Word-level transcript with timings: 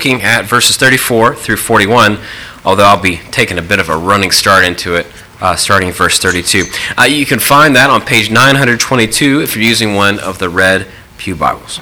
looking 0.00 0.22
at 0.22 0.46
verses 0.46 0.78
34 0.78 1.34
through 1.34 1.58
41, 1.58 2.16
although 2.64 2.84
I'll 2.84 3.02
be 3.02 3.18
taking 3.30 3.58
a 3.58 3.62
bit 3.62 3.78
of 3.78 3.90
a 3.90 3.96
running 3.98 4.30
start 4.30 4.64
into 4.64 4.94
it, 4.94 5.06
uh, 5.42 5.56
starting 5.56 5.92
verse 5.92 6.18
32. 6.18 6.64
Uh, 6.98 7.02
you 7.02 7.26
can 7.26 7.38
find 7.38 7.76
that 7.76 7.90
on 7.90 8.00
page 8.00 8.30
922 8.30 9.42
if 9.42 9.54
you're 9.54 9.62
using 9.62 9.94
one 9.94 10.18
of 10.18 10.38
the 10.38 10.48
red 10.48 10.86
Pew 11.18 11.36
Bibles. 11.36 11.80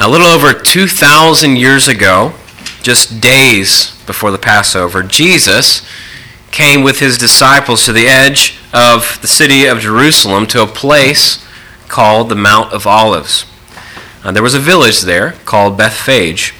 A 0.00 0.08
little 0.08 0.28
over 0.28 0.54
2,000 0.54 1.56
years 1.56 1.88
ago, 1.88 2.32
just 2.80 3.20
days 3.20 3.94
before 4.06 4.30
the 4.30 4.38
Passover, 4.38 5.02
Jesus 5.02 5.86
came 6.50 6.82
with 6.82 7.00
his 7.00 7.18
disciples 7.18 7.84
to 7.84 7.92
the 7.92 8.06
edge 8.06 8.56
of 8.72 9.20
the 9.20 9.28
city 9.28 9.66
of 9.66 9.80
Jerusalem 9.80 10.46
to 10.46 10.62
a 10.62 10.66
place 10.66 11.46
called 11.88 12.30
the 12.30 12.34
Mount 12.34 12.72
of 12.72 12.86
Olives. 12.86 13.44
Uh, 14.28 14.30
there 14.30 14.42
was 14.42 14.54
a 14.54 14.60
village 14.60 15.00
there 15.00 15.32
called 15.46 15.78
Bethphage, 15.78 16.52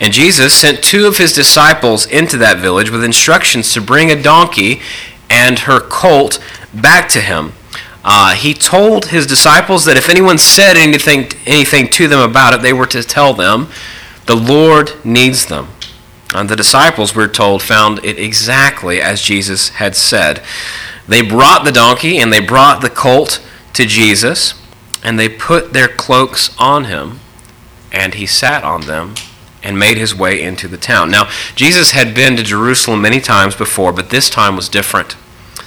and 0.00 0.12
Jesus 0.12 0.52
sent 0.52 0.82
two 0.82 1.06
of 1.06 1.18
his 1.18 1.32
disciples 1.32 2.04
into 2.04 2.36
that 2.38 2.58
village 2.58 2.90
with 2.90 3.04
instructions 3.04 3.72
to 3.72 3.80
bring 3.80 4.10
a 4.10 4.20
donkey 4.20 4.80
and 5.30 5.60
her 5.60 5.78
colt 5.78 6.42
back 6.74 7.08
to 7.10 7.20
him. 7.20 7.52
Uh, 8.02 8.34
he 8.34 8.52
told 8.52 9.06
his 9.06 9.24
disciples 9.24 9.84
that 9.84 9.96
if 9.96 10.08
anyone 10.08 10.36
said 10.36 10.76
anything, 10.76 11.28
anything 11.46 11.86
to 11.90 12.08
them 12.08 12.28
about 12.28 12.54
it, 12.54 12.60
they 12.60 12.72
were 12.72 12.88
to 12.88 13.04
tell 13.04 13.32
them, 13.32 13.68
the 14.26 14.34
Lord 14.34 14.90
needs 15.04 15.46
them. 15.46 15.68
And 16.34 16.48
the 16.48 16.56
disciples, 16.56 17.14
we're 17.14 17.28
told, 17.28 17.62
found 17.62 18.04
it 18.04 18.18
exactly 18.18 19.00
as 19.00 19.22
Jesus 19.22 19.68
had 19.68 19.94
said. 19.94 20.42
They 21.06 21.22
brought 21.22 21.64
the 21.64 21.70
donkey 21.70 22.18
and 22.18 22.32
they 22.32 22.40
brought 22.40 22.80
the 22.80 22.90
colt 22.90 23.40
to 23.74 23.86
Jesus, 23.86 24.54
and 25.02 25.18
they 25.18 25.28
put 25.28 25.72
their 25.72 25.88
cloaks 25.88 26.54
on 26.58 26.84
him, 26.84 27.18
and 27.92 28.14
he 28.14 28.26
sat 28.26 28.64
on 28.64 28.82
them 28.82 29.14
and 29.62 29.78
made 29.78 29.96
his 29.96 30.14
way 30.14 30.42
into 30.42 30.66
the 30.66 30.76
town. 30.76 31.10
Now, 31.10 31.30
Jesus 31.54 31.92
had 31.92 32.14
been 32.14 32.36
to 32.36 32.42
Jerusalem 32.42 33.02
many 33.02 33.20
times 33.20 33.54
before, 33.54 33.92
but 33.92 34.10
this 34.10 34.28
time 34.28 34.56
was 34.56 34.68
different. 34.68 35.16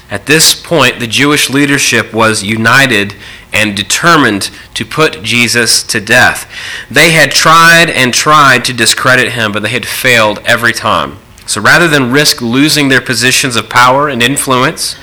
At 0.09 0.26
this 0.26 0.53
point, 0.53 1.00
the 1.00 1.08
Jewish 1.08 1.50
leadership 1.50 2.14
was 2.14 2.44
united 2.44 3.16
and 3.53 3.76
determined 3.76 4.52
to 4.73 4.86
put 4.86 5.23
Jesus 5.23 5.81
to 5.84 6.02
death. 6.02 6.52
They 6.92 7.12
had 7.12 7.31
tried 7.31 7.90
and 7.90 8.14
tried 8.14 8.66
to 8.66 8.73
discredit 8.73 9.31
him, 9.31 9.52
but 9.52 9.64
they 9.64 9.70
had 9.70 9.86
failed 9.86 10.40
every 10.46 10.73
time. 10.73 11.18
So 11.48 11.62
rather 11.62 11.88
than 11.88 12.12
risk 12.12 12.42
losing 12.42 12.90
their 12.90 13.02
positions 13.02 13.56
of 13.56 13.70
power 13.70 14.09
and 14.09 14.22
influence, 14.22 14.98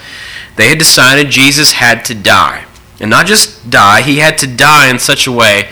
they 0.56 0.68
had 0.68 0.78
decided 0.78 1.30
Jesus 1.30 1.72
had 1.72 2.04
to 2.04 2.14
die. 2.14 2.66
And 3.00 3.10
not 3.10 3.26
just 3.26 3.70
die, 3.70 4.02
he 4.02 4.18
had 4.18 4.38
to 4.38 4.46
die 4.46 4.88
in 4.88 4.98
such 4.98 5.26
a 5.26 5.32
way 5.32 5.68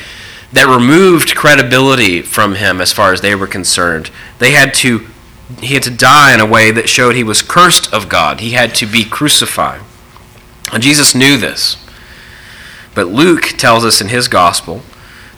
that 0.53 0.67
removed 0.67 1.37
credibility 1.37 2.23
from 2.23 2.56
him 2.56 2.81
as 2.81 2.93
far 2.93 3.12
as 3.12 3.20
they 3.20 3.34
were 3.34 3.47
concerned. 3.47 4.11
They 4.39 4.53
had 4.53 4.75
to 4.75 5.06
he 5.59 5.75
had 5.75 5.83
to 5.83 5.91
die 5.91 6.33
in 6.33 6.41
a 6.41 6.47
way 6.47 6.70
that 6.70 6.89
showed 6.89 7.17
he 7.17 7.25
was 7.25 7.43
cursed 7.43 7.93
of 7.93 8.09
God. 8.09 8.39
He 8.41 8.51
had 8.51 8.73
to 8.77 8.87
be 8.87 9.05
crucified. 9.05 9.81
And 10.73 10.83
Jesus 10.83 11.12
knew 11.12 11.37
this. 11.37 11.77
But 12.95 13.09
Luke 13.09 13.43
tells 13.56 13.84
us 13.84 14.01
in 14.01 14.09
his 14.09 14.28
gospel 14.28 14.83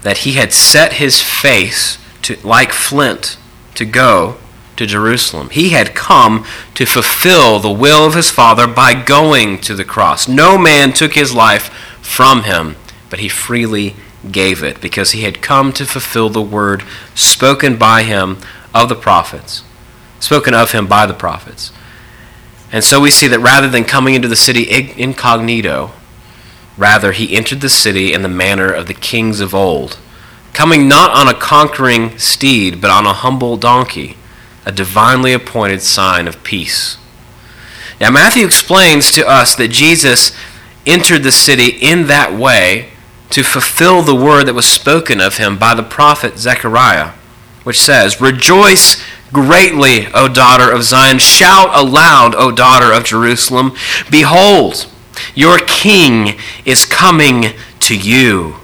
that 0.03 0.19
he 0.19 0.33
had 0.33 0.53
set 0.53 0.95
his 0.95 1.23
face 1.23 1.99
to, 2.23 2.37
like 2.47 2.73
flint 2.73 3.39
to 3.75 3.85
go 3.87 4.37
to 4.77 4.87
Jerusalem. 4.87 5.51
He 5.51 5.71
had 5.71 5.95
come 5.95 6.45
to 6.75 6.87
fulfill 6.87 7.59
the 7.59 7.71
will 7.71 8.07
of 8.07 8.15
his 8.15 8.31
Father 8.31 8.67
by 8.67 8.95
going 8.95 9.59
to 9.61 9.75
the 9.75 9.85
cross. 9.85 10.29
No 10.29 10.59
man 10.59 10.93
took 10.93 11.15
his 11.15 11.35
life 11.35 11.69
from 12.01 12.43
him, 12.45 12.77
but 13.11 13.21
he 13.21 13.29
freely 13.29 13.95
gave 14.31 14.63
it 14.63 14.81
because 14.81 15.11
he 15.13 15.23
had 15.23 15.43
come 15.43 15.73
to 15.73 15.85
fulfill 15.85 16.29
the 16.29 16.43
word 16.43 16.85
spoken 17.15 17.77
by 17.77 18.03
him 18.03 18.39
of 18.75 18.89
the 18.89 18.95
prophets 18.95 19.65
spoken 20.23 20.55
of 20.55 20.73
him 20.73 20.87
by 20.87 21.05
the 21.05 21.15
prophets. 21.15 21.73
And 22.71 22.85
so 22.85 23.01
we 23.01 23.11
see 23.11 23.27
that 23.29 23.41
rather 23.41 23.69
than 23.69 23.85
coming 23.85 24.15
into 24.15 24.29
the 24.29 24.37
city 24.37 24.67
incognito, 24.97 25.91
rather 26.79 27.13
he 27.13 27.37
entered 27.37 27.61
the 27.61 27.69
city 27.69 28.13
in 28.13 28.23
the 28.23 28.29
manner 28.29 28.73
of 28.73 28.87
the 28.87 28.95
kings 28.95 29.41
of 29.41 29.55
old, 29.55 29.99
coming 30.55 30.89
not 30.89 31.11
on 31.11 31.29
a 31.29 31.39
conquering 31.39 32.19
steed, 32.19 32.81
but 32.81 32.91
on 32.91 33.05
a 33.05 33.13
humble 33.13 33.57
donkey, 33.57 34.17
a 34.65 34.73
divinely 34.73 35.33
appointed 35.33 35.83
sign 35.83 36.29
of 36.29 36.43
peace. 36.45 36.97
Now, 38.01 38.11
Matthew 38.11 38.47
explains 38.47 39.13
to 39.13 39.29
us 39.29 39.55
that 39.57 39.69
Jesus 39.69 40.33
entered 40.87 41.25
the 41.25 41.33
city 41.33 41.69
in 41.69 42.07
that 42.07 42.33
way 42.33 42.92
to 43.33 43.43
fulfill 43.43 44.03
the 44.03 44.15
word 44.15 44.45
that 44.45 44.55
was 44.55 44.69
spoken 44.69 45.21
of 45.21 45.39
him 45.39 45.59
by 45.59 45.75
the 45.75 45.83
prophet 45.83 46.39
Zechariah, 46.39 47.13
which 47.65 47.81
says, 47.81 48.21
Rejoice 48.21 49.03
greatly, 49.33 50.07
O 50.15 50.29
daughter 50.29 50.71
of 50.71 50.85
Zion. 50.85 51.19
Shout 51.19 51.71
aloud, 51.75 52.35
O 52.35 52.53
daughter 52.53 52.93
of 52.93 53.05
Jerusalem. 53.05 53.73
Behold, 54.11 54.87
your 55.35 55.59
king 55.59 56.39
is 56.67 56.85
coming 56.85 57.55
to 57.81 57.97
you. 57.97 58.57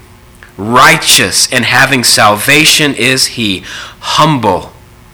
Righteous 0.58 1.50
and 1.52 1.64
having 1.64 2.04
salvation 2.04 2.94
is 2.94 3.28
he, 3.28 3.60
humble 4.00 4.72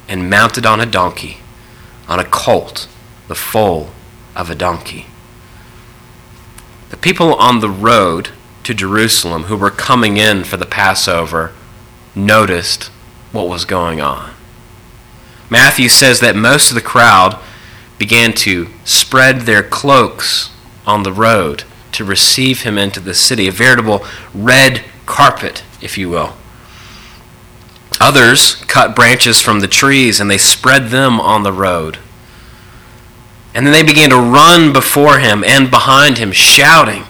and 0.08 0.28
mounted 0.28 0.66
on 0.66 0.80
a 0.80 0.86
donkey, 0.86 1.38
on 2.08 2.18
a 2.18 2.24
colt, 2.24 2.88
the 3.28 3.34
foal 3.34 3.90
of 4.34 4.50
a 4.50 4.54
donkey. 4.54 5.06
The 6.90 6.96
people 6.96 7.34
on 7.34 7.60
the 7.60 7.70
road 7.70 8.30
to 8.64 8.74
Jerusalem 8.74 9.44
who 9.44 9.56
were 9.56 9.70
coming 9.70 10.16
in 10.16 10.44
for 10.44 10.56
the 10.56 10.66
Passover 10.66 11.52
noticed 12.14 12.84
what 13.32 13.48
was 13.48 13.64
going 13.64 14.00
on. 14.00 14.32
Matthew 15.50 15.88
says 15.88 16.20
that 16.20 16.36
most 16.36 16.70
of 16.70 16.74
the 16.74 16.80
crowd 16.80 17.38
began 17.98 18.32
to 18.32 18.68
spread 18.84 19.42
their 19.42 19.62
cloaks 19.62 20.50
on 20.86 21.02
the 21.02 21.12
road 21.12 21.64
to 21.92 22.04
receive 22.04 22.62
him 22.62 22.76
into 22.76 23.00
the 23.00 23.14
city, 23.14 23.46
a 23.46 23.52
veritable 23.52 24.04
red 24.34 24.84
carpet, 25.06 25.62
if 25.80 25.96
you 25.96 26.08
will. 26.08 26.34
Others 28.00 28.56
cut 28.66 28.96
branches 28.96 29.40
from 29.40 29.60
the 29.60 29.68
trees 29.68 30.20
and 30.20 30.30
they 30.30 30.38
spread 30.38 30.88
them 30.88 31.20
on 31.20 31.42
the 31.42 31.52
road. 31.52 31.98
And 33.54 33.64
then 33.64 33.72
they 33.72 33.84
began 33.84 34.10
to 34.10 34.16
run 34.16 34.72
before 34.72 35.20
him 35.20 35.44
and 35.44 35.70
behind 35.70 36.18
him, 36.18 36.32
shouting, 36.32 37.04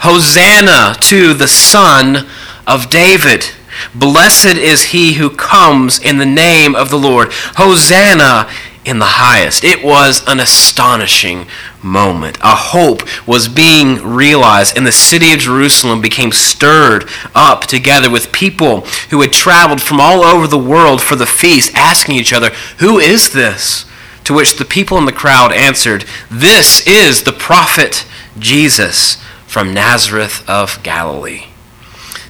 Hosanna 0.00 0.94
to 1.00 1.34
the 1.34 1.48
Son 1.48 2.28
of 2.66 2.88
David! 2.88 3.50
Blessed 3.94 4.56
is 4.56 4.86
he 4.86 5.14
who 5.14 5.30
comes 5.30 5.98
in 6.00 6.18
the 6.18 6.26
name 6.26 6.74
of 6.74 6.90
the 6.90 6.98
Lord. 6.98 7.28
Hosanna 7.32 8.48
in 8.84 8.98
the 8.98 9.04
highest. 9.04 9.64
It 9.64 9.84
was 9.84 10.24
an 10.26 10.40
astonishing 10.40 11.46
moment. 11.82 12.38
A 12.40 12.54
hope 12.54 13.02
was 13.26 13.48
being 13.48 13.96
realized, 14.02 14.76
and 14.76 14.86
the 14.86 14.92
city 14.92 15.32
of 15.32 15.40
Jerusalem 15.40 16.00
became 16.00 16.32
stirred 16.32 17.08
up 17.34 17.62
together 17.62 18.10
with 18.10 18.32
people 18.32 18.80
who 19.10 19.20
had 19.20 19.32
traveled 19.32 19.82
from 19.82 20.00
all 20.00 20.24
over 20.24 20.46
the 20.46 20.58
world 20.58 21.02
for 21.02 21.16
the 21.16 21.26
feast, 21.26 21.74
asking 21.74 22.14
each 22.14 22.32
other, 22.32 22.50
Who 22.78 22.98
is 22.98 23.32
this? 23.32 23.84
To 24.28 24.34
which 24.34 24.56
the 24.56 24.66
people 24.66 24.98
in 24.98 25.06
the 25.06 25.12
crowd 25.12 25.52
answered, 25.54 26.04
This 26.30 26.86
is 26.86 27.22
the 27.22 27.32
prophet 27.32 28.06
Jesus 28.38 29.16
from 29.46 29.72
Nazareth 29.72 30.46
of 30.46 30.82
Galilee. 30.82 31.46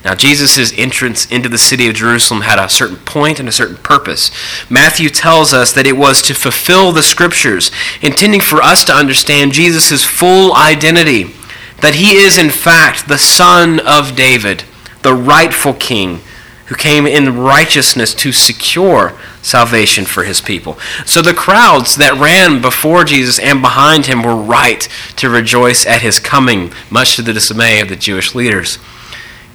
Now, 0.04 0.14
Jesus' 0.14 0.72
entrance 0.78 1.28
into 1.28 1.48
the 1.48 1.58
city 1.58 1.88
of 1.88 1.96
Jerusalem 1.96 2.42
had 2.42 2.60
a 2.60 2.68
certain 2.68 2.98
point 2.98 3.40
and 3.40 3.48
a 3.48 3.52
certain 3.52 3.78
purpose. 3.78 4.30
Matthew 4.70 5.08
tells 5.08 5.52
us 5.52 5.72
that 5.72 5.88
it 5.88 5.96
was 5.96 6.22
to 6.22 6.34
fulfill 6.34 6.92
the 6.92 7.02
scriptures, 7.02 7.72
intending 8.00 8.42
for 8.42 8.62
us 8.62 8.84
to 8.84 8.94
understand 8.94 9.50
Jesus' 9.50 10.04
full 10.04 10.54
identity, 10.54 11.34
that 11.80 11.96
he 11.96 12.14
is, 12.14 12.38
in 12.38 12.50
fact, 12.50 13.08
the 13.08 13.18
son 13.18 13.80
of 13.80 14.14
David, 14.14 14.62
the 15.02 15.14
rightful 15.14 15.74
king 15.74 16.20
who 16.68 16.74
came 16.74 17.06
in 17.06 17.38
righteousness 17.38 18.12
to 18.14 18.30
secure 18.30 19.18
salvation 19.40 20.04
for 20.04 20.24
his 20.24 20.40
people. 20.42 20.78
So 21.06 21.22
the 21.22 21.32
crowds 21.32 21.96
that 21.96 22.20
ran 22.20 22.60
before 22.60 23.04
Jesus 23.04 23.38
and 23.38 23.62
behind 23.62 24.04
him 24.04 24.22
were 24.22 24.36
right 24.36 24.86
to 25.16 25.30
rejoice 25.30 25.86
at 25.86 26.02
his 26.02 26.20
coming, 26.20 26.72
much 26.90 27.16
to 27.16 27.22
the 27.22 27.32
dismay 27.32 27.80
of 27.80 27.88
the 27.88 27.96
Jewish 27.96 28.34
leaders. 28.34 28.78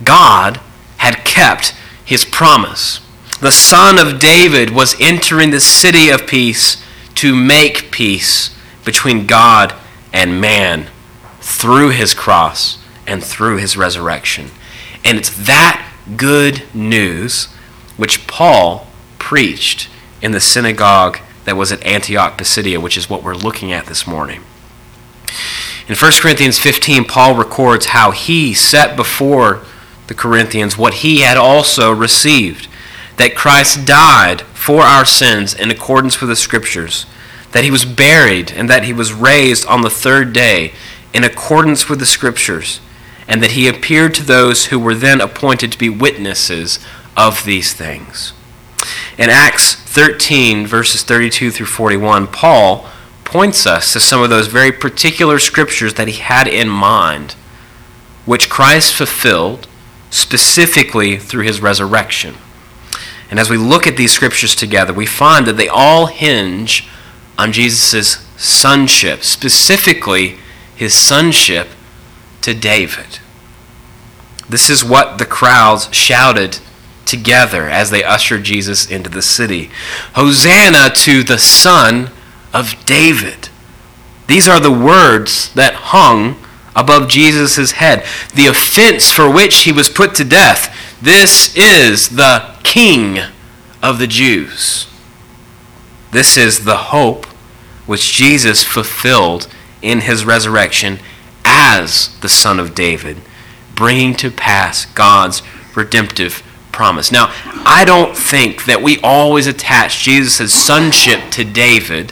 God 0.04 0.60
had 0.98 1.24
kept 1.24 1.76
his 2.04 2.26
promise. 2.26 3.00
The 3.40 3.52
Son 3.52 4.00
of 4.00 4.20
David 4.20 4.72
was 4.72 5.00
entering 5.00 5.52
the 5.52 5.60
city 5.60 6.10
of 6.10 6.26
peace 6.26 6.84
to 7.16 7.36
make 7.36 7.92
peace 7.92 8.58
between 8.84 9.28
God 9.28 9.76
and 10.12 10.42
man 10.42 10.88
through 11.42 11.90
his 11.90 12.14
cross 12.14 12.80
and 13.06 13.24
through 13.24 13.58
his 13.58 13.78
resurrection. 13.78 14.50
And 15.04 15.18
it's 15.18 15.46
that 15.46 15.93
good 16.18 16.64
news 16.74 17.46
which 17.98 18.28
Paul 18.28 18.88
preached 19.20 19.90
in 20.22 20.32
the 20.32 20.40
synagogue 20.40 21.20
that 21.46 21.58
was 21.58 21.72
at 21.72 21.86
Antioch 21.86 22.38
Pisidia, 22.38 22.80
which 22.80 22.98
is 22.98 23.10
what 23.10 23.24
we're 23.24 23.36
looking 23.36 23.72
at 23.72 23.86
this 23.86 24.08
morning. 24.08 24.42
In 25.88 25.96
1 25.96 26.12
Corinthians 26.22 26.60
15, 26.60 27.06
Paul 27.06 27.36
records 27.36 27.88
how 27.88 28.12
he 28.12 28.54
set 28.54 28.96
before 28.96 29.62
the 30.08 30.14
Corinthians 30.14 30.78
what 30.78 30.96
he 30.96 31.22
had 31.22 31.38
also 31.38 31.92
received 31.92 32.68
that 33.18 33.36
Christ 33.36 33.86
died 33.86 34.42
for 34.42 34.82
our 34.82 35.06
sins 35.06 35.54
in 35.54 35.70
accordance 35.70 36.20
with 36.20 36.30
the 36.30 36.36
Scriptures, 36.36 37.06
that 37.52 37.64
he 37.64 37.72
was 37.72 37.86
buried, 37.86 38.52
and 38.52 38.70
that 38.70 38.86
he 38.86 38.94
was 38.94 39.14
raised 39.14 39.68
on 39.68 39.82
the 39.82 39.90
third 39.90 40.34
day 40.34 40.74
in 41.14 41.24
accordance 41.24 41.90
with 41.90 42.00
the 42.00 42.06
Scriptures, 42.06 42.80
and 43.28 43.42
that 43.42 43.52
he 43.52 43.68
appeared 43.68 44.14
to 44.16 44.24
those 44.24 44.66
who 44.66 44.80
were 44.80 44.96
then 44.96 45.22
appointed 45.22 45.72
to 45.72 45.78
be 45.78 45.90
witnesses 45.90 46.80
of 47.16 47.46
these 47.46 47.74
things. 47.74 48.34
In 49.18 49.30
Acts 49.30 49.76
13, 49.76 50.68
verses 50.68 51.04
32 51.04 51.52
through 51.52 51.68
41, 51.68 52.28
Paul 52.28 52.88
points 53.24 53.66
us 53.66 53.94
to 53.94 54.00
some 54.00 54.22
of 54.22 54.30
those 54.30 54.48
very 54.48 54.72
particular 54.72 55.40
scriptures 55.40 55.94
that 55.96 56.08
he 56.08 56.20
had 56.20 56.48
in 56.48 56.70
mind, 56.70 57.34
which 58.26 58.50
Christ 58.50 58.94
fulfilled 58.94 59.68
specifically 60.10 61.18
through 61.18 61.44
his 61.44 61.62
resurrection. 61.62 62.36
And 63.32 63.40
as 63.40 63.50
we 63.50 63.58
look 63.58 63.88
at 63.88 63.98
these 63.98 64.12
scriptures 64.12 64.56
together, 64.56 64.94
we 64.94 65.08
find 65.08 65.48
that 65.48 65.58
they 65.58 65.68
all 65.68 66.08
hinge 66.08 66.88
on 67.38 67.52
Jesus' 67.52 68.24
sonship, 68.38 69.24
specifically 69.24 70.38
his 70.76 70.94
sonship 70.94 71.70
to 72.44 72.54
David. 72.54 73.20
This 74.48 74.70
is 74.70 74.84
what 74.84 75.18
the 75.18 75.26
crowds 75.26 75.94
shouted 75.94 76.60
together 77.06 77.68
as 77.70 77.90
they 77.90 78.04
ushered 78.04 78.44
Jesus 78.44 78.90
into 78.90 79.10
the 79.10 79.22
city 79.22 79.70
Hosanna 80.14 80.90
to 80.96 81.24
the 81.24 81.38
Son 81.38 82.12
of 82.54 82.76
David. 82.86 83.50
These 84.28 84.48
are 84.48 84.60
the 84.60 84.72
words 84.72 85.54
that 85.54 85.74
hung 85.74 86.38
above 86.76 87.10
Jesus' 87.10 87.74
head. 87.74 88.06
The 88.34 88.48
offense 88.48 89.12
for 89.12 89.30
which 89.30 89.64
he 89.64 89.72
was 89.72 89.90
put 89.90 90.16
to 90.16 90.24
death. 90.24 90.76
This 91.02 91.56
is 91.56 92.10
the 92.10 92.56
King 92.64 93.20
of 93.82 94.00
the 94.00 94.08
Jews. 94.08 94.88
This 96.12 96.38
is 96.38 96.64
the 96.64 96.78
hope 96.78 97.26
which 97.86 98.14
Jesus 98.14 98.64
fulfilled 98.64 99.48
in 99.82 100.02
his 100.02 100.26
resurrection 100.26 101.00
as 101.64 102.20
the 102.20 102.30
Son 102.30 102.60
of 102.60 102.76
David, 102.76 103.18
bringing 103.74 104.14
to 104.16 104.30
pass 104.30 104.86
God's 104.86 105.42
redemptive 105.76 106.44
promise. 106.74 107.12
Now, 107.12 107.34
I 107.66 107.86
don't 107.86 108.18
think 108.18 108.66
that 108.66 108.82
we 108.82 109.00
always 109.02 109.48
attach 109.48 110.04
Jesus' 110.04 110.54
sonship 110.54 111.32
to 111.32 111.46
David 111.46 112.12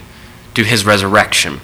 to 0.54 0.64
his 0.64 0.86
resurrection. 0.86 1.60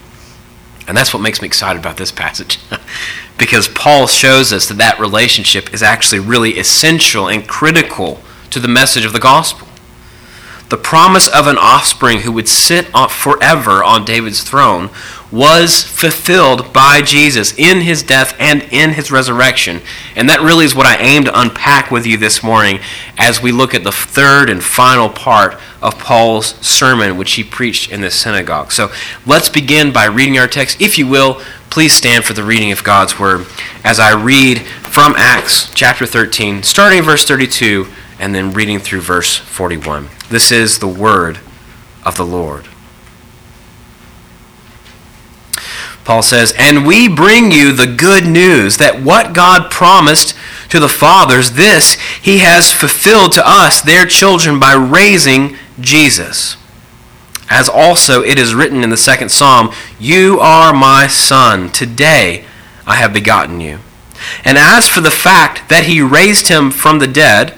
And 0.87 0.97
that's 0.97 1.13
what 1.13 1.21
makes 1.21 1.41
me 1.41 1.47
excited 1.47 1.79
about 1.79 1.97
this 1.97 2.11
passage. 2.11 2.59
because 3.37 3.67
Paul 3.69 4.07
shows 4.07 4.51
us 4.51 4.67
that 4.67 4.77
that 4.77 4.99
relationship 4.99 5.73
is 5.73 5.81
actually 5.81 6.19
really 6.19 6.59
essential 6.59 7.29
and 7.29 7.47
critical 7.47 8.21
to 8.49 8.59
the 8.59 8.67
message 8.67 9.05
of 9.05 9.13
the 9.13 9.19
gospel. 9.19 9.66
The 10.69 10.77
promise 10.77 11.29
of 11.29 11.47
an 11.47 11.57
offspring 11.57 12.19
who 12.19 12.31
would 12.33 12.47
sit 12.47 12.87
forever 13.09 13.83
on 13.83 14.03
David's 14.03 14.43
throne 14.43 14.89
was 15.31 15.83
fulfilled 15.83 16.73
by 16.73 17.01
Jesus 17.01 17.57
in 17.57 17.81
his 17.81 18.03
death 18.03 18.35
and 18.37 18.63
in 18.63 18.91
his 18.91 19.11
resurrection. 19.11 19.81
And 20.15 20.29
that 20.29 20.41
really 20.41 20.65
is 20.65 20.75
what 20.75 20.85
I 20.85 20.97
aim 20.97 21.23
to 21.25 21.39
unpack 21.39 21.89
with 21.89 22.05
you 22.05 22.17
this 22.17 22.43
morning 22.43 22.79
as 23.17 23.41
we 23.41 23.51
look 23.51 23.73
at 23.73 23.83
the 23.83 23.91
third 23.91 24.49
and 24.49 24.63
final 24.63 25.09
part 25.09 25.57
of 25.81 25.99
Paul's 25.99 26.55
sermon, 26.65 27.17
which 27.17 27.33
he 27.33 27.43
preached 27.43 27.91
in 27.91 28.01
the 28.01 28.11
synagogue. 28.11 28.71
So 28.71 28.91
let's 29.25 29.49
begin 29.49 29.93
by 29.93 30.05
reading 30.05 30.37
our 30.37 30.47
text. 30.47 30.81
If 30.81 30.97
you 30.97 31.07
will, 31.07 31.41
please 31.69 31.93
stand 31.93 32.25
for 32.25 32.33
the 32.33 32.43
reading 32.43 32.71
of 32.71 32.83
God's 32.83 33.19
word 33.19 33.45
as 33.83 33.99
I 33.99 34.13
read 34.21 34.59
from 34.59 35.13
Acts 35.17 35.73
chapter 35.73 36.05
13, 36.05 36.63
starting 36.63 37.03
verse 37.03 37.25
32 37.25 37.87
and 38.19 38.33
then 38.33 38.53
reading 38.53 38.79
through 38.79 39.01
verse 39.01 39.37
41. 39.37 40.09
This 40.29 40.51
is 40.51 40.79
the 40.79 40.87
word 40.87 41.39
of 42.03 42.17
the 42.17 42.25
Lord. 42.25 42.67
Paul 46.03 46.23
says, 46.23 46.53
And 46.57 46.87
we 46.87 47.09
bring 47.09 47.51
you 47.51 47.73
the 47.73 47.85
good 47.85 48.25
news 48.25 48.77
that 48.77 49.03
what 49.03 49.33
God 49.33 49.69
promised 49.69 50.35
to 50.69 50.79
the 50.79 50.87
fathers, 50.87 51.51
this 51.51 51.95
he 52.21 52.39
has 52.39 52.71
fulfilled 52.71 53.33
to 53.33 53.45
us, 53.45 53.81
their 53.81 54.05
children, 54.05 54.57
by 54.57 54.73
raising 54.73 55.57
Jesus. 55.81 56.55
As 57.49 57.67
also 57.69 58.23
it 58.23 58.39
is 58.39 58.55
written 58.55 58.83
in 58.83 58.89
the 58.89 58.97
second 58.97 59.29
psalm, 59.29 59.73
You 59.99 60.39
are 60.39 60.73
my 60.73 61.07
son, 61.07 61.69
today 61.71 62.45
I 62.85 62.95
have 62.95 63.11
begotten 63.11 63.59
you. 63.59 63.79
And 64.45 64.57
as 64.57 64.87
for 64.87 65.01
the 65.01 65.11
fact 65.11 65.67
that 65.69 65.85
he 65.85 66.01
raised 66.01 66.47
him 66.47 66.71
from 66.71 66.99
the 66.99 67.07
dead, 67.07 67.57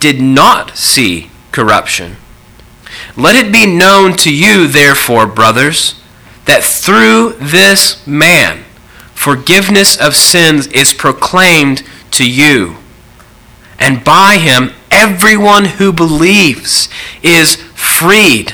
did 0.00 0.20
not 0.20 0.76
see 0.76 1.30
corruption. 1.52 2.16
Let 3.16 3.36
it 3.36 3.52
be 3.52 3.66
known 3.66 4.16
to 4.18 4.34
you, 4.34 4.66
therefore, 4.66 5.26
brothers, 5.26 6.00
that 6.44 6.62
through 6.62 7.34
this 7.40 8.06
man 8.06 8.64
forgiveness 9.14 9.96
of 9.96 10.14
sins 10.14 10.66
is 10.68 10.92
proclaimed 10.92 11.82
to 12.12 12.28
you. 12.28 12.76
And 13.78 14.04
by 14.04 14.38
him, 14.38 14.70
everyone 14.90 15.64
who 15.64 15.92
believes 15.92 16.88
is 17.22 17.56
freed 17.56 18.52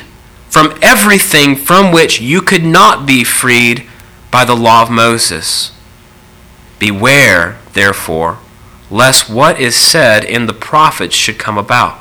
from 0.49 0.79
everything 0.81 1.57
from 1.57 1.93
which 1.93 2.21
you 2.21 2.41
could 2.41 2.65
not 2.65 3.07
be 3.07 3.25
freed 3.25 3.87
by 4.31 4.45
the 4.45 4.57
law 4.57 4.83
of 4.83 4.91
Moses. 4.91 5.73
Beware, 6.79 7.59
therefore, 7.75 8.39
lest 8.93 9.31
what 9.31 9.59
is 9.59 9.75
said 9.75 10.23
in 10.23 10.45
the 10.47 10.53
prophets 10.53 11.17
should 11.17 11.39
come 11.39 11.57
about. 11.57 11.99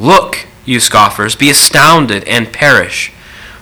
Look, 0.00 0.46
you 0.64 0.80
scoffers, 0.80 1.36
be 1.36 1.48
astounded 1.48 2.24
and 2.24 2.52
perish. 2.52 3.12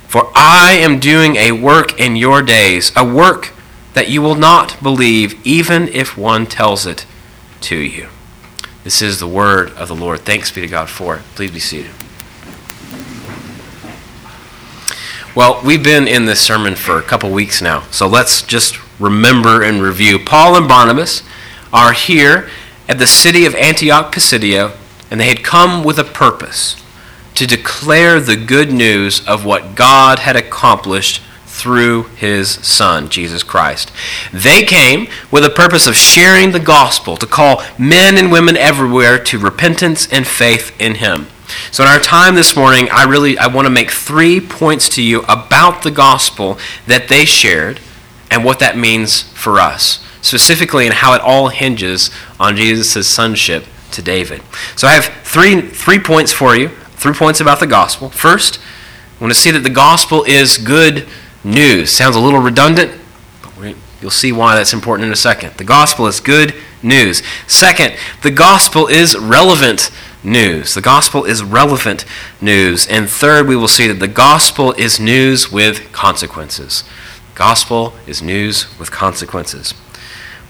For 0.09 0.33
I 0.35 0.73
am 0.73 1.01
doing 1.01 1.37
a 1.37 1.53
work 1.53 2.01
in 2.01 2.17
your 2.17 2.41
days, 2.41 2.93
a 2.97 3.05
work 3.05 3.53
that 3.93 4.09
you 4.09 4.23
will 4.23 4.37
not 4.37 4.83
believe, 4.83 5.39
even 5.47 5.87
if 5.89 6.17
one 6.17 6.47
tells 6.47 6.87
it 6.87 7.05
to 7.63 7.77
you. 7.77 8.09
This 8.85 9.03
is 9.03 9.21
the 9.21 9.29
word 9.29 9.71
of 9.73 9.89
the 9.89 9.95
Lord. 9.95 10.21
Thanks 10.21 10.51
be 10.51 10.63
to 10.63 10.67
God 10.67 10.89
for 10.89 11.17
it. 11.17 11.23
Please 11.35 11.51
be 11.51 11.61
seated. 11.61 11.91
Well, 15.35 15.61
we've 15.63 15.85
been 15.85 16.09
in 16.09 16.25
this 16.25 16.41
sermon 16.41 16.75
for 16.75 16.99
a 16.99 17.03
couple 17.03 17.31
weeks 17.31 17.61
now, 17.61 17.83
so 17.91 18.09
let's 18.09 18.41
just 18.41 18.79
remember 18.99 19.63
and 19.63 19.83
review. 19.83 20.19
Paul 20.19 20.57
and 20.57 20.67
Barnabas 20.67 21.23
are 21.73 21.93
here 21.93 22.49
at 22.89 22.99
the 22.99 23.07
city 23.07 23.45
of 23.45 23.55
Antioch 23.55 24.13
Pisidia, 24.13 24.73
and 25.11 25.21
they 25.21 25.29
had 25.29 25.45
come 25.45 25.85
with 25.85 25.99
a 25.99 26.05
purpose 26.05 26.83
to 27.35 27.47
declare 27.47 28.21
the 28.21 28.37
good 28.37 28.73
news 28.73 29.27
of 29.27 29.45
what 29.45 29.75
God 29.75 30.21
had 30.21 30.37
accomplished 30.37 31.23
through 31.47 32.05
his 32.17 32.51
Son, 32.51 33.09
Jesus 33.09 33.43
Christ. 33.43 33.91
They 34.33 34.63
came 34.63 35.09
with 35.31 35.45
a 35.45 35.51
purpose 35.51 35.87
of 35.87 35.97
sharing 35.97 36.53
the 36.53 36.61
gospel, 36.61 37.17
to 37.17 37.27
call 37.27 37.63
men 37.79 38.17
and 38.17 38.31
women 38.31 38.57
everywhere 38.57 39.19
to 39.25 39.39
repentance 39.39 40.11
and 40.13 40.27
faith 40.27 40.75
in 40.81 40.97
him. 40.97 41.27
So 41.71 41.83
in 41.83 41.89
our 41.89 41.99
time 41.99 42.35
this 42.35 42.55
morning, 42.55 42.89
I 42.93 43.05
really 43.05 43.39
I 43.39 43.47
want 43.47 43.67
to 43.67 43.71
make 43.71 43.91
three 43.91 44.41
points 44.41 44.89
to 44.91 45.03
you 45.03 45.23
about 45.23 45.83
the 45.83 45.91
gospel 45.91 46.59
that 46.87 47.09
they 47.09 47.25
shared 47.25 47.81
and 48.31 48.45
what 48.45 48.59
that 48.59 48.77
means 48.77 49.23
for 49.23 49.59
us, 49.59 50.05
specifically 50.21 50.87
and 50.87 50.95
how 50.95 51.15
it 51.15 51.21
all 51.21 51.49
hinges 51.49 52.11
on 52.39 52.57
Jesus' 52.57 53.09
sonship 53.09 53.65
to 53.93 54.03
David. 54.03 54.43
So 54.77 54.87
I 54.87 54.93
have 54.93 55.07
three 55.25 55.61
three 55.61 55.99
points 55.99 56.33
for 56.33 56.57
you 56.57 56.71
three 56.99 57.15
points 57.15 57.41
about 57.41 57.61
the 57.61 57.67
gospel. 57.67 58.11
First, 58.11 58.59
I 59.19 59.25
want 59.25 59.33
to 59.33 59.39
see 59.39 59.51
that 59.53 59.61
the 59.61 59.71
gospel 59.71 60.25
is 60.25 60.59
good 60.59 61.07
news. 61.45 61.93
Sounds 61.93 62.17
a 62.17 62.21
little 62.21 62.41
redundant, 62.41 63.01
but 63.43 63.77
you'll 64.01 64.11
see 64.11 64.33
why 64.33 64.57
that's 64.57 64.73
important 64.73 65.07
in 65.07 65.13
a 65.13 65.17
second. 65.17 65.55
The 65.55 65.65
gospel 65.65 66.07
is 66.07 66.21
good 66.21 66.55
news. 66.83 67.23
Second, 67.47 67.97
the 68.23 68.31
gospel 68.31 68.89
is 68.89 69.17
relevant 69.17 69.91
news. 70.25 70.75
The 70.75 70.81
gospel 70.81 71.25
is 71.25 71.43
relevant 71.43 72.05
news. 72.41 72.87
And 72.87 73.09
third, 73.09 73.47
we 73.47 73.57
will 73.57 73.69
see 73.69 73.87
that 73.87 74.01
the 74.01 74.09
gospel 74.09 74.73
is 74.73 74.99
news 74.99 75.53
with 75.53 75.93
consequences. 75.93 76.85
Gospel 77.35 77.95
is 78.07 78.21
news 78.21 78.77
with 78.79 78.91
consequences. 78.91 79.73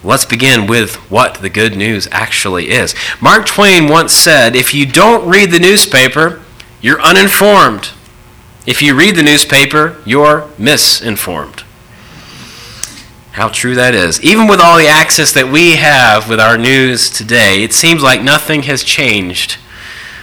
Let's 0.04 0.24
begin 0.24 0.68
with 0.68 0.94
what 1.10 1.36
the 1.36 1.50
good 1.50 1.76
news 1.76 2.06
actually 2.12 2.70
is. 2.70 2.94
Mark 3.20 3.46
Twain 3.46 3.88
once 3.88 4.12
said 4.12 4.54
if 4.54 4.72
you 4.72 4.86
don't 4.86 5.28
read 5.28 5.50
the 5.50 5.58
newspaper, 5.58 6.42
you're 6.80 7.00
uninformed. 7.00 7.90
If 8.64 8.80
you 8.80 8.94
read 8.94 9.16
the 9.16 9.24
newspaper, 9.24 10.00
you're 10.04 10.48
misinformed. 10.56 11.64
How 13.32 13.48
true 13.48 13.74
that 13.74 13.94
is. 13.94 14.22
Even 14.22 14.46
with 14.46 14.60
all 14.60 14.78
the 14.78 14.86
access 14.86 15.32
that 15.32 15.50
we 15.50 15.76
have 15.76 16.28
with 16.28 16.38
our 16.38 16.56
news 16.56 17.10
today, 17.10 17.62
it 17.64 17.72
seems 17.72 18.02
like 18.02 18.22
nothing 18.22 18.64
has 18.64 18.84
changed. 18.84 19.58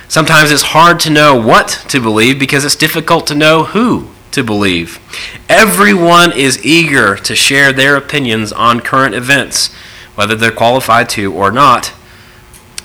Sometimes 0.08 0.52
it's 0.52 0.62
hard 0.62 1.00
to 1.02 1.10
know 1.10 1.36
what 1.36 1.84
to 1.90 2.00
believe 2.00 2.40
because 2.40 2.64
it's 2.64 2.76
difficult 2.76 3.28
to 3.28 3.36
know 3.36 3.66
who 3.66 4.10
to 4.36 4.44
believe. 4.44 5.00
Everyone 5.50 6.32
is 6.32 6.64
eager 6.64 7.16
to 7.16 7.36
share 7.36 7.74
their 7.74 7.96
opinions 7.96 8.54
on 8.54 8.82
current 8.82 9.16
events, 9.16 9.74
whether 10.16 10.36
they're 10.36 10.52
qualified 10.52 11.10
to 11.10 11.34
or 11.34 11.52
not. 11.52 11.94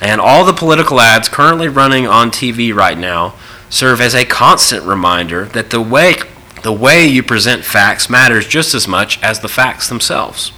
And 0.01 0.21
all 0.21 0.45
the 0.45 0.53
political 0.53 1.01
ads 1.01 1.29
currently 1.29 1.69
running 1.69 2.07
on 2.07 2.31
TV 2.31 2.75
right 2.75 2.97
now 2.97 3.35
serve 3.69 4.01
as 4.01 4.15
a 4.15 4.25
constant 4.25 4.85
reminder 4.85 5.45
that 5.47 5.71
the 5.71 5.81
way, 5.81 6.17
the 6.63 6.73
way 6.73 7.07
you 7.07 7.23
present 7.23 7.65
facts 7.65 8.09
matters 8.09 8.47
just 8.47 8.75
as 8.75 8.89
much 8.89 9.23
as 9.23 9.41
the 9.41 9.49
facts 9.49 9.89
themselves. 9.89 10.53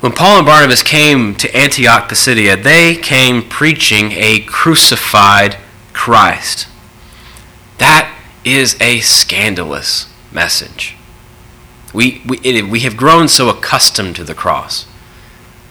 When 0.00 0.12
Paul 0.12 0.38
and 0.38 0.46
Barnabas 0.46 0.82
came 0.82 1.34
to 1.36 1.56
Antioch 1.56 2.08
Pisidia, 2.08 2.56
they 2.56 2.94
came 2.94 3.48
preaching 3.48 4.12
a 4.12 4.40
crucified 4.40 5.56
Christ. 5.94 6.68
That 7.78 8.15
is 8.46 8.80
a 8.80 9.00
scandalous 9.00 10.08
message. 10.30 10.96
We, 11.92 12.22
we, 12.24 12.38
it, 12.38 12.68
we 12.68 12.80
have 12.80 12.96
grown 12.96 13.26
so 13.28 13.48
accustomed 13.48 14.14
to 14.16 14.24
the 14.24 14.34
cross 14.34 14.86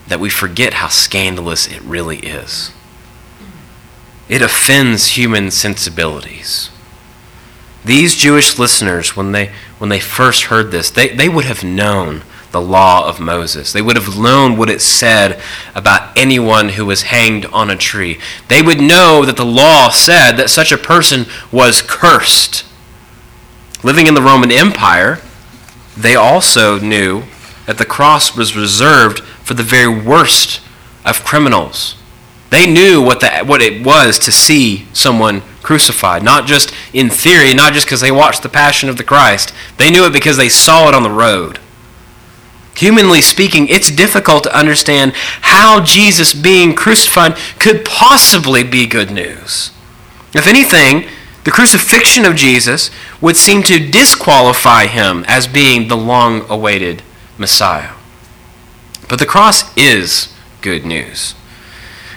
that 0.07 0.19
we 0.19 0.29
forget 0.29 0.75
how 0.75 0.89
scandalous 0.89 1.67
it 1.67 1.81
really 1.81 2.19
is. 2.19 2.71
It 4.27 4.41
offends 4.41 5.11
human 5.11 5.51
sensibilities. 5.51 6.69
These 7.85 8.15
Jewish 8.15 8.59
listeners, 8.59 9.15
when 9.15 9.31
they, 9.31 9.51
when 9.77 9.89
they 9.89 9.99
first 9.99 10.45
heard 10.45 10.71
this, 10.71 10.89
they, 10.89 11.09
they 11.09 11.29
would 11.29 11.45
have 11.45 11.63
known 11.63 12.23
the 12.55 12.61
law 12.61 13.05
of 13.05 13.19
Moses. 13.19 13.73
They 13.73 13.81
would 13.81 13.97
have 13.97 14.17
known 14.17 14.55
what 14.55 14.69
it 14.69 14.81
said 14.81 15.41
about 15.75 16.17
anyone 16.17 16.69
who 16.69 16.85
was 16.85 17.01
hanged 17.01 17.45
on 17.47 17.69
a 17.69 17.75
tree. 17.75 18.17
They 18.47 18.61
would 18.61 18.79
know 18.79 19.25
that 19.25 19.35
the 19.35 19.43
law 19.43 19.89
said 19.89 20.37
that 20.37 20.49
such 20.49 20.71
a 20.71 20.77
person 20.77 21.25
was 21.51 21.81
cursed. 21.81 22.63
Living 23.83 24.07
in 24.07 24.13
the 24.13 24.21
Roman 24.21 24.53
Empire, 24.53 25.19
they 25.97 26.15
also 26.15 26.79
knew 26.79 27.23
that 27.65 27.77
the 27.77 27.83
cross 27.83 28.37
was 28.37 28.55
reserved 28.55 29.19
for 29.19 29.53
the 29.53 29.61
very 29.61 30.01
worst 30.01 30.61
of 31.03 31.25
criminals. 31.25 31.97
They 32.51 32.65
knew 32.65 33.01
what, 33.01 33.19
the, 33.19 33.43
what 33.43 33.61
it 33.61 33.85
was 33.85 34.17
to 34.19 34.31
see 34.31 34.87
someone 34.93 35.41
crucified, 35.61 36.23
not 36.23 36.45
just 36.45 36.73
in 36.93 37.09
theory, 37.09 37.53
not 37.53 37.73
just 37.73 37.85
because 37.85 37.99
they 37.99 38.13
watched 38.13 38.43
the 38.43 38.49
Passion 38.49 38.87
of 38.87 38.95
the 38.95 39.03
Christ. 39.03 39.53
They 39.75 39.91
knew 39.91 40.05
it 40.05 40.13
because 40.13 40.37
they 40.37 40.47
saw 40.47 40.87
it 40.87 40.95
on 40.95 41.03
the 41.03 41.11
road. 41.11 41.59
Humanly 42.75 43.21
speaking, 43.21 43.67
it's 43.69 43.89
difficult 43.89 44.43
to 44.43 44.57
understand 44.57 45.13
how 45.15 45.81
Jesus 45.81 46.33
being 46.33 46.75
crucified 46.75 47.37
could 47.57 47.85
possibly 47.85 48.63
be 48.63 48.85
good 48.85 49.11
news. 49.11 49.71
If 50.33 50.45
anything, 50.45 51.07
the 51.45 51.51
crucifixion 51.51 52.25
of 52.25 52.35
Jesus 52.35 52.91
would 53.21 53.37
seem 53.37 53.63
to 53.63 53.89
disqualify 53.89 54.87
him 54.87 55.23
as 55.27 55.47
being 55.47 55.87
the 55.87 55.95
long 55.95 56.45
awaited 56.49 57.01
Messiah. 57.37 57.93
But 59.07 59.19
the 59.19 59.25
cross 59.25 59.75
is 59.77 60.33
good 60.61 60.85
news. 60.85 61.35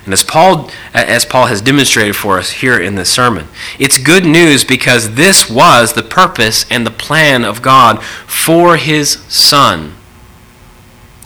And 0.04 0.12
as 0.14 0.24
Paul, 0.24 0.70
as 0.94 1.26
Paul 1.26 1.46
has 1.46 1.60
demonstrated 1.60 2.16
for 2.16 2.38
us 2.38 2.50
here 2.50 2.80
in 2.80 2.94
this 2.94 3.12
sermon, 3.12 3.46
it's 3.78 3.98
good 3.98 4.24
news 4.24 4.64
because 4.64 5.14
this 5.14 5.50
was 5.50 5.92
the 5.92 6.02
purpose 6.02 6.64
and 6.70 6.84
the 6.86 6.90
plan 6.90 7.44
of 7.44 7.60
God 7.62 8.02
for 8.02 8.76
his 8.78 9.22
Son 9.28 9.97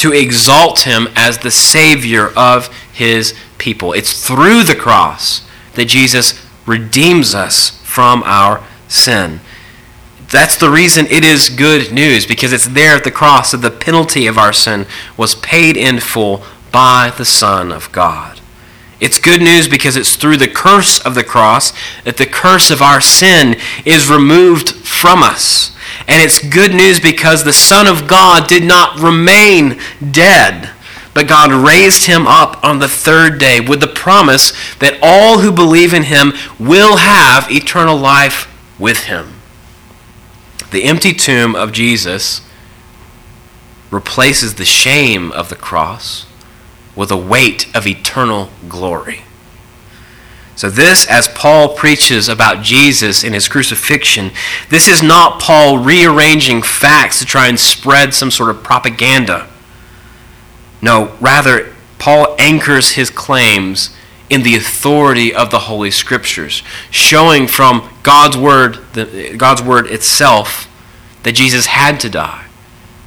to 0.03 0.13
exalt 0.13 0.81
him 0.81 1.09
as 1.15 1.39
the 1.39 1.51
Savior 1.51 2.33
of 2.37 2.67
his 2.93 3.35
people. 3.59 3.93
It's 3.93 4.27
through 4.27 4.65
the 4.65 4.75
cross 4.75 5.47
that 5.75 5.85
Jesus 5.85 6.45
redeems 6.67 7.37
us 7.37 7.71
from 7.85 8.25
our 8.25 8.65
sin. 8.89 9.41
That's 10.29 10.57
the 10.57 10.71
reason 10.71 11.07
it 11.07 11.25
is 11.25 11.49
good 11.49 11.93
news, 11.93 12.27
because 12.27 12.53
it's 12.53 12.67
there 12.67 12.97
at 12.97 13.05
the 13.05 13.13
cross 13.13 13.53
that 13.53 13.59
the 13.59 13.71
penalty 13.71 14.27
of 14.27 14.39
our 14.39 14.53
sin 14.53 14.87
was 15.17 15.37
paid 15.37 15.77
in 15.77 16.01
full 16.01 16.43
by 16.73 17.13
the 17.17 17.25
Son 17.25 17.71
of 17.71 17.93
God. 17.93 18.41
It's 18.99 19.21
good 19.21 19.41
news 19.41 19.69
because 19.69 19.97
it's 19.97 20.17
through 20.17 20.39
the 20.39 20.49
curse 20.49 20.99
of 21.01 21.15
the 21.15 21.25
cross 21.25 21.73
that 22.05 22.17
the 22.17 22.27
curse 22.27 22.71
of 22.71 22.83
our 22.83 23.01
sin 23.01 23.57
is 23.85 24.11
removed 24.11 24.71
from 24.71 25.23
us. 25.23 25.77
And 26.09 26.23
it's 26.23 26.47
good 26.47 26.73
news 26.73 27.01
because 27.01 27.45
the 27.45 27.53
Son 27.53 27.87
of 27.87 28.07
God 28.07 28.49
did 28.49 28.65
not 28.65 29.01
remain 29.01 29.81
dead, 30.11 30.71
but 31.15 31.29
God 31.29 31.53
raised 31.53 32.07
him 32.07 32.27
up 32.27 32.63
on 32.65 32.79
the 32.79 32.89
third 32.89 33.39
day 33.39 33.61
with 33.61 33.81
the 33.81 33.89
promise 33.89 34.53
that 34.79 34.99
all 35.03 35.39
who 35.39 35.53
believe 35.53 35.95
in 35.95 36.05
him 36.05 36.33
will 36.59 36.97
have 36.97 37.51
eternal 37.51 37.97
life 37.97 38.49
with 38.79 39.05
him. 39.05 39.35
The 40.71 40.85
empty 40.85 41.13
tomb 41.13 41.55
of 41.55 41.73
Jesus 41.73 42.41
replaces 43.91 44.55
the 44.55 44.65
shame 44.65 45.31
of 45.33 45.51
the 45.51 45.57
cross 45.57 46.27
with 46.97 47.11
a 47.11 47.17
weight 47.17 47.75
of 47.75 47.87
eternal 47.87 48.49
glory. 48.69 49.23
So, 50.63 50.71
this, 50.71 51.05
as 51.07 51.27
Paul 51.27 51.71
preaches 51.75 52.29
about 52.29 52.63
Jesus 52.63 53.25
in 53.25 53.33
his 53.33 53.49
crucifixion, 53.49 54.31
this 54.69 54.87
is 54.87 55.03
not 55.03 55.41
Paul 55.41 55.79
rearranging 55.79 56.63
facts 56.63 57.19
to 57.19 57.25
try 57.25 57.49
and 57.49 57.59
spread 57.59 58.15
some 58.15 58.31
sort 58.31 58.49
of 58.49 58.63
propaganda. 58.63 59.49
No, 60.81 61.17
rather, 61.21 61.75
Paul 61.99 62.37
anchors 62.39 62.93
his 62.93 63.11
claims 63.11 63.93
in 64.31 64.45
the 64.45 64.55
authority 64.55 65.35
of 65.35 65.51
the 65.51 65.59
Holy 65.59 65.91
Scriptures, 65.91 66.63
showing 66.93 67.49
from 67.49 67.93
God's 68.05 68.37
Word, 68.37 68.79
God's 69.37 69.63
Word 69.63 69.89
itself, 69.89 70.69
that 71.25 71.33
Jesus 71.33 71.67
had 71.67 71.99
to 71.99 72.09
die, 72.09 72.47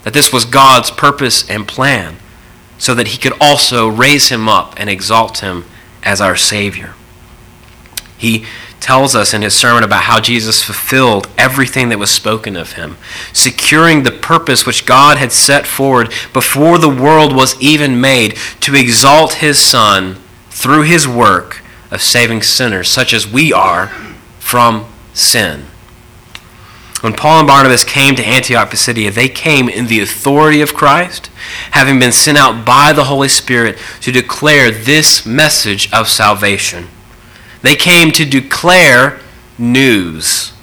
that 0.04 0.14
this 0.14 0.34
was 0.34 0.44
God's 0.44 0.92
purpose 0.92 1.50
and 1.50 1.66
plan, 1.66 2.18
so 2.78 2.94
that 2.94 3.08
he 3.08 3.18
could 3.18 3.32
also 3.40 3.88
raise 3.88 4.28
him 4.28 4.50
up 4.50 4.74
and 4.76 4.90
exalt 4.90 5.38
him 5.38 5.64
as 6.04 6.20
our 6.20 6.36
Savior. 6.36 6.96
He 8.18 8.46
tells 8.80 9.16
us 9.16 9.34
in 9.34 9.42
his 9.42 9.56
sermon 9.56 9.84
about 9.84 10.04
how 10.04 10.20
Jesus 10.20 10.64
fulfilled 10.64 11.28
everything 11.38 11.90
that 11.90 12.00
was 12.00 12.12
spoken 12.12 12.56
of 12.56 12.74
him, 12.74 12.98
securing 13.34 14.04
the 14.04 14.12
purpose 14.12 14.66
which 14.66 14.86
God 14.86 15.18
had 15.18 15.32
set 15.32 15.66
forward 15.66 16.14
before 16.34 16.78
the 16.78 16.90
world 16.90 17.36
was 17.36 17.60
even 17.60 18.00
made 18.00 18.38
to 18.62 18.76
exalt 18.76 19.36
his 19.36 19.60
Son 19.60 20.18
through 20.50 20.84
his 20.84 21.08
work 21.08 21.64
of 21.92 22.02
saving 22.02 22.42
sinners, 22.42 22.90
such 22.90 23.14
as 23.14 23.28
we 23.28 23.52
are, 23.52 23.88
from 24.40 24.86
sin. 25.14 25.66
When 27.02 27.14
Paul 27.14 27.40
and 27.40 27.48
Barnabas 27.48 27.84
came 27.84 28.16
to 28.16 28.26
Antioch 28.26 28.72
Pisidia, 28.72 29.12
they 29.12 29.30
came 29.30 29.70
in 29.70 29.88
the 29.88 30.00
authority 30.00 30.62
of 30.62 30.74
Christ, 30.74 31.28
having 31.72 32.00
been 32.00 32.12
sent 32.12 32.38
out 32.38 32.66
by 32.66 32.94
the 32.94 33.04
Holy 33.04 33.28
Spirit 33.28 33.78
to 34.02 34.12
declare 34.12 34.72
this 34.72 35.26
message 35.26 35.92
of 35.92 36.08
salvation. 36.08 36.88
They 37.66 37.76
came 37.76 38.12
to 38.12 38.26
declare 38.26 39.20
news. 39.58 40.54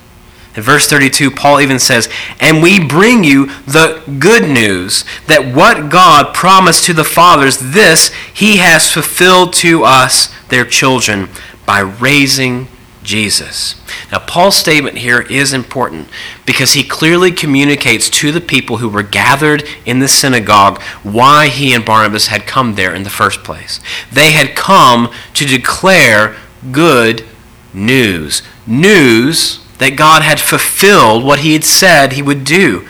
In 0.54 0.62
verse 0.62 0.87
32, 0.87 1.32
Paul 1.32 1.61
even 1.61 1.80
says, 1.80 2.09
And 2.38 2.62
we 2.62 2.78
bring 2.78 3.25
you 3.25 3.47
the 3.66 4.04
good 4.21 4.49
news 4.49 5.04
that 5.26 5.52
what 5.52 5.90
God 5.90 6.32
promised 6.32 6.85
to 6.85 6.94
the 6.94 7.02
fathers, 7.02 7.59
this 7.59 8.12
he 8.32 8.59
has 8.59 8.88
fulfilled 8.88 9.52
to 9.54 9.82
us, 9.82 10.32
their 10.49 10.64
children, 10.64 11.28
by 11.66 11.80
raising 11.80 12.68
Jesus. 13.02 13.82
Now, 14.12 14.21
Paul's 14.21 14.56
statement 14.56 14.99
here 14.99 15.23
is 15.23 15.52
important 15.52 16.06
because 16.47 16.75
he 16.75 16.85
clearly 16.85 17.32
communicates 17.32 18.09
to 18.11 18.30
the 18.30 18.40
people 18.40 18.76
who 18.76 18.88
were 18.88 19.02
gathered 19.02 19.64
in 19.85 19.99
the 19.99 20.06
synagogue 20.06 20.80
why 21.02 21.49
he 21.49 21.75
and 21.75 21.85
Barnabas 21.85 22.28
had 22.28 22.47
come 22.47 22.76
there 22.76 22.94
in 22.94 23.02
the 23.02 23.11
first 23.11 23.42
place. 23.42 23.80
They 24.12 24.30
had 24.30 24.54
come 24.54 25.12
to 25.35 25.44
declare 25.44 26.37
good 26.71 27.25
news. 27.73 28.42
News 28.66 29.61
that 29.78 29.97
God 29.97 30.23
had 30.23 30.40
fulfilled 30.40 31.25
what 31.25 31.40
he 31.40 31.54
had 31.54 31.64
said 31.64 32.12
he 32.12 32.23
would 32.23 32.45
do. 32.45 32.87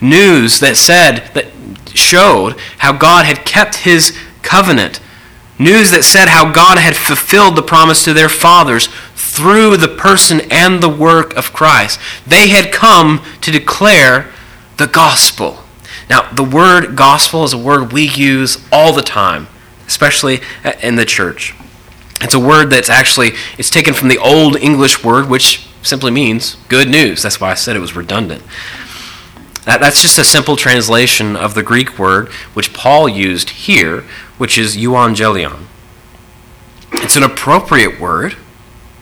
News 0.00 0.60
that 0.60 0.76
said, 0.76 1.30
that 1.34 1.46
showed 1.94 2.58
how 2.78 2.92
God 2.92 3.26
had 3.26 3.44
kept 3.46 3.76
his 3.76 4.16
covenant. 4.42 5.00
News 5.58 5.92
that 5.92 6.02
said 6.02 6.28
how 6.28 6.50
God 6.52 6.78
had 6.78 6.96
fulfilled 6.96 7.54
the 7.54 7.62
promise 7.62 8.04
to 8.04 8.12
their 8.12 8.28
fathers 8.28 8.88
through 9.14 9.76
the 9.76 9.88
person 9.88 10.40
and 10.50 10.82
the 10.82 10.88
work 10.88 11.36
of 11.36 11.52
Christ. 11.52 12.00
They 12.26 12.48
had 12.48 12.72
come 12.72 13.24
to 13.40 13.52
declare 13.52 14.32
the 14.76 14.88
gospel. 14.88 15.60
Now, 16.10 16.30
the 16.32 16.44
word 16.44 16.96
gospel 16.96 17.44
is 17.44 17.52
a 17.52 17.58
word 17.58 17.92
we 17.92 18.08
use 18.08 18.58
all 18.72 18.92
the 18.92 19.02
time, 19.02 19.46
especially 19.86 20.40
in 20.82 20.96
the 20.96 21.04
church. 21.04 21.54
It's 22.20 22.34
a 22.34 22.40
word 22.40 22.70
that's 22.70 22.88
actually 22.88 23.32
it's 23.58 23.70
taken 23.70 23.94
from 23.94 24.08
the 24.08 24.18
old 24.18 24.56
English 24.56 25.04
word 25.04 25.28
which 25.28 25.66
simply 25.82 26.10
means 26.10 26.56
good 26.68 26.88
news. 26.88 27.22
That's 27.22 27.40
why 27.40 27.50
I 27.50 27.54
said 27.54 27.76
it 27.76 27.80
was 27.80 27.96
redundant. 27.96 28.42
That, 29.64 29.80
that's 29.80 30.02
just 30.02 30.18
a 30.18 30.24
simple 30.24 30.56
translation 30.56 31.36
of 31.36 31.54
the 31.54 31.62
Greek 31.62 31.98
word 31.98 32.28
which 32.54 32.72
Paul 32.72 33.08
used 33.08 33.50
here, 33.50 34.02
which 34.36 34.58
is 34.58 34.76
euangelion. 34.76 35.64
It's 36.92 37.16
an 37.16 37.22
appropriate 37.22 37.98
word 37.98 38.36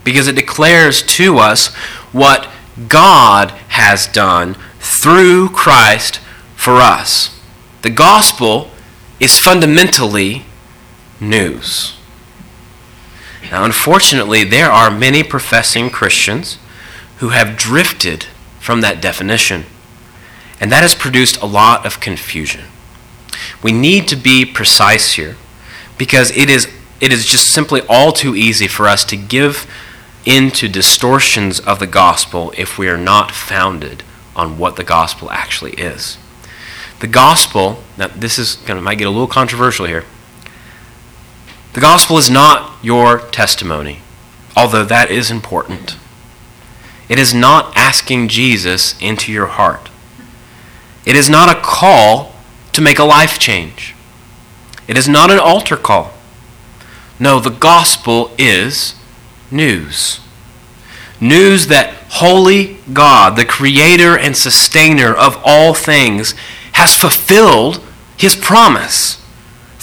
because 0.04 0.28
it 0.28 0.36
declares 0.36 1.02
to 1.02 1.38
us 1.38 1.74
what 2.12 2.48
God 2.88 3.50
has 3.68 4.06
done 4.06 4.56
through 4.78 5.50
Christ 5.50 6.20
for 6.56 6.74
us. 6.74 7.38
The 7.82 7.90
gospel 7.90 8.70
is 9.20 9.38
fundamentally 9.38 10.44
news. 11.20 11.96
Now, 13.52 13.66
unfortunately, 13.66 14.44
there 14.44 14.72
are 14.72 14.90
many 14.90 15.22
professing 15.22 15.90
Christians 15.90 16.56
who 17.18 17.28
have 17.28 17.58
drifted 17.58 18.24
from 18.58 18.80
that 18.80 19.02
definition, 19.02 19.66
and 20.58 20.72
that 20.72 20.80
has 20.80 20.94
produced 20.94 21.36
a 21.42 21.46
lot 21.46 21.84
of 21.84 22.00
confusion. 22.00 22.64
We 23.62 23.70
need 23.72 24.08
to 24.08 24.16
be 24.16 24.46
precise 24.46 25.12
here 25.12 25.36
because 25.98 26.34
it 26.34 26.48
is, 26.48 26.66
it 26.98 27.12
is 27.12 27.26
just 27.26 27.52
simply 27.52 27.82
all 27.90 28.10
too 28.12 28.34
easy 28.34 28.68
for 28.68 28.88
us 28.88 29.04
to 29.04 29.18
give 29.18 29.70
into 30.24 30.66
distortions 30.66 31.60
of 31.60 31.78
the 31.78 31.86
gospel 31.86 32.54
if 32.56 32.78
we 32.78 32.88
are 32.88 32.96
not 32.96 33.32
founded 33.32 34.02
on 34.34 34.56
what 34.56 34.76
the 34.76 34.84
gospel 34.84 35.30
actually 35.30 35.72
is. 35.72 36.16
The 37.00 37.06
gospel, 37.06 37.82
now 37.98 38.06
this 38.06 38.38
is 38.38 38.56
going 38.56 38.78
to 38.78 38.82
might 38.82 38.96
get 38.96 39.08
a 39.08 39.10
little 39.10 39.26
controversial 39.26 39.84
here. 39.84 40.04
The 41.72 41.80
gospel 41.80 42.18
is 42.18 42.28
not 42.28 42.76
your 42.84 43.18
testimony, 43.18 44.00
although 44.54 44.84
that 44.84 45.10
is 45.10 45.30
important. 45.30 45.96
It 47.08 47.18
is 47.18 47.32
not 47.32 47.74
asking 47.76 48.28
Jesus 48.28 48.94
into 49.00 49.32
your 49.32 49.46
heart. 49.46 49.88
It 51.06 51.16
is 51.16 51.30
not 51.30 51.54
a 51.54 51.60
call 51.60 52.34
to 52.74 52.82
make 52.82 52.98
a 52.98 53.04
life 53.04 53.38
change. 53.38 53.94
It 54.86 54.98
is 54.98 55.08
not 55.08 55.30
an 55.30 55.38
altar 55.38 55.76
call. 55.78 56.12
No, 57.18 57.40
the 57.40 57.50
gospel 57.50 58.32
is 58.36 58.94
news. 59.50 60.20
News 61.20 61.68
that 61.68 61.94
holy 62.10 62.78
God, 62.92 63.36
the 63.36 63.44
creator 63.46 64.18
and 64.18 64.36
sustainer 64.36 65.14
of 65.14 65.40
all 65.42 65.72
things, 65.72 66.34
has 66.72 66.94
fulfilled 66.94 67.82
his 68.16 68.36
promise 68.36 69.21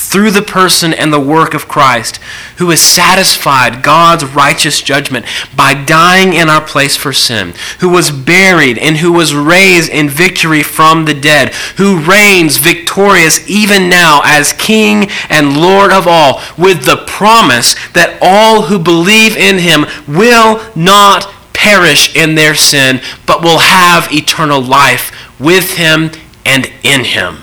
through 0.10 0.32
the 0.32 0.42
person 0.42 0.92
and 0.92 1.14
the 1.14 1.20
work 1.20 1.54
of 1.54 1.68
Christ, 1.68 2.18
who 2.58 2.72
has 2.72 2.82
satisfied 2.82 3.84
God's 3.84 4.26
righteous 4.26 4.82
judgment 4.82 5.24
by 5.56 5.76
dying 5.76 6.34
in 6.34 6.50
our 6.50 6.66
place 6.66 6.98
for 6.98 7.14
sin, 7.14 7.54
who 7.80 7.90
was 7.90 8.10
buried 8.10 8.80
and 8.80 8.98
who 8.98 9.14
was 9.14 9.36
raised 9.36 9.92
in 9.92 10.10
victory 10.10 10.64
from 10.64 11.06
the 11.06 11.14
dead, 11.14 11.54
who 11.78 12.00
reigns 12.00 12.58
victorious 12.58 13.48
even 13.48 13.88
now 13.88 14.22
as 14.26 14.52
King 14.54 15.12
and 15.30 15.56
Lord 15.56 15.92
of 15.92 16.08
all, 16.08 16.42
with 16.58 16.86
the 16.86 17.04
promise 17.06 17.76
that 17.94 18.18
all 18.20 18.64
who 18.64 18.80
believe 18.80 19.38
in 19.38 19.60
him 19.60 19.86
will 20.08 20.60
not 20.76 21.32
perish 21.54 22.16
in 22.16 22.34
their 22.34 22.56
sin, 22.56 23.00
but 23.28 23.44
will 23.44 23.60
have 23.60 24.12
eternal 24.12 24.60
life 24.62 25.12
with 25.40 25.76
him 25.78 26.10
and 26.46 26.66
in 26.82 27.04
him. 27.04 27.38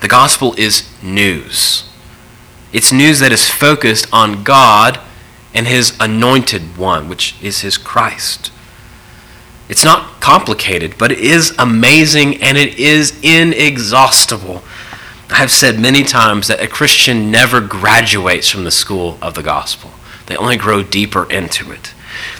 The 0.00 0.08
gospel 0.08 0.54
is 0.56 0.88
news. 1.02 1.84
It's 2.72 2.92
news 2.92 3.18
that 3.20 3.32
is 3.32 3.48
focused 3.48 4.06
on 4.12 4.44
God 4.44 5.00
and 5.54 5.66
his 5.66 5.96
anointed 5.98 6.76
one, 6.76 7.08
which 7.08 7.34
is 7.42 7.60
his 7.60 7.76
Christ. 7.76 8.52
It's 9.68 9.84
not 9.84 10.20
complicated, 10.20 10.96
but 10.98 11.10
it 11.10 11.18
is 11.18 11.54
amazing 11.58 12.42
and 12.42 12.56
it 12.56 12.78
is 12.78 13.18
inexhaustible. 13.22 14.62
I've 15.30 15.50
said 15.50 15.78
many 15.78 16.04
times 16.04 16.48
that 16.48 16.62
a 16.62 16.68
Christian 16.68 17.30
never 17.30 17.60
graduates 17.60 18.48
from 18.48 18.64
the 18.64 18.70
school 18.70 19.18
of 19.20 19.34
the 19.34 19.42
gospel, 19.42 19.90
they 20.26 20.36
only 20.36 20.56
grow 20.56 20.82
deeper 20.82 21.30
into 21.30 21.72
it. 21.72 21.92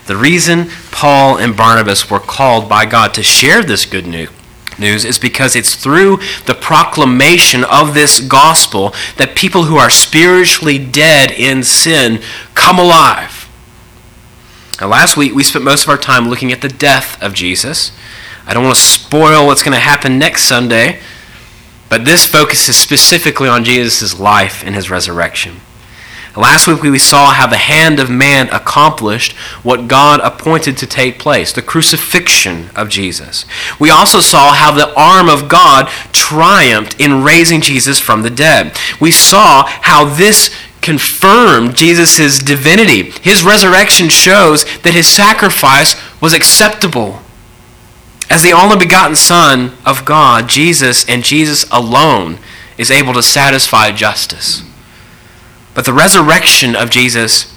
The 0.06 0.16
reason 0.16 0.70
Paul 0.90 1.38
and 1.38 1.56
Barnabas 1.56 2.10
were 2.10 2.20
called 2.20 2.68
by 2.68 2.86
God 2.86 3.14
to 3.14 3.22
share 3.22 3.62
this 3.62 3.84
good 3.84 4.06
news 4.06 4.30
news 4.78 5.04
is 5.04 5.18
because 5.18 5.56
it's 5.56 5.74
through 5.74 6.18
the 6.46 6.54
proclamation 6.54 7.64
of 7.64 7.94
this 7.94 8.20
gospel 8.20 8.94
that 9.16 9.34
people 9.34 9.64
who 9.64 9.76
are 9.76 9.90
spiritually 9.90 10.78
dead 10.78 11.30
in 11.30 11.62
sin 11.62 12.20
come 12.54 12.78
alive. 12.78 13.48
Now, 14.80 14.88
last 14.88 15.16
week 15.16 15.34
we 15.34 15.42
spent 15.42 15.64
most 15.64 15.84
of 15.84 15.88
our 15.88 15.98
time 15.98 16.28
looking 16.28 16.52
at 16.52 16.60
the 16.60 16.68
death 16.68 17.20
of 17.22 17.34
Jesus. 17.34 17.92
I 18.46 18.54
don't 18.54 18.64
want 18.64 18.76
to 18.76 18.82
spoil 18.82 19.46
what's 19.46 19.62
going 19.62 19.74
to 19.74 19.80
happen 19.80 20.18
next 20.18 20.44
Sunday, 20.44 21.00
but 21.88 22.04
this 22.04 22.26
focuses 22.26 22.76
specifically 22.76 23.48
on 23.48 23.64
Jesus' 23.64 24.18
life 24.18 24.64
and 24.64 24.74
his 24.74 24.90
resurrection. 24.90 25.60
Last 26.38 26.68
week 26.68 26.84
we 26.84 27.00
saw 27.00 27.32
how 27.32 27.48
the 27.48 27.56
hand 27.56 27.98
of 27.98 28.08
man 28.08 28.48
accomplished 28.50 29.32
what 29.64 29.88
God 29.88 30.20
appointed 30.20 30.76
to 30.76 30.86
take 30.86 31.18
place, 31.18 31.52
the 31.52 31.62
crucifixion 31.62 32.70
of 32.76 32.88
Jesus. 32.88 33.44
We 33.80 33.90
also 33.90 34.20
saw 34.20 34.52
how 34.52 34.70
the 34.70 34.94
arm 34.94 35.28
of 35.28 35.48
God 35.48 35.88
triumphed 36.12 37.00
in 37.00 37.24
raising 37.24 37.60
Jesus 37.60 37.98
from 37.98 38.22
the 38.22 38.30
dead. 38.30 38.78
We 39.00 39.10
saw 39.10 39.64
how 39.66 40.04
this 40.04 40.54
confirmed 40.80 41.76
Jesus' 41.76 42.38
divinity. 42.38 43.10
His 43.20 43.42
resurrection 43.42 44.08
shows 44.08 44.64
that 44.82 44.94
his 44.94 45.08
sacrifice 45.08 45.96
was 46.20 46.34
acceptable. 46.34 47.20
As 48.30 48.44
the 48.44 48.52
only 48.52 48.76
begotten 48.76 49.16
Son 49.16 49.72
of 49.84 50.04
God, 50.04 50.48
Jesus 50.48 51.04
and 51.08 51.24
Jesus 51.24 51.68
alone 51.72 52.38
is 52.76 52.92
able 52.92 53.14
to 53.14 53.24
satisfy 53.24 53.90
justice. 53.90 54.62
But 55.78 55.84
the 55.84 55.92
resurrection 55.92 56.74
of 56.74 56.90
Jesus 56.90 57.56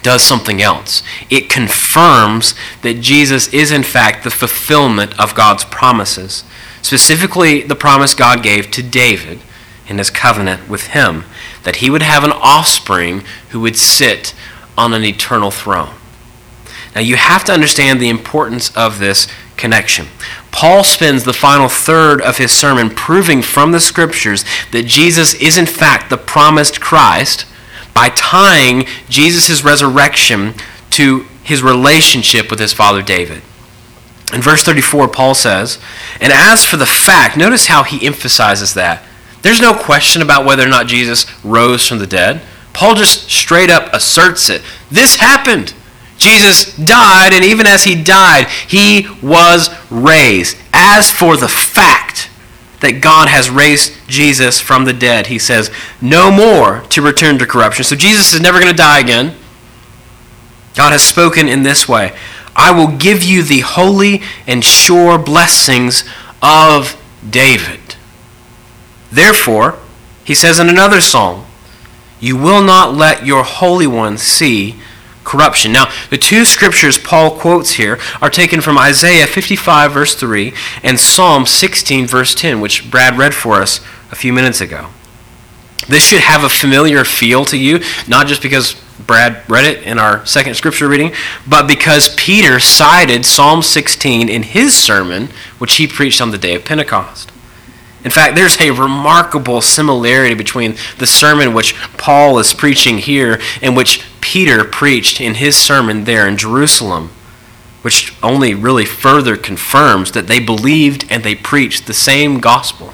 does 0.00 0.22
something 0.22 0.62
else. 0.62 1.02
It 1.28 1.50
confirms 1.50 2.54
that 2.80 3.02
Jesus 3.02 3.52
is, 3.52 3.70
in 3.70 3.82
fact, 3.82 4.24
the 4.24 4.30
fulfillment 4.30 5.20
of 5.20 5.34
God's 5.34 5.62
promises, 5.66 6.44
specifically 6.80 7.60
the 7.60 7.74
promise 7.74 8.14
God 8.14 8.42
gave 8.42 8.70
to 8.70 8.82
David 8.82 9.40
in 9.86 9.98
his 9.98 10.08
covenant 10.08 10.66
with 10.66 10.86
him 10.86 11.24
that 11.64 11.76
he 11.76 11.90
would 11.90 12.00
have 12.00 12.24
an 12.24 12.32
offspring 12.32 13.22
who 13.50 13.60
would 13.60 13.76
sit 13.76 14.32
on 14.78 14.94
an 14.94 15.04
eternal 15.04 15.50
throne. 15.50 15.92
Now, 16.94 17.02
you 17.02 17.16
have 17.16 17.44
to 17.44 17.52
understand 17.52 18.00
the 18.00 18.08
importance 18.08 18.74
of 18.74 18.98
this 18.98 19.28
connection. 19.62 20.08
Paul 20.50 20.82
spends 20.82 21.22
the 21.22 21.32
final 21.32 21.68
third 21.68 22.20
of 22.20 22.36
his 22.36 22.52
sermon 22.52 22.90
proving 22.90 23.40
from 23.40 23.70
the 23.70 23.80
scriptures 23.80 24.44
that 24.72 24.86
Jesus 24.86 25.34
is, 25.34 25.56
in 25.56 25.66
fact, 25.66 26.10
the 26.10 26.18
promised 26.18 26.80
Christ 26.80 27.46
by 27.94 28.10
tying 28.10 28.86
Jesus' 29.08 29.64
resurrection 29.64 30.54
to 30.90 31.20
his 31.44 31.62
relationship 31.62 32.50
with 32.50 32.58
his 32.58 32.72
father 32.72 33.02
David. 33.02 33.40
In 34.32 34.42
verse 34.42 34.64
34, 34.64 35.08
Paul 35.08 35.34
says, 35.34 35.78
And 36.20 36.32
as 36.32 36.64
for 36.64 36.76
the 36.76 36.86
fact, 36.86 37.36
notice 37.36 37.66
how 37.66 37.84
he 37.84 38.04
emphasizes 38.04 38.74
that. 38.74 39.04
There's 39.42 39.60
no 39.60 39.74
question 39.74 40.22
about 40.22 40.44
whether 40.44 40.64
or 40.64 40.70
not 40.70 40.86
Jesus 40.86 41.26
rose 41.44 41.86
from 41.86 41.98
the 41.98 42.06
dead. 42.06 42.42
Paul 42.72 42.94
just 42.96 43.30
straight 43.30 43.70
up 43.70 43.92
asserts 43.94 44.50
it. 44.50 44.62
This 44.90 45.16
happened. 45.16 45.74
Jesus 46.22 46.76
died, 46.76 47.32
and 47.32 47.44
even 47.44 47.66
as 47.66 47.84
he 47.84 48.00
died, 48.00 48.46
he 48.68 49.08
was 49.22 49.70
raised. 49.90 50.56
As 50.72 51.10
for 51.10 51.36
the 51.36 51.48
fact 51.48 52.30
that 52.80 53.00
God 53.00 53.28
has 53.28 53.50
raised 53.50 53.92
Jesus 54.08 54.60
from 54.60 54.84
the 54.84 54.92
dead, 54.92 55.26
he 55.26 55.38
says, 55.38 55.70
no 56.00 56.30
more 56.30 56.82
to 56.90 57.02
return 57.02 57.38
to 57.38 57.46
corruption. 57.46 57.84
So 57.84 57.96
Jesus 57.96 58.32
is 58.32 58.40
never 58.40 58.60
going 58.60 58.70
to 58.70 58.76
die 58.76 59.00
again. 59.00 59.36
God 60.74 60.92
has 60.92 61.02
spoken 61.02 61.48
in 61.48 61.62
this 61.62 61.88
way 61.88 62.14
I 62.54 62.70
will 62.70 62.96
give 62.96 63.22
you 63.22 63.42
the 63.42 63.60
holy 63.60 64.22
and 64.46 64.64
sure 64.64 65.18
blessings 65.18 66.04
of 66.42 67.00
David. 67.28 67.96
Therefore, 69.10 69.78
he 70.24 70.34
says 70.34 70.60
in 70.60 70.68
another 70.68 71.00
psalm, 71.00 71.46
You 72.20 72.36
will 72.36 72.62
not 72.62 72.94
let 72.94 73.24
your 73.24 73.42
Holy 73.42 73.86
One 73.86 74.18
see 74.18 74.76
corruption. 75.24 75.72
Now, 75.72 75.90
the 76.10 76.18
two 76.18 76.44
scriptures 76.44 76.98
Paul 76.98 77.30
quotes 77.38 77.72
here 77.72 77.98
are 78.20 78.30
taken 78.30 78.60
from 78.60 78.78
Isaiah 78.78 79.26
55, 79.26 79.92
verse 79.92 80.14
3, 80.14 80.52
and 80.82 80.98
Psalm 80.98 81.46
16, 81.46 82.06
verse 82.06 82.34
10, 82.34 82.60
which 82.60 82.90
Brad 82.90 83.18
read 83.18 83.34
for 83.34 83.54
us 83.56 83.80
a 84.10 84.16
few 84.16 84.32
minutes 84.32 84.60
ago. 84.60 84.88
This 85.88 86.04
should 86.04 86.20
have 86.20 86.44
a 86.44 86.48
familiar 86.48 87.04
feel 87.04 87.44
to 87.46 87.56
you, 87.56 87.80
not 88.06 88.26
just 88.26 88.42
because 88.42 88.74
Brad 89.06 89.42
read 89.48 89.64
it 89.64 89.82
in 89.82 89.98
our 89.98 90.24
second 90.24 90.54
scripture 90.54 90.88
reading, 90.88 91.12
but 91.46 91.66
because 91.66 92.14
Peter 92.14 92.60
cited 92.60 93.24
Psalm 93.24 93.62
16 93.62 94.28
in 94.28 94.44
his 94.44 94.76
sermon, 94.76 95.28
which 95.58 95.76
he 95.76 95.88
preached 95.88 96.20
on 96.20 96.30
the 96.30 96.38
day 96.38 96.54
of 96.54 96.64
Pentecost. 96.64 97.31
In 98.04 98.10
fact, 98.10 98.34
there's 98.34 98.60
a 98.60 98.70
remarkable 98.70 99.60
similarity 99.60 100.34
between 100.34 100.76
the 100.98 101.06
sermon 101.06 101.54
which 101.54 101.74
Paul 101.96 102.38
is 102.38 102.52
preaching 102.52 102.98
here 102.98 103.40
and 103.60 103.76
which 103.76 104.04
Peter 104.20 104.64
preached 104.64 105.20
in 105.20 105.34
his 105.34 105.56
sermon 105.56 106.04
there 106.04 106.26
in 106.26 106.36
Jerusalem, 106.36 107.10
which 107.82 108.16
only 108.22 108.54
really 108.54 108.84
further 108.84 109.36
confirms 109.36 110.12
that 110.12 110.26
they 110.26 110.40
believed 110.40 111.06
and 111.10 111.22
they 111.22 111.34
preached 111.34 111.86
the 111.86 111.94
same 111.94 112.40
gospel. 112.40 112.92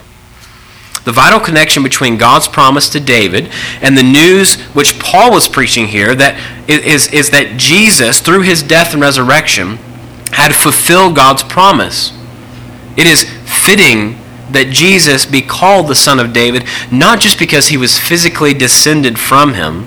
The 1.05 1.13
vital 1.13 1.41
connection 1.41 1.83
between 1.83 2.19
God's 2.19 2.49
promise 2.49 2.91
to 2.91 3.01
David 3.01 3.51
and 3.81 3.97
the 3.97 4.03
news 4.03 4.61
which 4.75 4.99
Paul 4.99 5.31
was 5.31 5.49
preaching 5.49 5.87
here 5.87 6.15
that 6.15 6.39
is, 6.69 7.11
is 7.15 7.31
that 7.31 7.57
Jesus, 7.57 8.21
through 8.21 8.43
his 8.43 8.63
death 8.63 8.93
and 8.93 9.01
resurrection, 9.01 9.79
had 10.33 10.55
fulfilled 10.55 11.17
God's 11.17 11.43
promise. 11.43 12.13
It 12.99 13.07
is 13.07 13.25
fitting 13.47 14.19
that 14.51 14.71
Jesus 14.71 15.27
be 15.27 15.43
called 15.43 15.89
the 15.89 15.95
Son 15.95 16.19
of 16.19 16.33
David, 16.33 16.65
not 16.91 17.21
just 17.21 17.39
because 17.39 17.69
he 17.69 17.77
was 17.77 17.99
physically 17.99 18.55
descended 18.55 19.19
from 19.19 19.55
him, 19.55 19.87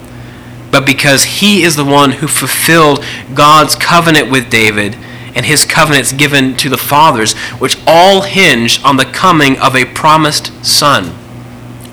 but 0.72 0.86
because 0.86 1.24
he 1.24 1.64
is 1.64 1.76
the 1.76 1.86
one 1.86 2.12
who 2.12 2.28
fulfilled 2.28 3.04
God's 3.34 3.76
covenant 3.76 4.32
with 4.32 4.50
David 4.50 4.96
and 5.36 5.46
his 5.46 5.66
covenants 5.66 6.12
given 6.12 6.56
to 6.58 6.70
the 6.70 6.78
fathers, 6.78 7.34
which 7.60 7.78
all 7.88 8.22
hinged 8.22 8.84
on 8.84 8.98
the 8.98 9.06
coming 9.06 9.58
of 9.60 9.76
a 9.76 9.86
promised 9.86 10.66
Son. 10.66 11.16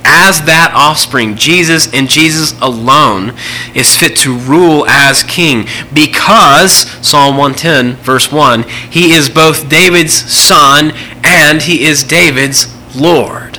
As 0.04 0.42
that 0.42 0.72
offspring, 0.74 1.36
Jesus 1.36 1.92
and 1.92 2.08
Jesus 2.08 2.58
alone 2.60 3.34
is 3.74 3.96
fit 3.96 4.16
to 4.18 4.36
rule 4.36 4.86
as 4.86 5.22
king 5.22 5.66
because, 5.92 6.72
Psalm 7.06 7.36
110, 7.36 7.96
verse 8.02 8.32
1, 8.32 8.62
he 8.90 9.12
is 9.12 9.28
both 9.28 9.68
David's 9.68 10.14
son 10.14 10.92
and 11.22 11.62
he 11.62 11.84
is 11.84 12.04
David's 12.04 12.74
Lord. 12.96 13.58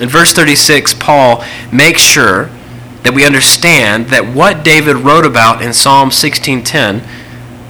In 0.00 0.08
verse 0.08 0.32
36, 0.32 0.94
Paul 0.94 1.44
makes 1.72 2.02
sure 2.02 2.50
that 3.02 3.14
we 3.14 3.24
understand 3.24 4.08
that 4.08 4.34
what 4.34 4.64
David 4.64 4.96
wrote 4.96 5.24
about 5.24 5.62
in 5.62 5.72
Psalm 5.72 6.10
16:10, 6.10 7.02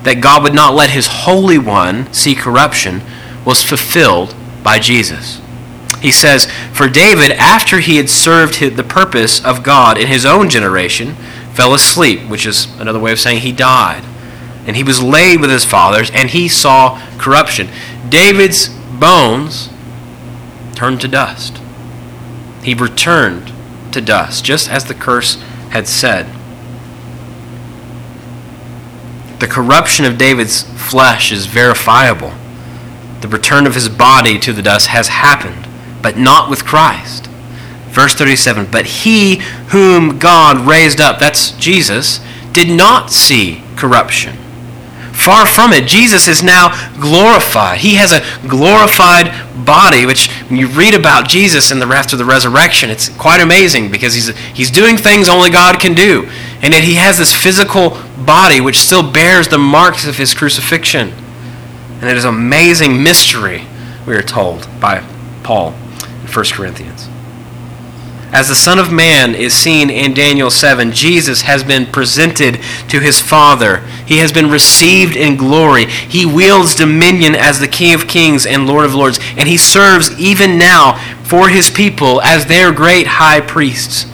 that 0.03 0.21
God 0.21 0.43
would 0.43 0.55
not 0.55 0.75
let 0.75 0.91
his 0.91 1.07
holy 1.07 1.59
one 1.59 2.13
see 2.13 2.35
corruption, 2.35 3.03
was 3.45 3.63
fulfilled 3.63 4.35
by 4.63 4.79
Jesus. 4.79 5.41
He 6.01 6.13
says, 6.13 6.47
For 6.73 6.89
David, 6.89 7.33
after 7.33 7.81
he 7.81 7.97
had 7.97 8.11
served 8.11 8.61
the 8.61 8.85
purpose 8.85 9.45
of 9.45 9.63
God 9.63 9.99
in 9.99 10.07
his 10.07 10.27
own 10.27 10.49
generation, 10.49 11.15
fell 11.55 11.75
asleep, 11.75 12.29
which 12.29 12.47
is 12.47 12.67
another 12.79 13.01
way 13.01 13.13
of 13.13 13.21
saying 13.21 13.41
he 13.41 13.53
died. 13.53 14.05
And 14.67 14.77
he 14.77 14.83
was 14.83 15.03
laid 15.03 15.41
with 15.41 15.51
his 15.51 15.65
fathers, 15.65 16.11
and 16.11 16.31
he 16.31 16.49
saw 16.49 17.01
corruption. 17.19 17.69
David's 18.09 18.69
bones 18.69 19.71
turned 20.75 21.01
to 21.01 21.09
dust. 21.09 21.59
He 22.63 22.75
returned 22.75 23.53
to 23.93 24.01
dust, 24.01 24.45
just 24.45 24.71
as 24.71 24.85
the 24.85 24.95
curse 24.95 25.41
had 25.71 25.87
said. 25.87 26.27
The 29.39 29.47
corruption 29.47 30.05
of 30.05 30.19
David's 30.19 30.63
flesh 30.63 31.31
is 31.31 31.47
verifiable. 31.47 32.33
The 33.21 33.29
return 33.29 33.67
of 33.67 33.75
his 33.75 33.89
body 33.89 34.39
to 34.39 34.53
the 34.53 34.63
dust 34.63 34.89
has 34.89 35.09
happened, 35.09 35.66
but 36.07 36.17
not 36.17 36.49
with 36.49 36.65
Christ. 36.65 37.27
Verse 37.89 38.15
37 38.15 38.69
But 38.71 38.87
he 38.87 39.39
whom 39.71 40.21
God 40.21 40.57
raised 40.65 41.01
up, 41.01 41.19
that's 41.19 41.51
Jesus, 41.59 42.21
did 42.53 42.69
not 42.69 43.11
see 43.11 43.65
corruption. 43.75 44.37
Far 45.13 45.47
from 45.47 45.73
it. 45.73 45.89
Jesus 45.89 46.29
is 46.29 46.45
now 46.45 46.69
glorified. 47.01 47.81
He 47.81 47.97
has 47.97 48.13
a 48.13 48.23
glorified 48.47 49.33
body, 49.67 50.07
which 50.07 50.31
when 50.49 50.61
you 50.61 50.69
read 50.69 50.95
about 50.95 51.29
Jesus 51.29 51.73
in 51.73 51.81
the 51.81 51.87
after 51.87 52.15
the 52.15 52.25
resurrection, 52.25 52.89
it's 52.89 53.09
quite 53.09 53.41
amazing 53.41 53.91
because 53.91 54.15
he's, 54.15 54.29
he's 54.55 54.71
doing 54.71 54.97
things 54.97 55.29
only 55.29 55.51
God 55.51 55.81
can 55.81 55.93
do. 55.93 56.31
And 56.63 56.73
yet 56.73 56.85
he 56.85 56.95
has 56.95 57.19
this 57.19 57.35
physical 57.35 58.01
body 58.25 58.61
which 58.61 58.79
still 58.79 59.11
bears 59.11 59.49
the 59.49 59.59
marks 59.59 60.07
of 60.07 60.19
his 60.19 60.35
crucifixion. 60.35 61.13
And 62.01 62.05
it 62.05 62.17
is 62.17 62.25
an 62.25 62.33
amazing 62.33 63.03
mystery, 63.03 63.65
we 64.07 64.15
are 64.15 64.23
told 64.23 64.69
by 64.81 65.05
Paul 65.43 65.75
1 66.37 66.45
Corinthians. 66.53 67.09
As 68.31 68.49
the 68.49 68.55
Son 68.55 68.79
of 68.79 68.93
Man 68.93 69.35
is 69.35 69.55
seen 69.55 69.89
in 69.89 70.13
Daniel 70.13 70.51
7, 70.51 70.93
Jesus 70.93 71.43
has 71.43 71.65
been 71.65 71.87
presented 71.87 72.57
to 72.89 73.01
his 73.01 73.19
Father. 73.19 73.79
He 74.05 74.19
has 74.19 74.33
been 74.33 74.51
received 74.51 75.17
in 75.17 75.39
glory. 75.39 75.87
He 75.87 76.27
wields 76.27 76.75
dominion 76.75 77.35
as 77.35 77.59
the 77.59 77.69
King 77.69 77.95
of 77.95 78.07
Kings 78.07 78.45
and 78.45 78.67
Lord 78.67 78.85
of 78.85 78.95
Lords, 78.95 79.19
and 79.39 79.49
he 79.49 79.57
serves 79.57 80.13
even 80.21 80.59
now 80.59 80.99
for 81.23 81.49
his 81.49 81.71
people 81.71 82.21
as 82.21 82.45
their 82.45 82.71
great 82.71 83.07
high 83.07 83.41
priests. 83.41 84.05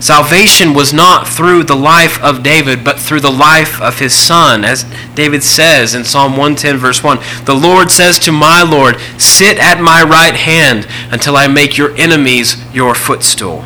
Salvation 0.00 0.74
was 0.74 0.92
not 0.92 1.26
through 1.26 1.64
the 1.64 1.76
life 1.76 2.22
of 2.22 2.42
David, 2.42 2.84
but 2.84 2.98
through 3.00 3.20
the 3.20 3.30
life 3.30 3.80
of 3.80 3.98
his 4.00 4.14
son. 4.14 4.64
As 4.64 4.84
David 5.14 5.42
says 5.42 5.94
in 5.94 6.04
Psalm 6.04 6.32
110, 6.32 6.76
verse 6.76 7.02
1 7.02 7.18
The 7.44 7.54
Lord 7.54 7.90
says 7.90 8.18
to 8.20 8.32
my 8.32 8.62
Lord, 8.62 9.00
Sit 9.18 9.58
at 9.58 9.80
my 9.80 10.02
right 10.02 10.34
hand 10.34 10.86
until 11.10 11.36
I 11.36 11.46
make 11.46 11.78
your 11.78 11.94
enemies 11.96 12.56
your 12.74 12.94
footstool. 12.94 13.64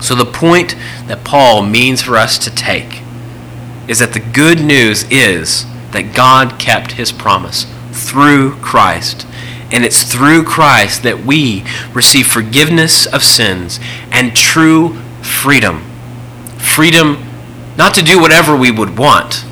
So, 0.00 0.14
the 0.14 0.24
point 0.24 0.74
that 1.06 1.24
Paul 1.24 1.62
means 1.62 2.02
for 2.02 2.16
us 2.16 2.38
to 2.38 2.54
take 2.54 3.02
is 3.88 3.98
that 3.98 4.12
the 4.12 4.20
good 4.20 4.60
news 4.60 5.04
is 5.10 5.66
that 5.92 6.14
God 6.14 6.58
kept 6.58 6.92
his 6.92 7.12
promise 7.12 7.66
through 7.92 8.56
Christ. 8.56 9.26
And 9.72 9.84
it's 9.84 10.02
through 10.02 10.44
Christ 10.44 11.02
that 11.02 11.24
we 11.24 11.64
receive 11.92 12.26
forgiveness 12.26 13.06
of 13.06 13.24
sins 13.24 13.80
and 14.12 14.36
true 14.36 15.02
freedom. 15.26 15.84
Freedom 16.58 17.22
not 17.76 17.94
to 17.94 18.02
do 18.02 18.20
whatever 18.20 18.56
we 18.56 18.70
would 18.70 18.98
want, 18.98 19.44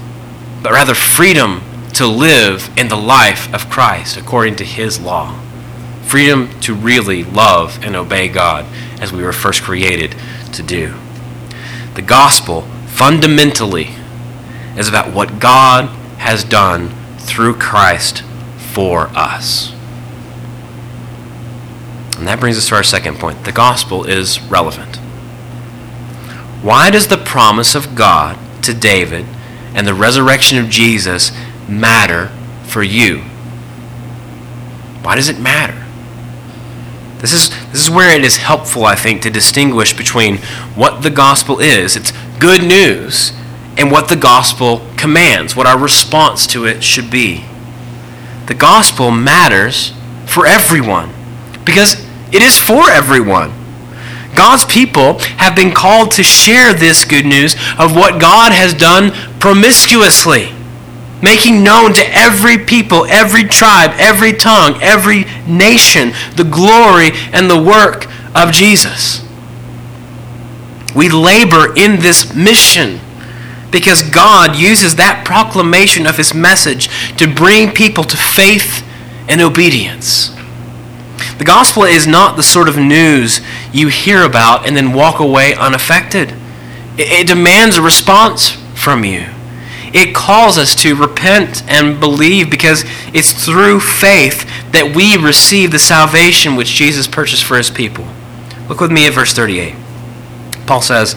but 0.62 0.72
rather 0.72 0.94
freedom 0.94 1.60
to 1.94 2.06
live 2.06 2.70
in 2.76 2.88
the 2.88 2.96
life 2.96 3.52
of 3.54 3.68
Christ 3.70 4.16
according 4.16 4.56
to 4.56 4.64
his 4.64 5.00
law. 5.00 5.38
Freedom 6.02 6.48
to 6.60 6.74
really 6.74 7.22
love 7.22 7.78
and 7.82 7.94
obey 7.94 8.28
God 8.28 8.64
as 9.00 9.12
we 9.12 9.22
were 9.22 9.32
first 9.32 9.62
created 9.62 10.14
to 10.52 10.62
do. 10.62 10.94
The 11.94 12.02
gospel 12.02 12.62
fundamentally 12.87 13.90
is 14.76 14.88
about 14.88 15.12
what 15.12 15.38
God 15.38 15.87
has 16.18 16.44
done 16.44 16.90
through 17.18 17.54
Christ 17.56 18.22
for 18.72 19.08
us. 19.08 19.72
And 22.18 22.26
that 22.28 22.40
brings 22.40 22.56
us 22.56 22.68
to 22.68 22.76
our 22.76 22.82
second 22.82 23.18
point. 23.18 23.44
The 23.44 23.52
gospel 23.52 24.04
is 24.04 24.40
relevant. 24.42 24.98
Why 26.64 26.90
does 26.90 27.09
the 27.09 27.18
promise 27.18 27.74
of 27.74 27.94
God 27.94 28.38
to 28.62 28.72
David 28.72 29.27
and 29.74 29.87
the 29.87 29.92
resurrection 29.92 30.57
of 30.57 30.70
Jesus 30.70 31.31
matter 31.68 32.29
for 32.64 32.83
you? 32.83 33.18
Why 35.03 35.14
does 35.14 35.29
it 35.29 35.38
matter? 35.38 35.85
This 37.18 37.35
is, 37.35 37.50
this 37.70 37.83
is 37.83 37.90
where 37.90 38.16
it 38.16 38.24
is 38.24 38.38
helpful, 38.38 38.87
I 38.87 38.94
think, 38.94 39.20
to 39.22 39.31
distinguish 39.31 39.94
between 39.94 40.38
what 40.74 41.03
the 41.03 41.11
gospel 41.11 41.61
is, 41.61 41.96
it's 41.96 42.14
good 42.38 42.62
news, 42.62 43.35
and 43.77 43.90
what 43.90 44.09
the 44.09 44.16
gospel 44.16 44.81
commands, 44.96 45.55
what 45.55 45.66
our 45.66 45.79
response 45.79 46.46
to 46.46 46.64
it 46.64 46.83
should 46.83 47.11
be. 47.11 47.44
The 48.46 48.55
gospel 48.55 49.11
matters 49.11 49.92
for 50.24 50.46
everyone 50.46 51.12
because 51.66 52.03
it 52.33 52.40
is 52.40 52.59
for 52.59 52.88
everyone. 52.88 53.53
God's 54.35 54.64
people 54.64 55.18
have 55.38 55.57
been 55.57 55.73
called 55.73 56.12
to 56.12 56.23
share 56.23 56.75
this 56.75 57.05
good 57.05 57.25
news 57.25 57.55
of 57.79 57.94
what 57.94 58.20
God 58.20 58.53
has 58.53 58.75
done 58.75 59.12
promiscuously, 59.38 60.53
making 61.23 61.62
known 61.62 61.92
to 61.94 62.03
every 62.07 62.59
people, 62.59 63.07
every 63.07 63.44
tribe, 63.44 63.92
every 63.99 64.33
tongue, 64.33 64.79
every 64.83 65.25
nation 65.47 66.12
the 66.37 66.44
glory 66.44 67.11
and 67.33 67.51
the 67.51 67.62
work 67.62 68.07
of 68.35 68.53
Jesus. 68.53 69.23
We 70.94 71.09
labor 71.09 71.75
in 71.77 72.01
this 72.01 72.35
mission 72.35 73.01
because 73.70 74.03
God 74.03 74.57
uses 74.57 74.97
that 74.97 75.25
proclamation 75.27 76.07
of 76.07 76.16
his 76.16 76.33
message 76.33 76.88
to 77.16 77.27
bring 77.27 77.73
people 77.73 78.05
to 78.05 78.16
faith 78.16 78.85
and 79.29 79.40
obedience. 79.40 80.34
The 81.38 81.44
gospel 81.44 81.85
is 81.85 82.07
not 82.07 82.37
the 82.37 82.42
sort 82.42 82.68
of 82.68 82.77
news 82.77 83.40
you 83.72 83.88
hear 83.88 84.22
about 84.22 84.66
and 84.66 84.77
then 84.77 84.92
walk 84.92 85.20
away 85.20 85.55
unaffected. 85.55 86.35
It, 86.96 87.27
demands 87.27 87.77
a 87.77 87.83
response 87.83 88.50
from 88.74 89.05
you. 89.05 89.27
It 89.92 90.14
calls 90.14 90.59
us 90.59 90.74
to 90.77 90.94
repent 90.94 91.62
and 91.68 92.00
believe 92.00 92.50
because 92.50 92.85
it's 93.12 93.33
through 93.44 93.81
faith 93.81 94.48
that 94.72 94.94
we 94.94 95.16
receive 95.16 95.70
the 95.70 95.79
salvation 95.79 96.57
which 96.57 96.68
Jesus 96.68 97.07
purchased 97.07 97.44
for 97.44 97.57
his 97.57 97.70
people. 97.70 98.07
Look 98.68 98.81
with 98.81 98.92
me 98.92 99.07
at 99.07 99.12
verse 99.12 99.33
38. 99.35 99.74
Paul 100.66 100.83
says, 100.83 101.14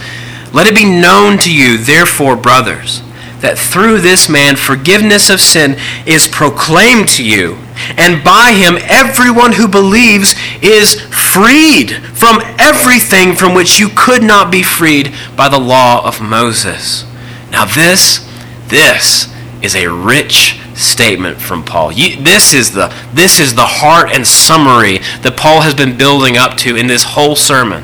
Let 0.54 0.68
it 0.68 0.76
be 0.76 0.86
known 0.86 1.38
to 1.40 1.54
you, 1.54 1.78
therefore, 1.78 2.36
brothers, 2.36 3.02
that 3.42 3.58
through 3.58 4.02
this 4.02 4.30
man 4.30 4.56
forgiveness 4.56 5.30
of 5.30 5.40
sin 5.40 5.76
is 6.06 6.28
proclaimed 6.28 7.08
to 7.10 7.24
you, 7.24 7.58
and 7.98 8.24
by 8.24 8.54
him 8.54 8.78
everyone 8.90 9.54
who 9.54 9.68
believes 9.68 10.36
is 10.62 11.00
freed 11.12 11.92
from 12.14 12.42
everything 12.58 13.36
from 13.36 13.54
which 13.54 13.80
you 13.80 13.90
could 13.96 14.24
not 14.24 14.52
be 14.52 14.64
freed 14.64 15.14
by 15.36 15.48
the 15.48 15.60
law 15.60 16.06
of 16.06 16.22
Moses. 16.22 17.06
Now 17.52 17.66
this, 17.66 18.28
this 18.68 19.34
is 19.62 19.76
a 19.76 19.88
rich 19.88 20.60
statement 20.76 21.40
from 21.40 21.64
Paul. 21.64 21.92
You, 21.92 22.22
this, 22.22 22.54
is 22.54 22.72
the, 22.72 22.94
this 23.14 23.40
is 23.40 23.56
the 23.56 23.66
heart 23.66 24.10
and 24.12 24.26
summary 24.26 25.00
that 25.22 25.36
Paul 25.38 25.62
has 25.62 25.74
been 25.74 25.98
building 25.98 26.38
up 26.38 26.58
to 26.60 26.76
in 26.76 26.88
this 26.88 27.04
whole 27.04 27.36
sermon. 27.36 27.84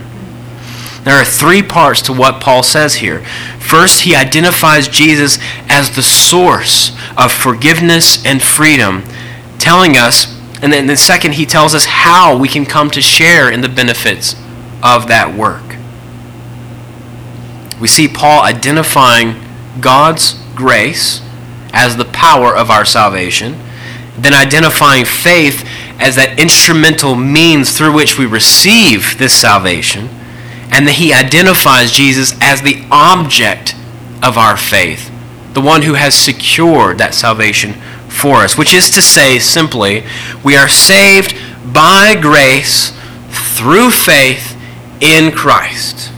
There 1.03 1.15
are 1.15 1.25
three 1.25 1.61
parts 1.61 2.01
to 2.03 2.13
what 2.13 2.39
Paul 2.39 2.63
says 2.63 2.95
here. 2.95 3.25
First, 3.73 4.01
he 4.01 4.15
identifies 4.15 4.87
Jesus 4.87 5.39
as 5.67 5.95
the 5.95 6.03
source 6.03 6.95
of 7.17 7.31
forgiveness 7.31 8.23
and 8.23 8.39
freedom, 8.39 9.03
telling 9.57 9.97
us, 9.97 10.27
and 10.61 10.71
then 10.71 10.85
the 10.85 10.95
second, 10.95 11.33
he 11.33 11.47
tells 11.47 11.73
us 11.73 11.85
how 11.85 12.37
we 12.37 12.47
can 12.47 12.67
come 12.67 12.91
to 12.91 13.01
share 13.01 13.49
in 13.49 13.61
the 13.61 13.67
benefits 13.67 14.35
of 14.83 15.07
that 15.07 15.35
work. 15.35 15.63
We 17.81 17.87
see 17.87 18.07
Paul 18.07 18.43
identifying 18.43 19.43
God's 19.81 20.39
grace 20.53 21.23
as 21.73 21.97
the 21.97 22.05
power 22.05 22.55
of 22.55 22.69
our 22.69 22.85
salvation, 22.85 23.57
then 24.19 24.35
identifying 24.35 25.03
faith 25.03 25.67
as 25.99 26.15
that 26.17 26.39
instrumental 26.39 27.15
means 27.15 27.75
through 27.75 27.95
which 27.95 28.19
we 28.19 28.27
receive 28.27 29.17
this 29.17 29.33
salvation, 29.33 30.09
and 30.73 30.87
that 30.87 30.95
he 30.95 31.13
identifies 31.13 31.91
Jesus 31.91 32.33
as 32.41 32.61
the 32.61 32.83
object 32.89 33.75
of 34.23 34.37
our 34.37 34.57
faith, 34.57 35.11
the 35.53 35.61
one 35.61 35.83
who 35.83 35.93
has 35.93 36.15
secured 36.15 36.97
that 36.97 37.13
salvation 37.13 37.73
for 38.09 38.37
us, 38.37 38.57
which 38.57 38.73
is 38.73 38.89
to 38.91 39.01
say, 39.01 39.37
simply, 39.37 40.03
we 40.43 40.55
are 40.55 40.67
saved 40.67 41.35
by 41.71 42.15
grace 42.19 42.91
through 43.29 43.91
faith 43.91 44.57
in 44.99 45.31
Christ. 45.31 46.11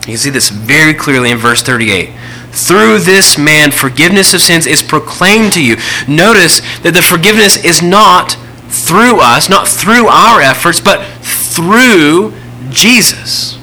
You 0.00 0.12
can 0.12 0.16
see 0.18 0.30
this 0.30 0.50
very 0.50 0.94
clearly 0.94 1.30
in 1.30 1.38
verse 1.38 1.62
38. 1.62 2.10
Through 2.50 3.00
this 3.00 3.38
man, 3.38 3.70
forgiveness 3.70 4.34
of 4.34 4.40
sins 4.40 4.66
is 4.66 4.82
proclaimed 4.82 5.52
to 5.54 5.64
you. 5.64 5.76
Notice 6.06 6.60
that 6.80 6.92
the 6.94 7.02
forgiveness 7.02 7.62
is 7.62 7.82
not 7.82 8.32
through 8.68 9.20
us, 9.20 9.48
not 9.48 9.68
through 9.68 10.08
our 10.08 10.40
efforts, 10.40 10.80
but 10.80 11.04
through 11.22 12.34
Jesus. 12.70 13.58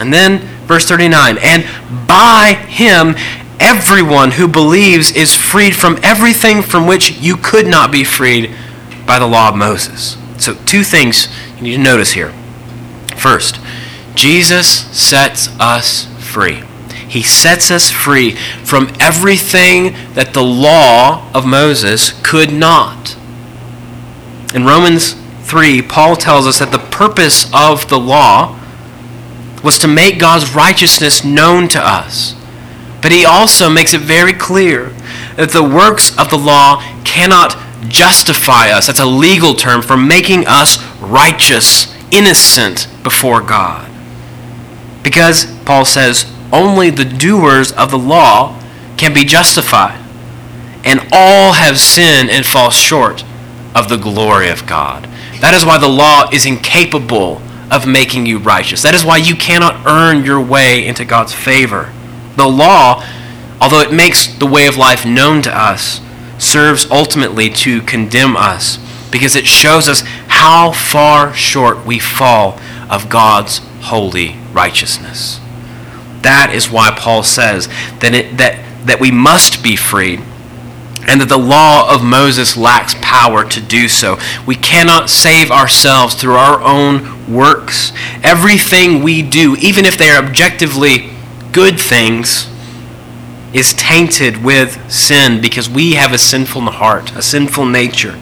And 0.00 0.12
then 0.12 0.40
verse 0.66 0.86
39 0.86 1.38
and 1.38 1.64
by 2.08 2.54
him, 2.68 3.14
everyone 3.60 4.32
who 4.32 4.48
believes 4.48 5.10
is 5.10 5.34
freed 5.34 5.74
from 5.74 5.98
everything 6.02 6.62
from 6.62 6.86
which 6.86 7.12
you 7.12 7.36
could 7.36 7.66
not 7.66 7.92
be 7.92 8.04
freed 8.04 8.54
by 9.06 9.18
the 9.18 9.26
law 9.26 9.48
of 9.48 9.56
Moses. 9.56 10.16
So, 10.38 10.54
two 10.66 10.82
things 10.82 11.28
you 11.56 11.62
need 11.62 11.76
to 11.76 11.82
notice 11.82 12.12
here. 12.12 12.32
First, 13.16 13.60
Jesus 14.14 14.68
sets 14.68 15.48
us 15.60 16.06
free. 16.18 16.62
He 17.08 17.22
sets 17.22 17.70
us 17.70 17.90
free 17.90 18.32
from 18.64 18.92
everything 18.98 19.94
that 20.14 20.34
the 20.34 20.42
law 20.42 21.30
of 21.32 21.46
Moses 21.46 22.12
could 22.22 22.52
not. 22.52 23.16
In 24.52 24.64
Romans 24.64 25.14
3, 25.42 25.82
Paul 25.82 26.16
tells 26.16 26.46
us 26.46 26.58
that 26.58 26.72
the 26.72 26.78
purpose 26.94 27.50
of 27.52 27.88
the 27.88 27.98
law 27.98 28.58
was 29.64 29.78
to 29.80 29.88
make 29.88 30.20
God's 30.20 30.54
righteousness 30.54 31.24
known 31.24 31.66
to 31.68 31.80
us. 31.80 32.36
But 33.02 33.10
he 33.10 33.24
also 33.24 33.68
makes 33.68 33.92
it 33.94 34.00
very 34.00 34.32
clear 34.32 34.90
that 35.36 35.50
the 35.50 35.62
works 35.62 36.16
of 36.16 36.30
the 36.30 36.38
law 36.38 36.82
cannot 37.04 37.56
justify 37.88 38.70
us. 38.70 38.86
That's 38.86 39.00
a 39.00 39.06
legal 39.06 39.54
term 39.54 39.82
for 39.82 39.96
making 39.96 40.46
us 40.46 40.82
righteous, 41.00 41.92
innocent 42.12 42.88
before 43.02 43.40
God. 43.40 43.90
Because, 45.02 45.46
Paul 45.64 45.84
says, 45.84 46.32
only 46.52 46.90
the 46.90 47.04
doers 47.04 47.72
of 47.72 47.90
the 47.90 47.98
law 47.98 48.58
can 48.96 49.12
be 49.12 49.24
justified. 49.24 50.00
And 50.84 51.00
all 51.12 51.54
have 51.54 51.78
sinned 51.78 52.30
and 52.30 52.46
fall 52.46 52.70
short 52.70 53.24
of 53.74 53.88
the 53.88 53.96
glory 53.96 54.48
of 54.48 54.66
God. 54.66 55.08
That 55.44 55.52
is 55.52 55.66
why 55.66 55.76
the 55.76 55.86
law 55.86 56.30
is 56.32 56.46
incapable 56.46 57.42
of 57.70 57.86
making 57.86 58.24
you 58.24 58.38
righteous. 58.38 58.80
That 58.80 58.94
is 58.94 59.04
why 59.04 59.18
you 59.18 59.36
cannot 59.36 59.86
earn 59.86 60.24
your 60.24 60.40
way 60.40 60.86
into 60.86 61.04
God's 61.04 61.34
favor. 61.34 61.92
The 62.36 62.46
law, 62.46 63.04
although 63.60 63.80
it 63.80 63.92
makes 63.92 64.26
the 64.26 64.46
way 64.46 64.66
of 64.66 64.78
life 64.78 65.04
known 65.04 65.42
to 65.42 65.54
us, 65.54 66.00
serves 66.38 66.90
ultimately 66.90 67.50
to 67.50 67.82
condemn 67.82 68.38
us 68.38 68.78
because 69.10 69.36
it 69.36 69.46
shows 69.46 69.86
us 69.86 70.00
how 70.28 70.72
far 70.72 71.34
short 71.34 71.84
we 71.84 71.98
fall 71.98 72.58
of 72.88 73.10
God's 73.10 73.58
holy 73.82 74.36
righteousness. 74.54 75.40
That 76.22 76.52
is 76.54 76.70
why 76.70 76.96
Paul 76.96 77.22
says 77.22 77.68
that, 77.98 78.14
it, 78.14 78.38
that, 78.38 78.64
that 78.86 78.98
we 78.98 79.10
must 79.10 79.62
be 79.62 79.76
freed 79.76 80.22
and 81.06 81.20
that 81.20 81.28
the 81.28 81.38
law 81.38 81.92
of 81.92 82.02
Moses 82.02 82.56
lacks 82.56 82.94
power 83.00 83.44
to 83.44 83.60
do 83.60 83.88
so. 83.88 84.18
We 84.46 84.56
cannot 84.56 85.10
save 85.10 85.50
ourselves 85.50 86.14
through 86.14 86.34
our 86.34 86.62
own 86.62 87.32
works. 87.32 87.92
Everything 88.22 89.02
we 89.02 89.22
do, 89.22 89.56
even 89.56 89.84
if 89.84 89.96
they 89.96 90.10
are 90.10 90.22
objectively 90.22 91.10
good 91.52 91.78
things, 91.78 92.48
is 93.52 93.72
tainted 93.74 94.42
with 94.42 94.90
sin 94.90 95.40
because 95.40 95.70
we 95.70 95.94
have 95.94 96.12
a 96.12 96.18
sinful 96.18 96.62
heart, 96.62 97.14
a 97.14 97.22
sinful 97.22 97.66
nature. 97.66 98.18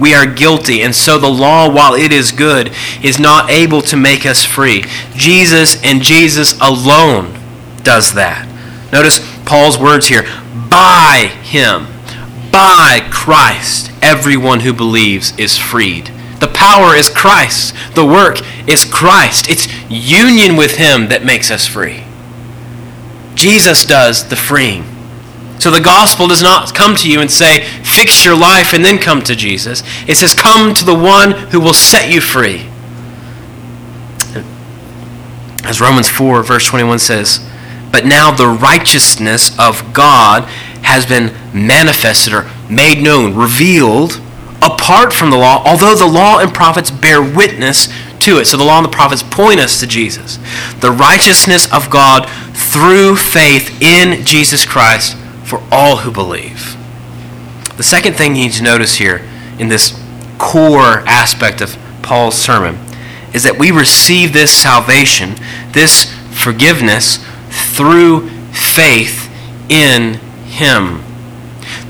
We 0.00 0.14
are 0.14 0.26
guilty, 0.26 0.82
and 0.82 0.94
so 0.94 1.18
the 1.18 1.28
law, 1.28 1.72
while 1.72 1.94
it 1.94 2.12
is 2.12 2.32
good, 2.32 2.72
is 3.02 3.20
not 3.20 3.50
able 3.50 3.82
to 3.82 3.96
make 3.96 4.26
us 4.26 4.44
free. 4.44 4.84
Jesus 5.14 5.80
and 5.84 6.02
Jesus 6.02 6.58
alone 6.60 7.38
does 7.84 8.14
that. 8.14 8.48
Notice 8.92 9.20
Paul's 9.44 9.78
words 9.78 10.08
here 10.08 10.24
by 10.68 11.30
him, 11.42 11.86
by 12.52 13.08
Christ, 13.10 13.90
everyone 14.02 14.60
who 14.60 14.72
believes 14.72 15.36
is 15.38 15.58
freed. 15.58 16.12
The 16.38 16.48
power 16.48 16.94
is 16.94 17.08
Christ, 17.08 17.74
the 17.94 18.04
work 18.04 18.38
is 18.68 18.84
Christ. 18.84 19.48
It's 19.48 19.66
union 19.88 20.56
with 20.56 20.76
him 20.76 21.08
that 21.08 21.24
makes 21.24 21.50
us 21.50 21.66
free. 21.66 22.04
Jesus 23.34 23.84
does 23.84 24.28
the 24.28 24.36
freeing. 24.36 24.84
So 25.58 25.70
the 25.70 25.80
gospel 25.80 26.26
does 26.26 26.42
not 26.42 26.74
come 26.74 26.96
to 26.96 27.10
you 27.10 27.20
and 27.20 27.30
say, 27.30 27.64
fix 27.84 28.24
your 28.24 28.36
life 28.36 28.74
and 28.74 28.84
then 28.84 28.98
come 28.98 29.22
to 29.22 29.36
Jesus. 29.36 29.82
It 30.08 30.16
says, 30.16 30.34
come 30.34 30.74
to 30.74 30.84
the 30.84 30.94
one 30.94 31.30
who 31.30 31.60
will 31.60 31.72
set 31.72 32.12
you 32.12 32.20
free. 32.20 32.68
As 35.64 35.80
Romans 35.80 36.08
4, 36.08 36.42
verse 36.42 36.66
21 36.66 36.98
says, 36.98 37.48
but 37.92 38.04
now 38.04 38.34
the 38.34 38.48
righteousness 38.48 39.56
of 39.58 39.92
God 39.94 40.50
has 40.82 41.06
been 41.06 41.32
manifested 41.52 42.32
or 42.32 42.50
made 42.70 43.02
known, 43.02 43.34
revealed 43.34 44.20
apart 44.62 45.12
from 45.12 45.30
the 45.30 45.36
law, 45.36 45.62
although 45.66 45.94
the 45.94 46.06
law 46.06 46.38
and 46.38 46.52
prophets 46.52 46.90
bear 46.90 47.20
witness 47.20 47.88
to 48.20 48.38
it. 48.38 48.44
So 48.46 48.56
the 48.56 48.64
law 48.64 48.78
and 48.78 48.84
the 48.84 48.90
prophets 48.90 49.22
point 49.22 49.60
us 49.60 49.80
to 49.80 49.86
Jesus. 49.86 50.38
The 50.80 50.90
righteousness 50.90 51.72
of 51.72 51.90
God 51.90 52.28
through 52.54 53.16
faith 53.16 53.82
in 53.82 54.24
Jesus 54.24 54.64
Christ 54.64 55.16
for 55.44 55.62
all 55.70 55.98
who 55.98 56.10
believe. 56.10 56.76
The 57.76 57.82
second 57.82 58.14
thing 58.14 58.36
you 58.36 58.44
need 58.44 58.52
to 58.52 58.62
notice 58.62 58.96
here 58.96 59.28
in 59.58 59.68
this 59.68 59.98
core 60.38 61.00
aspect 61.06 61.60
of 61.60 61.76
Paul's 62.02 62.36
sermon 62.36 62.78
is 63.34 63.44
that 63.44 63.58
we 63.58 63.70
receive 63.70 64.32
this 64.32 64.52
salvation, 64.52 65.34
this 65.72 66.12
forgiveness, 66.30 67.18
through 67.50 68.28
faith 68.50 69.30
in 69.68 70.20
him. 70.52 71.02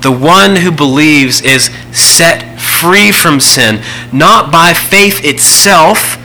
The 0.00 0.12
one 0.12 0.56
who 0.56 0.70
believes 0.70 1.40
is 1.40 1.70
set 1.92 2.60
free 2.60 3.12
from 3.12 3.40
sin, 3.40 3.82
not 4.12 4.50
by 4.50 4.72
faith 4.72 5.24
itself, 5.24 6.18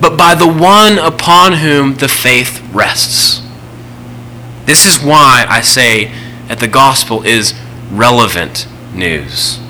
but 0.00 0.16
by 0.16 0.34
the 0.34 0.48
one 0.48 0.98
upon 0.98 1.54
whom 1.54 1.94
the 1.94 2.08
faith 2.08 2.62
rests. 2.72 3.42
This 4.64 4.86
is 4.86 5.02
why 5.02 5.46
I 5.48 5.60
say 5.60 6.12
that 6.48 6.58
the 6.58 6.68
gospel 6.68 7.22
is 7.22 7.54
relevant 7.90 8.66
news. 8.94 9.60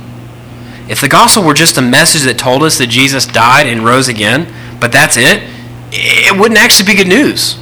If 0.89 1.01
the 1.01 1.09
gospel 1.09 1.45
were 1.45 1.55
just 1.55 1.79
a 1.79 1.83
message 1.83 2.23
that 2.23 2.39
told 2.39 2.63
us 2.63 2.79
that 2.79 2.89
Jesus 2.89 3.27
died 3.27 3.67
and 3.67 3.85
rose 3.85 4.09
again, 4.09 4.53
but 4.81 4.93
that's 4.93 5.17
it, 5.17 5.43
it 5.93 6.39
wouldn't 6.39 6.59
actually 6.59 6.87
be 6.87 6.97
good 6.97 7.09
news. 7.09 7.59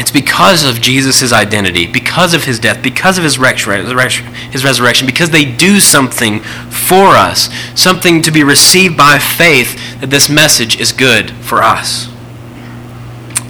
It's 0.00 0.10
because 0.10 0.64
of 0.64 0.80
Jesus' 0.80 1.30
identity, 1.30 1.86
because 1.86 2.32
of 2.32 2.44
his 2.44 2.58
death, 2.58 2.82
because 2.82 3.18
of 3.18 3.22
his, 3.24 3.36
his 3.36 4.64
resurrection, 4.64 5.06
because 5.06 5.28
they 5.28 5.44
do 5.44 5.78
something 5.78 6.40
for 6.40 7.08
us, 7.08 7.50
something 7.78 8.22
to 8.22 8.30
be 8.30 8.42
received 8.42 8.96
by 8.96 9.18
faith, 9.18 10.00
that 10.00 10.08
this 10.08 10.30
message 10.30 10.80
is 10.80 10.92
good 10.92 11.32
for 11.32 11.62
us. 11.62 12.08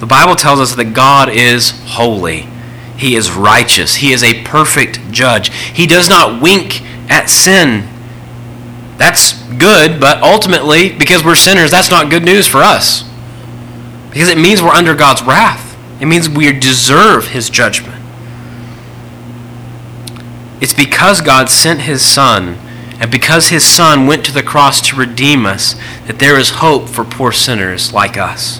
The 0.01 0.05
Bible 0.05 0.35
tells 0.35 0.59
us 0.59 0.75
that 0.75 0.93
God 0.93 1.29
is 1.29 1.71
holy. 1.85 2.49
He 2.97 3.15
is 3.15 3.31
righteous. 3.31 3.95
He 3.95 4.11
is 4.11 4.21
a 4.21 4.43
perfect 4.43 5.09
judge. 5.09 5.53
He 5.53 5.87
does 5.87 6.09
not 6.09 6.41
wink 6.41 6.81
at 7.09 7.29
sin. 7.29 7.87
That's 8.97 9.41
good, 9.53 10.01
but 10.01 10.21
ultimately, 10.21 10.91
because 10.91 11.23
we're 11.23 11.35
sinners, 11.35 11.71
that's 11.71 11.89
not 11.89 12.09
good 12.09 12.25
news 12.25 12.45
for 12.45 12.57
us. 12.57 13.09
Because 14.09 14.27
it 14.27 14.37
means 14.37 14.61
we're 14.61 14.67
under 14.71 14.93
God's 14.93 15.23
wrath. 15.23 15.70
It 16.01 16.07
means 16.07 16.27
we 16.27 16.51
deserve 16.51 17.27
his 17.27 17.49
judgment. 17.51 18.03
It's 20.59 20.73
because 20.73 21.21
God 21.21 21.47
sent 21.47 21.81
his 21.81 22.03
Son, 22.03 22.57
and 22.99 23.11
because 23.11 23.49
his 23.49 23.63
Son 23.63 24.07
went 24.07 24.25
to 24.25 24.31
the 24.31 24.43
cross 24.43 24.81
to 24.89 24.95
redeem 24.95 25.45
us, 25.45 25.75
that 26.07 26.17
there 26.17 26.39
is 26.39 26.49
hope 26.55 26.89
for 26.89 27.03
poor 27.03 27.31
sinners 27.31 27.93
like 27.93 28.17
us. 28.17 28.59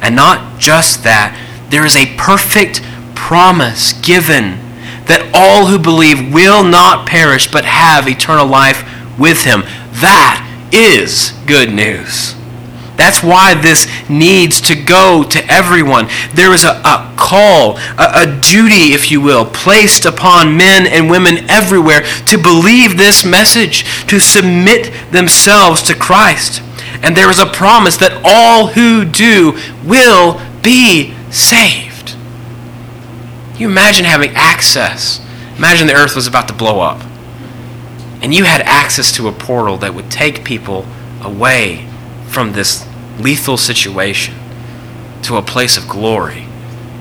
And 0.00 0.14
not 0.14 0.60
just 0.60 1.02
that, 1.02 1.36
there 1.70 1.84
is 1.84 1.96
a 1.96 2.16
perfect 2.16 2.80
promise 3.16 3.92
given 3.94 4.58
that 5.06 5.30
all 5.34 5.66
who 5.66 5.78
believe 5.78 6.32
will 6.32 6.62
not 6.62 7.08
perish 7.08 7.50
but 7.50 7.64
have 7.64 8.08
eternal 8.08 8.46
life 8.46 8.84
with 9.18 9.44
him. 9.44 9.62
That 10.00 10.68
is 10.72 11.32
good 11.46 11.72
news. 11.72 12.36
That's 12.96 13.22
why 13.22 13.54
this 13.54 13.86
needs 14.08 14.60
to 14.62 14.74
go 14.74 15.24
to 15.24 15.52
everyone. 15.52 16.08
There 16.34 16.52
is 16.52 16.64
a, 16.64 16.80
a 16.84 17.14
call, 17.16 17.78
a, 17.98 18.26
a, 18.26 18.40
duty, 18.40 18.92
if 18.92 19.10
you 19.10 19.20
will, 19.20 19.46
placed 19.46 20.04
upon 20.04 20.56
men 20.56 20.86
and 20.86 21.10
women 21.10 21.50
everywhere 21.50 22.02
to 22.26 22.38
believe 22.38 22.96
this 22.96 23.24
message, 23.24 23.84
to 24.08 24.20
submit 24.20 24.92
themselves 25.10 25.82
to 25.84 25.94
Christ. 25.94 26.62
And 27.02 27.16
there 27.16 27.30
is 27.30 27.38
a 27.38 27.46
promise 27.46 27.96
that 27.96 28.20
all 28.24 28.68
who 28.68 29.04
do 29.04 29.58
will 29.84 30.40
be 30.62 31.14
saved. 31.30 32.14
You 33.56 33.68
imagine 33.68 34.04
having 34.04 34.30
access. 34.34 35.20
Imagine 35.56 35.86
the 35.86 35.94
earth 35.94 36.14
was 36.14 36.26
about 36.26 36.48
to 36.48 36.54
blow 36.54 36.80
up. 36.80 37.00
And 38.22 38.34
you 38.34 38.44
had 38.44 38.60
access 38.60 39.12
to 39.16 39.28
a 39.28 39.32
portal 39.32 39.78
that 39.78 39.94
would 39.94 40.10
take 40.10 40.44
people 40.44 40.86
away 41.22 41.88
from 42.32 42.52
this 42.52 42.86
lethal 43.18 43.58
situation 43.58 44.34
to 45.22 45.36
a 45.36 45.42
place 45.42 45.76
of 45.76 45.86
glory 45.86 46.42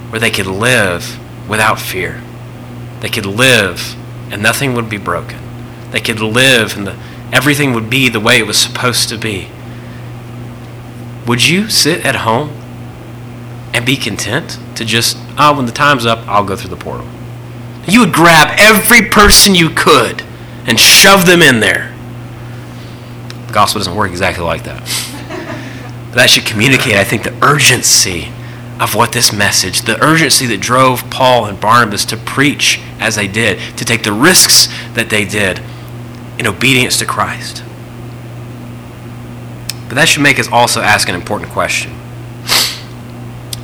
where 0.10 0.20
they 0.20 0.30
could 0.30 0.46
live 0.46 1.18
without 1.48 1.80
fear. 1.80 2.22
They 3.00 3.08
could 3.08 3.26
live 3.26 3.96
and 4.32 4.44
nothing 4.44 4.74
would 4.74 4.90
be 4.90 4.98
broken. 4.98 5.40
They 5.92 6.02
could 6.02 6.20
live 6.20 6.78
and 6.78 6.86
the, 6.86 6.98
everything 7.32 7.74
would 7.74 7.90
be 7.90 8.10
the 8.10 8.20
way 8.20 8.40
it 8.40 8.46
was 8.46 8.58
supposed 8.58 9.08
to 9.10 9.18
be. 9.18 9.48
Would 11.26 11.48
you 11.48 11.70
sit 11.70 12.06
at 12.06 12.18
home 12.18 12.50
and 13.74 13.86
be 13.86 13.96
content 13.96 14.60
to 14.76 14.84
just, 14.84 15.18
oh, 15.38 15.56
when 15.56 15.66
the 15.66 15.72
time's 15.72 16.06
up, 16.06 16.28
I'll 16.28 16.44
go 16.44 16.58
through 16.58 16.72
the 16.72 16.84
portal? 16.84 17.08
You 17.88 18.02
would 18.02 18.14
grab 18.14 18.56
every 18.60 19.08
person 19.08 19.56
you 19.56 19.70
could 19.70 20.24
and 20.68 20.78
shove 20.78 21.26
them 21.26 21.42
in 21.42 21.62
there. 21.62 21.96
The 23.48 23.54
gospel 23.54 23.80
doesn't 23.80 23.96
work 23.96 24.12
exactly 24.12 24.44
like 24.44 24.64
that. 24.66 24.82
That 26.14 26.30
should 26.30 26.46
communicate, 26.46 26.96
I 26.96 27.04
think, 27.04 27.24
the 27.24 27.34
urgency 27.44 28.32
of 28.80 28.96
what 28.96 29.12
this 29.12 29.32
message, 29.32 29.84
the 29.84 30.04
urgency 30.04 30.46
that 30.48 30.60
drove 30.60 31.10
Paul 31.10 31.46
and 31.46 31.60
Barnabas 31.60 32.04
to 32.06 32.18
preach 32.18 32.82
as 33.00 33.16
they 33.16 33.28
did, 33.28 33.78
to 33.78 33.86
take 33.86 34.04
the 34.04 34.12
risks 34.12 34.68
that 34.94 35.10
they 35.10 35.24
did 35.24 35.62
in 36.40 36.48
obedience 36.48 36.98
to 36.98 37.06
Christ. 37.06 37.64
But 39.88 39.96
that 39.96 40.08
should 40.08 40.24
make 40.24 40.40
us 40.40 40.48
also 40.52 40.82
ask 40.82 41.10
an 41.10 41.16
important 41.16 41.52
question. 41.52 41.92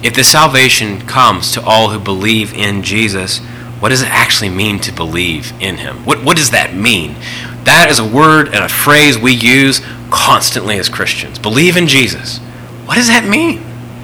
If 0.03 0.13
this 0.13 0.29
salvation 0.29 1.01
comes 1.01 1.51
to 1.53 1.63
all 1.63 1.89
who 1.89 1.99
believe 1.99 2.53
in 2.53 2.83
Jesus, 2.83 3.39
what 3.79 3.89
does 3.89 4.01
it 4.01 4.09
actually 4.09 4.49
mean 4.49 4.79
to 4.81 4.91
believe 4.91 5.51
in 5.59 5.77
him? 5.77 6.05
What, 6.05 6.23
what 6.23 6.37
does 6.37 6.51
that 6.51 6.75
mean? 6.75 7.15
That 7.63 7.87
is 7.89 7.99
a 7.99 8.05
word 8.05 8.47
and 8.47 8.63
a 8.63 8.69
phrase 8.69 9.17
we 9.17 9.33
use 9.33 9.81
constantly 10.09 10.79
as 10.79 10.89
Christians. 10.89 11.39
Believe 11.39 11.77
in 11.77 11.87
Jesus. 11.87 12.39
What 12.85 12.95
does 12.95 13.07
that 13.07 13.27
mean? 13.27 13.59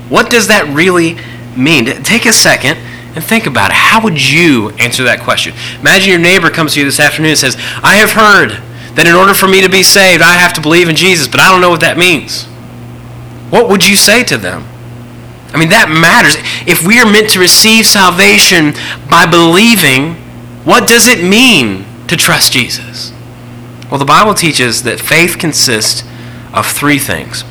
What 0.10 0.30
does 0.30 0.48
that 0.48 0.68
really 0.74 1.18
mean? 1.56 1.86
Take 2.04 2.26
a 2.26 2.34
second 2.34 2.78
and 3.16 3.24
think 3.24 3.46
about 3.46 3.72
it. 3.72 3.76
How 3.76 4.04
would 4.04 4.20
you 4.22 4.72
answer 4.72 5.04
that 5.04 5.22
question? 5.22 5.54
Imagine 5.80 6.10
your 6.10 6.20
neighbor 6.20 6.50
comes 6.50 6.74
to 6.74 6.80
you 6.80 6.86
this 6.86 7.00
afternoon 7.00 7.32
and 7.32 7.40
says, 7.40 7.56
I 7.82 7.96
have 7.96 8.12
heard 8.12 8.62
that 8.96 9.08
in 9.08 9.16
order 9.16 9.34
for 9.34 9.48
me 9.48 9.62
to 9.62 9.70
be 9.70 9.84
saved, 9.84 10.22
I 10.22 10.34
have 10.34 10.54
to 10.54 10.62
believe 10.62 10.90
in 10.90 10.96
Jesus, 10.96 11.28
but 11.28 11.40
I 11.40 11.52
don't 11.52 11.62
know 11.62 11.70
what 11.70 11.82
that 11.82 11.98
means. 11.98 12.46
What 13.50 13.70
would 13.70 13.88
you 13.88 13.96
say 13.96 14.24
to 14.26 14.38
them? 14.38 14.66
I 15.54 15.60
mean, 15.60 15.70
that 15.70 15.90
matters. 15.90 16.36
If 16.68 16.86
we 16.86 17.00
are 17.00 17.06
meant 17.06 17.30
to 17.32 17.40
receive 17.40 17.86
salvation 17.86 18.74
by 19.10 19.30
believing, 19.30 20.16
what 20.66 20.88
does 20.88 21.08
it 21.08 21.24
mean 21.24 21.86
to 22.08 22.18
trust 22.18 22.52
Jesus? 22.52 23.13
Well, 23.94 24.00
the 24.00 24.06
Bible 24.06 24.34
teaches 24.34 24.82
that 24.84 25.00
faith 25.00 25.38
consists 25.38 26.02
of 26.52 26.66
three 26.66 26.98
things. 26.98 27.44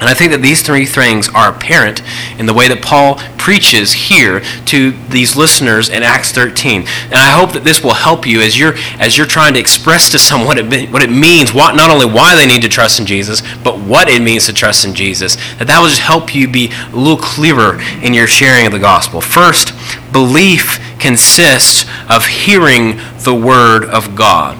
And 0.00 0.08
I 0.08 0.14
think 0.14 0.32
that 0.32 0.42
these 0.42 0.62
three 0.62 0.84
things 0.84 1.28
are 1.28 1.48
apparent 1.48 2.02
in 2.40 2.46
the 2.46 2.52
way 2.52 2.66
that 2.66 2.82
Paul 2.82 3.20
preaches 3.38 3.92
here 3.92 4.40
to 4.64 4.90
these 5.10 5.36
listeners 5.36 5.88
in 5.88 6.02
Acts 6.02 6.32
13. 6.32 6.80
And 7.04 7.14
I 7.14 7.30
hope 7.30 7.52
that 7.52 7.62
this 7.62 7.84
will 7.84 7.94
help 7.94 8.26
you 8.26 8.40
as 8.40 8.58
you're 8.58 8.74
as 8.98 9.16
you're 9.16 9.28
trying 9.28 9.54
to 9.54 9.60
express 9.60 10.10
to 10.10 10.18
someone 10.18 10.48
what 10.48 10.58
it, 10.58 10.90
what 10.90 11.04
it 11.04 11.10
means, 11.10 11.54
what, 11.54 11.76
not 11.76 11.88
only 11.88 12.06
why 12.06 12.34
they 12.34 12.48
need 12.48 12.62
to 12.62 12.68
trust 12.68 12.98
in 12.98 13.06
Jesus, 13.06 13.40
but 13.62 13.78
what 13.78 14.08
it 14.08 14.20
means 14.22 14.46
to 14.46 14.52
trust 14.52 14.84
in 14.84 14.92
Jesus. 14.92 15.36
That 15.58 15.68
that 15.68 15.78
will 15.78 15.88
just 15.88 16.00
help 16.00 16.34
you 16.34 16.48
be 16.48 16.72
a 16.92 16.96
little 16.96 17.16
clearer 17.16 17.80
in 18.02 18.12
your 18.12 18.26
sharing 18.26 18.66
of 18.66 18.72
the 18.72 18.80
gospel. 18.80 19.20
First, 19.20 19.72
belief 20.10 20.80
consists 20.98 21.88
of 22.08 22.26
hearing 22.26 22.96
the 23.22 23.40
word 23.40 23.84
of 23.84 24.16
God. 24.16 24.59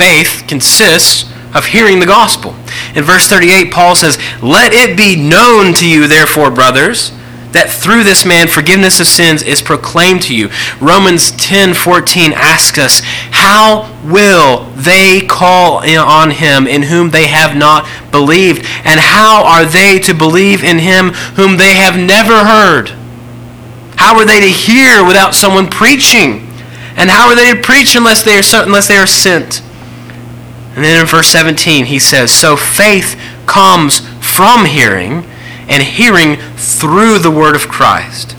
Faith 0.00 0.44
consists 0.48 1.30
of 1.54 1.66
hearing 1.66 2.00
the 2.00 2.06
gospel. 2.06 2.54
In 2.94 3.04
verse 3.04 3.28
38, 3.28 3.70
Paul 3.70 3.94
says, 3.94 4.16
Let 4.42 4.72
it 4.72 4.96
be 4.96 5.14
known 5.14 5.74
to 5.74 5.86
you, 5.86 6.08
therefore, 6.08 6.50
brothers, 6.50 7.12
that 7.52 7.68
through 7.68 8.04
this 8.04 8.24
man 8.24 8.48
forgiveness 8.48 8.98
of 8.98 9.06
sins 9.06 9.42
is 9.42 9.60
proclaimed 9.60 10.22
to 10.22 10.34
you. 10.34 10.48
Romans 10.80 11.32
10 11.32 11.74
14 11.74 12.32
asks 12.32 12.78
us, 12.78 13.02
How 13.30 13.94
will 14.02 14.70
they 14.70 15.20
call 15.20 15.84
on 15.84 16.30
him 16.30 16.66
in 16.66 16.84
whom 16.84 17.10
they 17.10 17.26
have 17.26 17.54
not 17.54 17.86
believed? 18.10 18.64
And 18.84 18.98
how 18.98 19.44
are 19.44 19.66
they 19.66 19.98
to 19.98 20.14
believe 20.14 20.64
in 20.64 20.78
him 20.78 21.10
whom 21.36 21.58
they 21.58 21.74
have 21.74 21.98
never 21.98 22.44
heard? 22.46 22.88
How 23.96 24.16
are 24.16 24.24
they 24.24 24.40
to 24.40 24.48
hear 24.48 25.04
without 25.04 25.34
someone 25.34 25.68
preaching? 25.68 26.48
And 26.96 27.10
how 27.10 27.28
are 27.28 27.36
they 27.36 27.52
to 27.52 27.60
preach 27.60 27.94
unless 27.96 28.22
they 28.22 28.38
are, 28.38 28.64
unless 28.64 28.88
they 28.88 28.96
are 28.96 29.06
sent? 29.06 29.60
And 30.80 30.86
then 30.86 30.98
in 31.02 31.06
verse 31.06 31.28
17, 31.28 31.84
he 31.84 31.98
says, 31.98 32.32
So 32.32 32.56
faith 32.56 33.20
comes 33.44 33.98
from 34.18 34.64
hearing, 34.64 35.26
and 35.68 35.82
hearing 35.82 36.36
through 36.56 37.18
the 37.18 37.30
word 37.30 37.54
of 37.54 37.68
Christ. 37.68 38.34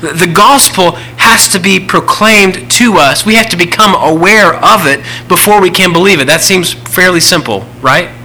The 0.00 0.30
gospel 0.32 0.92
has 1.18 1.48
to 1.48 1.58
be 1.58 1.84
proclaimed 1.84 2.70
to 2.70 2.98
us. 2.98 3.26
We 3.26 3.34
have 3.34 3.48
to 3.48 3.56
become 3.56 3.96
aware 3.96 4.54
of 4.54 4.86
it 4.86 5.04
before 5.26 5.60
we 5.60 5.70
can 5.70 5.92
believe 5.92 6.20
it. 6.20 6.28
That 6.28 6.40
seems 6.40 6.72
fairly 6.72 7.18
simple, 7.18 7.66
right? 7.80 8.16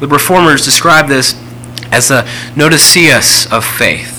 The 0.00 0.08
reformers 0.08 0.64
describe 0.64 1.06
this 1.06 1.38
as 1.92 2.10
a 2.10 2.26
notitia 2.56 3.20
of 3.52 3.66
faith. 3.66 4.13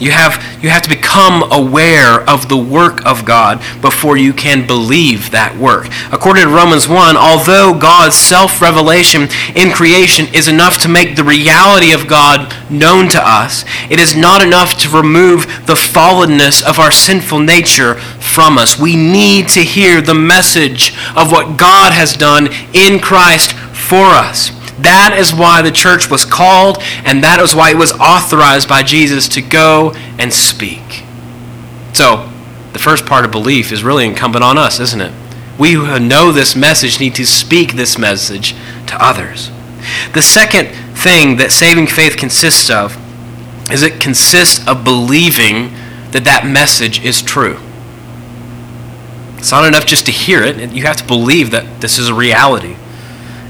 You 0.00 0.12
have, 0.12 0.42
you 0.62 0.70
have 0.70 0.82
to 0.82 0.88
become 0.88 1.52
aware 1.52 2.28
of 2.28 2.48
the 2.48 2.56
work 2.56 3.04
of 3.04 3.26
God 3.26 3.60
before 3.82 4.16
you 4.16 4.32
can 4.32 4.66
believe 4.66 5.30
that 5.30 5.56
work. 5.58 5.88
According 6.10 6.44
to 6.44 6.50
Romans 6.50 6.88
1, 6.88 7.16
although 7.16 7.78
God's 7.78 8.16
self 8.16 8.62
revelation 8.62 9.28
in 9.54 9.72
creation 9.72 10.26
is 10.34 10.48
enough 10.48 10.78
to 10.82 10.88
make 10.88 11.16
the 11.16 11.24
reality 11.24 11.92
of 11.92 12.08
God 12.08 12.54
known 12.70 13.08
to 13.10 13.20
us, 13.20 13.64
it 13.90 14.00
is 14.00 14.16
not 14.16 14.42
enough 14.42 14.78
to 14.78 14.88
remove 14.88 15.44
the 15.66 15.74
fallenness 15.74 16.66
of 16.66 16.78
our 16.78 16.90
sinful 16.90 17.40
nature 17.40 17.96
from 17.96 18.56
us. 18.56 18.78
We 18.78 18.96
need 18.96 19.48
to 19.50 19.60
hear 19.60 20.00
the 20.00 20.14
message 20.14 20.96
of 21.14 21.30
what 21.30 21.58
God 21.58 21.92
has 21.92 22.14
done 22.14 22.48
in 22.72 23.00
Christ 23.00 23.52
for 23.52 24.06
us. 24.06 24.50
That 24.82 25.16
is 25.18 25.32
why 25.32 25.62
the 25.62 25.70
church 25.70 26.10
was 26.10 26.24
called, 26.24 26.78
and 27.04 27.22
that 27.22 27.40
is 27.40 27.54
why 27.54 27.70
it 27.70 27.76
was 27.76 27.92
authorized 27.92 28.68
by 28.68 28.82
Jesus 28.82 29.28
to 29.28 29.42
go 29.42 29.92
and 30.18 30.32
speak. 30.32 31.04
So, 31.92 32.30
the 32.72 32.78
first 32.78 33.04
part 33.04 33.24
of 33.24 33.30
belief 33.30 33.72
is 33.72 33.82
really 33.82 34.06
incumbent 34.06 34.44
on 34.44 34.56
us, 34.56 34.80
isn't 34.80 35.00
it? 35.00 35.12
We 35.58 35.72
who 35.72 35.98
know 35.98 36.32
this 36.32 36.56
message 36.56 37.00
need 37.00 37.14
to 37.16 37.26
speak 37.26 37.74
this 37.74 37.98
message 37.98 38.54
to 38.86 38.96
others. 39.04 39.50
The 40.14 40.22
second 40.22 40.68
thing 40.96 41.36
that 41.36 41.52
saving 41.52 41.86
faith 41.86 42.16
consists 42.16 42.70
of 42.70 42.96
is 43.70 43.82
it 43.82 44.00
consists 44.00 44.66
of 44.66 44.84
believing 44.84 45.74
that 46.12 46.24
that 46.24 46.46
message 46.46 47.04
is 47.04 47.22
true. 47.22 47.58
It's 49.36 49.52
not 49.52 49.64
enough 49.64 49.86
just 49.86 50.06
to 50.06 50.12
hear 50.12 50.42
it, 50.42 50.72
you 50.72 50.82
have 50.82 50.96
to 50.96 51.06
believe 51.06 51.50
that 51.50 51.80
this 51.80 51.98
is 51.98 52.08
a 52.08 52.14
reality. 52.14 52.76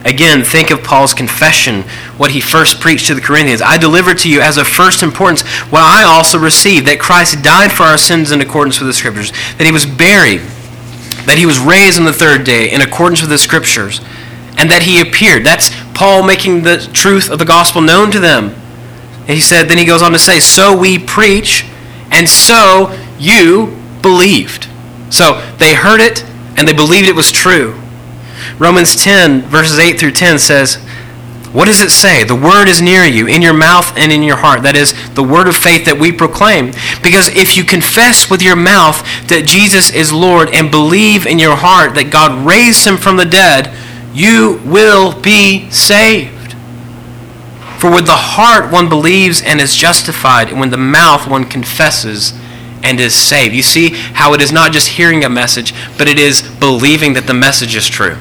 Again, 0.05 0.43
think 0.45 0.71
of 0.71 0.83
Paul's 0.83 1.13
confession, 1.13 1.83
what 2.17 2.31
he 2.31 2.41
first 2.41 2.81
preached 2.81 3.09
to 3.09 3.15
the 3.15 3.21
Corinthians. 3.21 3.61
I 3.61 3.77
delivered 3.77 4.19
to 4.19 4.31
you 4.31 4.41
as 4.41 4.57
of 4.57 4.67
first 4.67 5.03
importance 5.03 5.43
what 5.71 5.83
I 5.83 6.05
also 6.05 6.39
received 6.39 6.87
that 6.87 6.99
Christ 6.99 7.43
died 7.43 7.71
for 7.71 7.83
our 7.83 7.99
sins 7.99 8.33
in 8.33 8.41
accordance 8.41 8.81
with 8.81 8.89
the 8.89 8.95
Scriptures, 8.95 9.31
that 9.59 9.67
he 9.67 9.73
was 9.73 9.85
buried, 9.85 10.41
that 11.27 11.37
he 11.37 11.45
was 11.45 11.59
raised 11.59 11.99
on 11.99 12.07
the 12.07 12.15
third 12.15 12.45
day 12.45 12.71
in 12.71 12.81
accordance 12.81 13.21
with 13.21 13.29
the 13.29 13.37
Scriptures, 13.37 14.01
and 14.57 14.71
that 14.71 14.83
he 14.83 15.01
appeared. 15.01 15.45
That's 15.45 15.71
Paul 15.93 16.23
making 16.23 16.63
the 16.63 16.79
truth 16.95 17.31
of 17.31 17.39
the 17.39 17.45
gospel 17.45 17.83
known 17.83 18.11
to 18.13 18.21
them. 18.21 18.55
And 19.21 19.31
he 19.31 19.41
said, 19.41 19.69
then 19.69 19.77
he 19.77 19.85
goes 19.85 20.01
on 20.01 20.13
to 20.13 20.19
say, 20.19 20.41
So 20.41 20.77
we 20.77 20.99
preach, 20.99 21.67
and 22.11 22.27
so 22.27 22.99
you 23.19 23.77
believed. 24.01 24.67
So 25.11 25.47
they 25.59 25.75
heard 25.75 26.01
it, 26.01 26.25
and 26.57 26.67
they 26.67 26.73
believed 26.73 27.07
it 27.07 27.15
was 27.15 27.31
true. 27.31 27.79
Romans 28.59 28.97
10, 28.97 29.43
verses 29.43 29.79
8 29.79 29.99
through 29.99 30.13
10 30.13 30.39
says, 30.39 30.77
What 31.53 31.67
does 31.67 31.81
it 31.81 31.91
say? 31.91 32.25
The 32.25 32.35
word 32.35 32.69
is 32.69 32.81
near 32.81 33.05
you, 33.05 33.27
in 33.27 33.43
your 33.43 33.55
mouth 33.55 33.97
and 33.97 34.13
in 34.13 34.23
your 34.23 34.37
heart. 34.37 34.63
That 34.63 34.77
is 34.77 34.95
the 35.15 35.23
word 35.23 35.49
of 35.49 35.57
faith 35.57 35.85
that 35.87 35.99
we 35.99 36.13
proclaim. 36.13 36.73
Because 37.03 37.29
if 37.29 37.57
you 37.57 37.65
confess 37.65 38.31
with 38.31 38.43
your 38.43 38.57
mouth 38.57 39.03
that 39.29 39.47
Jesus 39.47 39.91
is 39.91 40.13
Lord 40.13 40.49
and 40.51 40.71
believe 40.71 41.27
in 41.27 41.39
your 41.39 41.57
heart 41.57 41.95
that 41.95 42.11
God 42.11 42.47
raised 42.47 42.87
him 42.87 42.97
from 42.97 43.17
the 43.17 43.25
dead, 43.25 43.75
you 44.13 44.61
will 44.65 45.21
be 45.21 45.71
saved. 45.71 46.55
For 47.79 47.91
with 47.91 48.07
the 48.07 48.13
heart 48.13 48.71
one 48.71 48.89
believes 48.89 49.41
and 49.43 49.61
is 49.61 49.75
justified, 49.75 50.51
and 50.51 50.61
with 50.61 50.71
the 50.71 50.77
mouth 50.77 51.27
one 51.27 51.45
confesses 51.45 52.39
and 52.83 53.01
is 53.01 53.15
saved. 53.15 53.55
You 53.55 53.63
see 53.63 53.91
how 53.91 54.35
it 54.35 54.41
is 54.41 54.53
not 54.53 54.73
just 54.73 54.89
hearing 54.89 55.25
a 55.25 55.29
message, 55.29 55.75
but 55.99 56.09
it 56.09 56.19
is 56.19 56.43
believing 56.43 57.15
that 57.15 57.27
the 57.27 57.35
message 57.35 57.75
is 57.75 57.89
true. 57.89 58.17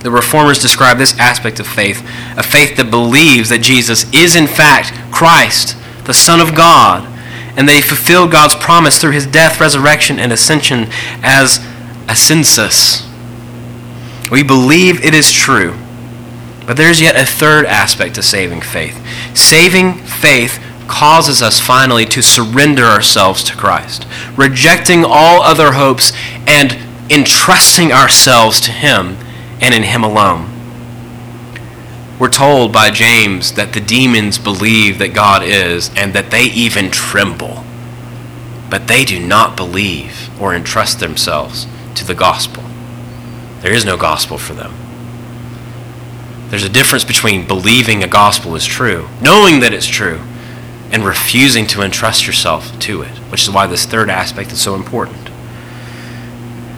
The 0.00 0.10
reformers 0.10 0.60
describe 0.60 0.98
this 0.98 1.18
aspect 1.18 1.58
of 1.58 1.66
faith 1.66 2.00
a 2.36 2.42
faith 2.42 2.76
that 2.76 2.90
believes 2.90 3.48
that 3.48 3.60
Jesus 3.60 4.04
is, 4.12 4.36
in 4.36 4.46
fact, 4.46 4.92
Christ, 5.12 5.76
the 6.04 6.14
Son 6.14 6.40
of 6.40 6.54
God, 6.54 7.04
and 7.56 7.68
that 7.68 7.74
he 7.74 7.80
fulfilled 7.80 8.30
God's 8.30 8.54
promise 8.54 8.98
through 8.98 9.12
his 9.12 9.26
death, 9.26 9.60
resurrection, 9.60 10.18
and 10.18 10.32
ascension 10.32 10.86
as 11.22 11.58
assensus. 12.06 13.02
We 14.30 14.42
believe 14.42 15.04
it 15.04 15.14
is 15.14 15.32
true. 15.32 15.76
But 16.66 16.76
there's 16.76 17.00
yet 17.00 17.16
a 17.16 17.24
third 17.24 17.64
aspect 17.64 18.16
to 18.16 18.22
saving 18.22 18.60
faith. 18.60 19.00
Saving 19.36 19.94
faith 19.94 20.60
causes 20.88 21.42
us 21.42 21.60
finally 21.60 22.04
to 22.06 22.22
surrender 22.22 22.84
ourselves 22.84 23.42
to 23.44 23.56
Christ, 23.56 24.06
rejecting 24.36 25.04
all 25.04 25.42
other 25.42 25.72
hopes 25.72 26.12
and 26.46 26.76
entrusting 27.10 27.92
ourselves 27.92 28.60
to 28.62 28.70
Him 28.70 29.16
and 29.60 29.74
in 29.74 29.82
Him 29.82 30.04
alone. 30.04 30.52
We're 32.18 32.30
told 32.30 32.72
by 32.72 32.90
James 32.90 33.52
that 33.52 33.74
the 33.74 33.80
demons 33.80 34.38
believe 34.38 34.98
that 34.98 35.14
God 35.14 35.42
is 35.42 35.90
and 35.94 36.14
that 36.14 36.30
they 36.30 36.44
even 36.44 36.90
tremble. 36.90 37.62
But 38.70 38.88
they 38.88 39.04
do 39.04 39.20
not 39.20 39.56
believe 39.56 40.30
or 40.40 40.54
entrust 40.54 40.98
themselves 40.98 41.66
to 41.94 42.06
the 42.06 42.14
gospel. 42.14 42.64
There 43.60 43.74
is 43.74 43.84
no 43.84 43.96
gospel 43.96 44.38
for 44.38 44.54
them. 44.54 44.74
There's 46.48 46.64
a 46.64 46.70
difference 46.70 47.04
between 47.04 47.46
believing 47.46 48.02
a 48.02 48.08
gospel 48.08 48.54
is 48.54 48.64
true, 48.64 49.08
knowing 49.20 49.60
that 49.60 49.74
it's 49.74 49.86
true, 49.86 50.20
and 50.92 51.04
refusing 51.04 51.66
to 51.68 51.82
entrust 51.82 52.26
yourself 52.26 52.78
to 52.80 53.02
it, 53.02 53.18
which 53.30 53.42
is 53.42 53.50
why 53.50 53.66
this 53.66 53.86
third 53.86 54.08
aspect 54.08 54.52
is 54.52 54.60
so 54.60 54.74
important. 54.74 55.30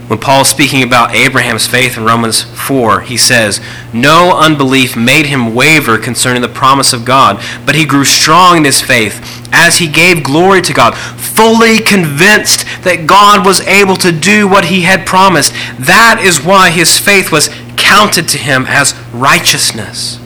When 0.09 0.19
Paul 0.19 0.41
is 0.41 0.49
speaking 0.49 0.83
about 0.83 1.15
Abraham's 1.15 1.67
faith 1.67 1.99
in 1.99 2.05
Romans 2.05 2.43
4, 2.43 3.03
he 3.03 3.19
says, 3.19 3.61
No 3.93 4.35
unbelief 4.39 4.97
made 4.97 5.27
him 5.27 5.55
waver 5.55 5.99
concerning 5.99 6.41
the 6.41 6.49
promise 6.49 6.95
of 6.95 7.05
God, 7.05 7.45
but 7.67 7.75
he 7.75 7.85
grew 7.85 8.07
strong 8.07 8.57
in 8.57 8.65
his 8.65 8.81
faith 8.81 9.47
as 9.53 9.77
he 9.77 9.87
gave 9.87 10.25
glory 10.25 10.63
to 10.63 10.73
God, 10.73 10.97
fully 10.97 11.79
convinced 11.79 12.65
that 12.85 13.07
God 13.07 13.45
was 13.45 13.61
able 13.61 13.97
to 13.97 14.11
do 14.11 14.49
what 14.49 14.65
he 14.65 14.81
had 14.81 15.07
promised. 15.07 15.53
That 15.79 16.23
is 16.25 16.43
why 16.43 16.71
his 16.71 16.99
faith 16.99 17.31
was 17.31 17.51
counted 17.77 18.29
to 18.29 18.39
him 18.39 18.65
as 18.67 18.99
righteousness. 19.13 20.19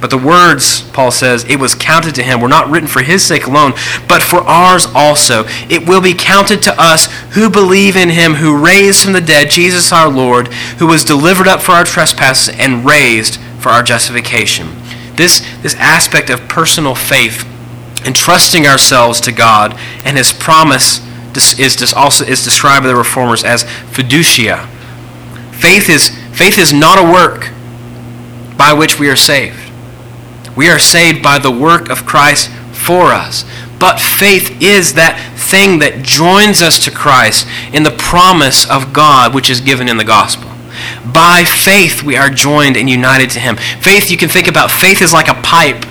But 0.00 0.10
the 0.10 0.18
words, 0.18 0.88
Paul 0.90 1.10
says, 1.10 1.44
it 1.44 1.58
was 1.58 1.74
counted 1.74 2.14
to 2.14 2.22
him 2.22 2.40
were 2.40 2.48
not 2.48 2.70
written 2.70 2.88
for 2.88 3.02
his 3.02 3.24
sake 3.24 3.46
alone, 3.46 3.72
but 4.08 4.22
for 4.22 4.40
ours 4.42 4.86
also. 4.94 5.44
It 5.68 5.88
will 5.88 6.00
be 6.00 6.14
counted 6.14 6.62
to 6.62 6.80
us 6.80 7.06
who 7.32 7.50
believe 7.50 7.96
in 7.96 8.10
him 8.10 8.34
who 8.34 8.64
raised 8.64 9.02
from 9.02 9.12
the 9.12 9.20
dead 9.20 9.50
Jesus 9.50 9.92
our 9.92 10.08
Lord, 10.08 10.48
who 10.78 10.86
was 10.86 11.04
delivered 11.04 11.48
up 11.48 11.60
for 11.60 11.72
our 11.72 11.84
trespasses 11.84 12.54
and 12.58 12.84
raised 12.84 13.40
for 13.58 13.70
our 13.70 13.82
justification. 13.82 14.68
This, 15.16 15.40
this 15.62 15.74
aspect 15.74 16.30
of 16.30 16.48
personal 16.48 16.94
faith, 16.94 17.44
entrusting 18.06 18.66
ourselves 18.66 19.20
to 19.22 19.32
God 19.32 19.78
and 20.04 20.16
his 20.16 20.32
promise 20.32 21.06
is 21.58 21.92
also 21.92 22.24
is 22.24 22.42
described 22.42 22.84
by 22.84 22.88
the 22.88 22.96
reformers 22.96 23.44
as 23.44 23.64
fiducia. 23.64 24.66
Faith 25.52 25.88
is, 25.88 26.08
faith 26.36 26.58
is 26.58 26.72
not 26.72 26.98
a 26.98 27.12
work 27.12 27.50
by 28.56 28.72
which 28.72 28.98
we 28.98 29.08
are 29.08 29.16
saved. 29.16 29.67
We 30.58 30.68
are 30.70 30.80
saved 30.80 31.22
by 31.22 31.38
the 31.38 31.52
work 31.52 31.88
of 31.88 32.04
Christ 32.04 32.50
for 32.72 33.12
us. 33.12 33.44
But 33.78 34.00
faith 34.00 34.60
is 34.60 34.94
that 34.94 35.14
thing 35.38 35.78
that 35.78 36.02
joins 36.02 36.62
us 36.62 36.84
to 36.84 36.90
Christ 36.90 37.46
in 37.72 37.84
the 37.84 37.92
promise 37.92 38.68
of 38.68 38.92
God 38.92 39.36
which 39.36 39.50
is 39.50 39.60
given 39.60 39.88
in 39.88 39.98
the 39.98 40.04
gospel. 40.04 40.50
By 41.14 41.44
faith, 41.44 42.02
we 42.02 42.16
are 42.16 42.28
joined 42.28 42.76
and 42.76 42.90
united 42.90 43.30
to 43.30 43.38
Him. 43.38 43.54
Faith, 43.54 44.10
you 44.10 44.16
can 44.16 44.28
think 44.28 44.48
about 44.48 44.72
faith 44.72 45.00
is 45.00 45.12
like 45.12 45.28
a 45.28 45.40
pipe 45.42 45.86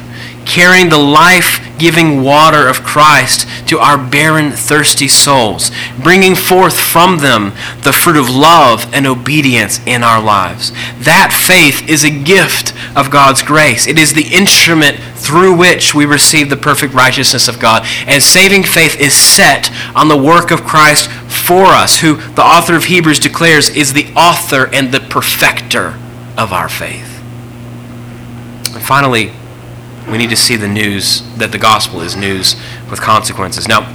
carrying 0.47 0.89
the 0.89 0.97
life 0.97 1.59
giving 1.77 2.23
water 2.23 2.67
of 2.67 2.83
Christ 2.83 3.47
to 3.67 3.79
our 3.79 3.97
barren, 3.97 4.51
thirsty 4.51 5.07
souls, 5.07 5.71
bringing 6.01 6.35
forth 6.35 6.79
from 6.79 7.19
them 7.19 7.51
the 7.83 7.93
fruit 7.93 8.17
of 8.17 8.29
love 8.29 8.91
and 8.93 9.05
obedience 9.05 9.79
in 9.85 10.03
our 10.03 10.21
lives. 10.21 10.71
That 10.99 11.31
faith 11.31 11.87
is 11.87 12.03
a 12.03 12.23
gift 12.23 12.73
of 12.95 13.11
God's 13.11 13.43
grace. 13.43 13.87
It 13.87 13.99
is 13.99 14.13
the 14.13 14.33
instrument 14.33 14.97
through 15.15 15.55
which 15.57 15.93
we 15.93 16.05
receive 16.05 16.49
the 16.49 16.57
perfect 16.57 16.93
righteousness 16.93 17.47
of 17.47 17.59
God. 17.59 17.85
And 18.07 18.23
saving 18.23 18.63
faith 18.63 18.99
is 18.99 19.15
set 19.15 19.71
on 19.95 20.07
the 20.07 20.17
work 20.17 20.51
of 20.51 20.63
Christ 20.63 21.09
for 21.11 21.65
us, 21.65 21.99
who 21.99 22.15
the 22.15 22.43
author 22.43 22.75
of 22.75 22.85
Hebrews 22.85 23.19
declares 23.19 23.69
is 23.69 23.93
the 23.93 24.11
author 24.15 24.69
and 24.73 24.91
the 24.91 24.99
perfecter 24.99 25.97
of 26.37 26.53
our 26.53 26.69
faith. 26.69 27.13
And 28.73 28.83
finally, 28.83 29.31
we 30.09 30.17
need 30.17 30.29
to 30.29 30.35
see 30.35 30.55
the 30.55 30.67
news 30.67 31.21
that 31.37 31.51
the 31.51 31.57
gospel 31.57 32.01
is 32.01 32.15
news 32.15 32.55
with 32.89 33.01
consequences. 33.01 33.67
Now, 33.67 33.93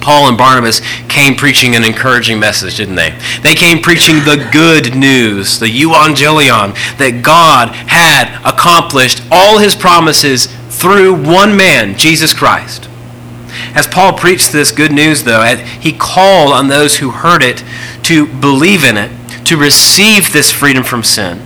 Paul 0.00 0.28
and 0.28 0.36
Barnabas 0.36 0.80
came 1.08 1.34
preaching 1.34 1.74
an 1.74 1.84
encouraging 1.84 2.38
message, 2.38 2.76
didn't 2.76 2.96
they? 2.96 3.18
They 3.42 3.54
came 3.54 3.80
preaching 3.80 4.16
the 4.16 4.48
good 4.52 4.94
news, 4.94 5.58
the 5.58 5.66
euangelion, 5.66 6.74
that 6.98 7.22
God 7.22 7.70
had 7.70 8.38
accomplished 8.44 9.22
all 9.30 9.58
his 9.58 9.74
promises 9.74 10.48
through 10.68 11.14
one 11.14 11.56
man, 11.56 11.96
Jesus 11.96 12.34
Christ. 12.34 12.90
As 13.74 13.86
Paul 13.86 14.12
preached 14.12 14.52
this 14.52 14.72
good 14.72 14.92
news, 14.92 15.24
though, 15.24 15.42
he 15.80 15.92
called 15.92 16.52
on 16.52 16.68
those 16.68 16.98
who 16.98 17.10
heard 17.10 17.42
it 17.42 17.64
to 18.02 18.26
believe 18.26 18.84
in 18.84 18.98
it, 18.98 19.10
to 19.46 19.56
receive 19.56 20.32
this 20.32 20.52
freedom 20.52 20.84
from 20.84 21.02
sin, 21.02 21.38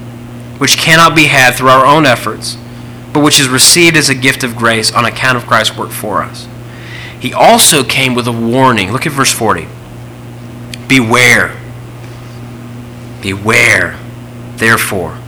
which 0.59 0.79
cannot 0.79 1.15
be 1.15 1.27
had 1.27 1.55
through 1.55 1.69
our 1.69 1.87
own 1.87 2.07
efforts 2.07 2.57
but 3.19 3.25
which 3.25 3.41
is 3.41 3.49
received 3.49 3.97
as 3.97 4.09
a 4.09 4.15
gift 4.15 4.45
of 4.45 4.55
grace 4.55 4.93
on 4.93 5.05
account 5.05 5.37
of 5.37 5.45
Christ's 5.45 5.77
work 5.77 5.91
for 5.91 6.23
us. 6.23 6.47
He 7.19 7.35
also 7.35 7.83
came 7.83 8.15
with 8.15 8.29
a 8.29 8.33
warning. 8.33 8.93
Look 8.93 9.09
at 9.09 9.13
verse 9.13 9.33
40. 9.33 9.67
Beware. 10.87 11.57
Beware, 13.21 13.99
therefore, 14.55 15.19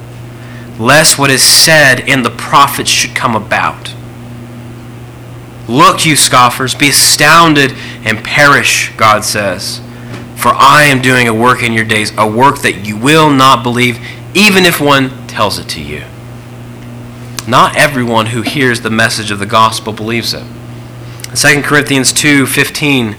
lest 0.78 1.18
what 1.18 1.32
is 1.32 1.43
said 1.43 2.09
in 2.09 2.22
the 2.22 2.30
prophets 2.30 2.88
should 2.88 3.16
come 3.16 3.34
about. 3.34 3.93
Look, 5.66 6.07
you 6.07 6.14
scoffers, 6.14 6.76
be 6.76 6.91
astounded 6.91 7.72
and 8.05 8.22
perish, 8.22 8.93
God 8.97 9.24
says. 9.24 9.80
For 10.36 10.51
I 10.55 10.84
am 10.84 11.03
doing 11.03 11.26
a 11.26 11.34
work 11.34 11.64
in 11.64 11.72
your 11.72 11.84
days, 11.84 12.12
a 12.16 12.24
work 12.24 12.61
that 12.61 12.86
you 12.86 12.97
will 12.97 13.30
not 13.30 13.64
believe, 13.64 13.99
even 14.32 14.64
if 14.64 14.80
one 14.80 15.26
tells 15.26 15.59
it 15.59 15.68
to 15.70 15.82
you. 15.82 16.05
Not 17.51 17.77
everyone 17.77 18.27
who 18.27 18.43
hears 18.43 18.83
the 18.83 18.91
message 18.91 19.33
of 19.33 19.41
the 19.41 19.47
gospel 19.47 19.93
believes 19.93 20.33
it. 20.33 20.45
In 21.29 21.35
2 21.35 21.63
Corinthians 21.65 22.13
2:15, 22.13 23.17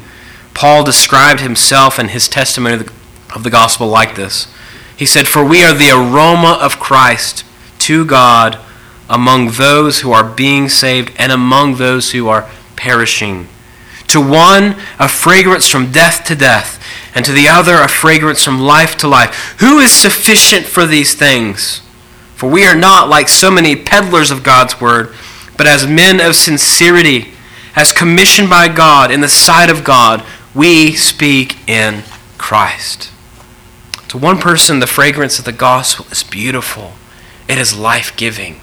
Paul 0.54 0.86
described 0.86 1.42
himself 1.42 2.00
and 2.00 2.10
his 2.10 2.30
testimony 2.30 2.76
of 2.76 2.86
the, 2.86 2.92
of 3.36 3.44
the 3.44 3.50
gospel 3.50 3.88
like 3.88 4.16
this. 4.16 4.48
He 4.96 5.06
said, 5.06 5.28
"For 5.28 5.44
we 5.44 5.66
are 5.66 5.74
the 5.74 5.92
aroma 5.92 6.54
of 6.62 6.80
Christ 6.80 7.44
to 7.80 8.06
God 8.06 8.58
among 9.10 9.52
those 9.52 10.00
who 10.00 10.14
are 10.14 10.24
being 10.24 10.70
saved 10.70 11.12
and 11.18 11.34
among 11.34 11.76
those 11.76 12.12
who 12.12 12.30
are 12.30 12.48
perishing. 12.78 13.50
To 14.08 14.22
one, 14.22 14.78
a 14.98 15.10
fragrance 15.10 15.68
from 15.68 15.92
death 15.92 16.24
to 16.26 16.36
death, 16.36 16.80
and 17.14 17.26
to 17.26 17.34
the 17.34 17.50
other, 17.50 17.82
a 17.82 17.90
fragrance 17.90 18.46
from 18.46 18.62
life 18.62 18.96
to 18.98 19.10
life. 19.10 19.56
Who 19.60 19.80
is 19.80 19.92
sufficient 19.92 20.66
for 20.66 20.86
these 20.86 21.16
things? 21.16 21.82
For 22.42 22.50
we 22.50 22.66
are 22.66 22.76
not 22.76 23.08
like 23.08 23.30
so 23.30 23.52
many 23.52 23.76
peddlers 23.76 24.32
of 24.32 24.42
God's 24.42 24.82
word, 24.82 25.14
but 25.58 25.68
as 25.68 25.86
men 25.86 26.20
of 26.20 26.36
sincerity, 26.36 27.36
as 27.76 27.94
commissioned 27.94 28.50
by 28.50 28.68
God 28.68 29.12
in 29.12 29.22
the 29.22 29.30
sight 29.30 29.70
of 29.70 29.84
God, 29.84 30.26
we 30.56 30.96
speak 30.96 31.70
in 31.70 32.02
Christ. 32.40 33.12
To 34.08 34.18
one 34.18 34.40
person, 34.40 34.80
the 34.80 34.88
fragrance 34.88 35.38
of 35.38 35.46
the 35.46 35.52
gospel 35.52 36.08
is 36.10 36.24
beautiful, 36.24 36.94
it 37.48 37.60
is 37.60 37.78
life 37.78 38.18
giving. 38.18 38.60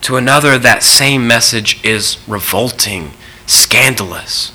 To 0.00 0.16
another, 0.16 0.58
that 0.58 0.82
same 0.82 1.28
message 1.28 1.78
is 1.84 2.18
revolting, 2.26 3.12
scandalous. 3.46 4.50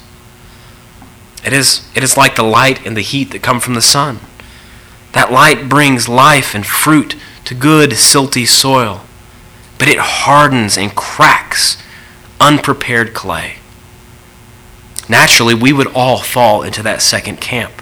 It 1.45 1.53
is, 1.53 1.87
it 1.95 2.03
is 2.03 2.17
like 2.17 2.35
the 2.35 2.43
light 2.43 2.85
and 2.85 2.97
the 2.97 3.01
heat 3.01 3.31
that 3.31 3.41
come 3.41 3.61
from 3.61 3.75
the 3.75 3.81
sun. 3.81 4.19
That 5.13 5.31
light 5.31 5.69
brings 5.69 6.09
life 6.09 6.53
and 6.53 6.65
fruit 6.65 7.15
to 7.45 7.55
good, 7.55 7.91
silty 7.91 8.47
soil, 8.47 9.01
but 9.77 9.87
it 9.87 9.97
hardens 9.99 10.77
and 10.77 10.95
cracks 10.95 11.81
unprepared 12.39 13.13
clay. 13.13 13.57
Naturally, 15.07 15.53
we 15.53 15.73
would 15.73 15.87
all 15.87 16.19
fall 16.19 16.63
into 16.63 16.81
that 16.83 17.01
second 17.01 17.41
camp. 17.41 17.81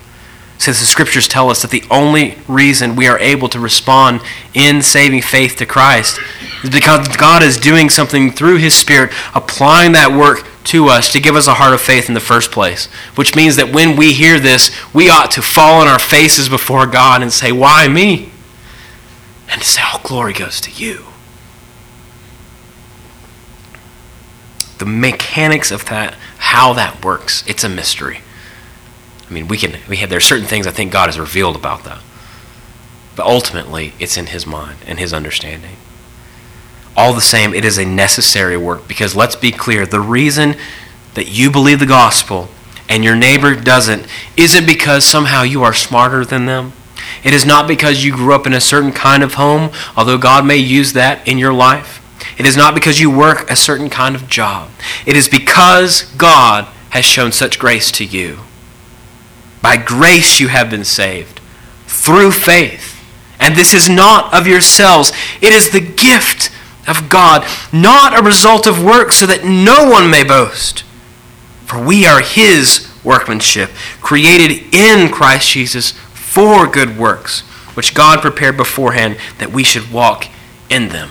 Since 0.57 0.81
the 0.81 0.85
scriptures 0.85 1.27
tell 1.27 1.49
us 1.49 1.61
that 1.61 1.71
the 1.71 1.85
only 1.89 2.37
reason 2.47 2.97
we 2.97 3.07
are 3.07 3.17
able 3.19 3.47
to 3.49 3.59
respond 3.59 4.19
in 4.53 4.81
saving 4.81 5.21
faith 5.21 5.55
to 5.57 5.65
Christ 5.65 6.19
is 6.63 6.69
because 6.69 7.07
God 7.15 7.43
is 7.43 7.55
doing 7.55 7.89
something 7.89 8.31
through 8.31 8.57
His 8.57 8.75
Spirit, 8.75 9.11
applying 9.33 9.93
that 9.93 10.11
work 10.11 10.45
to 10.65 10.87
us 10.87 11.13
to 11.13 11.21
give 11.21 11.37
us 11.37 11.47
a 11.47 11.53
heart 11.53 11.73
of 11.73 11.79
faith 11.79 12.09
in 12.09 12.13
the 12.13 12.19
first 12.19 12.51
place. 12.51 12.87
Which 13.15 13.37
means 13.37 13.55
that 13.55 13.71
when 13.73 13.95
we 13.95 14.11
hear 14.11 14.37
this, 14.37 14.69
we 14.93 15.09
ought 15.09 15.31
to 15.31 15.41
fall 15.41 15.79
on 15.79 15.87
our 15.87 15.97
faces 15.97 16.49
before 16.49 16.85
God 16.85 17.21
and 17.21 17.31
say, 17.31 17.53
Why 17.53 17.87
me? 17.87 18.29
And 19.49 19.61
to 19.61 19.67
say, 19.67 19.81
All 19.81 19.99
glory 20.03 20.33
goes 20.33 20.61
to 20.61 20.71
you. 20.71 21.05
The 24.77 24.85
mechanics 24.85 25.71
of 25.71 25.85
that, 25.85 26.15
how 26.37 26.73
that 26.73 27.03
works, 27.03 27.43
it's 27.47 27.63
a 27.63 27.69
mystery. 27.69 28.21
I 29.29 29.33
mean, 29.33 29.47
we 29.47 29.57
can, 29.57 29.77
we 29.87 29.97
have, 29.97 30.09
there 30.09 30.17
are 30.17 30.21
certain 30.21 30.47
things 30.47 30.65
I 30.65 30.71
think 30.71 30.91
God 30.91 31.07
has 31.07 31.19
revealed 31.19 31.55
about 31.55 31.83
that. 31.83 32.01
But 33.15 33.25
ultimately, 33.25 33.93
it's 33.99 34.17
in 34.17 34.27
His 34.27 34.47
mind 34.47 34.77
and 34.87 34.97
His 34.97 35.13
understanding. 35.13 35.75
All 36.95 37.13
the 37.13 37.21
same, 37.21 37.53
it 37.53 37.65
is 37.65 37.77
a 37.77 37.85
necessary 37.85 38.57
work 38.57 38.87
because 38.87 39.15
let's 39.15 39.35
be 39.35 39.51
clear 39.51 39.85
the 39.85 39.99
reason 39.99 40.55
that 41.15 41.27
you 41.27 41.51
believe 41.51 41.79
the 41.79 41.85
gospel 41.85 42.49
and 42.87 43.03
your 43.03 43.15
neighbor 43.15 43.55
doesn't 43.55 44.07
isn't 44.35 44.65
because 44.65 45.05
somehow 45.05 45.43
you 45.43 45.63
are 45.63 45.73
smarter 45.73 46.25
than 46.25 46.45
them 46.45 46.73
it 47.23 47.33
is 47.33 47.45
not 47.45 47.67
because 47.67 48.03
you 48.03 48.13
grew 48.13 48.33
up 48.33 48.47
in 48.47 48.53
a 48.53 48.61
certain 48.61 48.91
kind 48.91 49.23
of 49.23 49.35
home, 49.35 49.71
although 49.95 50.17
God 50.17 50.45
may 50.45 50.57
use 50.57 50.93
that 50.93 51.27
in 51.27 51.37
your 51.37 51.53
life. 51.53 51.99
It 52.37 52.45
is 52.45 52.55
not 52.55 52.73
because 52.73 52.99
you 52.99 53.11
work 53.11 53.49
a 53.49 53.55
certain 53.55 53.89
kind 53.89 54.15
of 54.15 54.29
job. 54.29 54.69
It 55.05 55.15
is 55.15 55.27
because 55.27 56.03
God 56.17 56.65
has 56.91 57.05
shown 57.05 57.31
such 57.31 57.59
grace 57.59 57.91
to 57.91 58.05
you. 58.05 58.39
By 59.61 59.77
grace 59.77 60.39
you 60.39 60.47
have 60.47 60.69
been 60.69 60.85
saved 60.85 61.39
through 61.87 62.31
faith. 62.31 62.95
And 63.39 63.55
this 63.55 63.73
is 63.73 63.89
not 63.89 64.33
of 64.33 64.47
yourselves, 64.47 65.11
it 65.41 65.53
is 65.53 65.69
the 65.69 65.79
gift 65.79 66.51
of 66.87 67.09
God, 67.09 67.45
not 67.71 68.17
a 68.17 68.23
result 68.23 68.67
of 68.67 68.83
works, 68.83 69.17
so 69.17 69.25
that 69.25 69.45
no 69.45 69.89
one 69.89 70.09
may 70.09 70.23
boast. 70.23 70.83
For 71.65 71.83
we 71.83 72.05
are 72.05 72.21
His 72.21 72.89
workmanship, 73.03 73.69
created 74.01 74.73
in 74.73 75.11
Christ 75.11 75.49
Jesus 75.49 75.93
for 76.29 76.67
good 76.67 76.97
works, 76.97 77.41
which 77.75 77.95
God 77.95 78.21
prepared 78.21 78.55
beforehand 78.55 79.17
that 79.39 79.51
we 79.51 79.63
should 79.63 79.91
walk 79.91 80.27
in 80.69 80.89
them. 80.89 81.09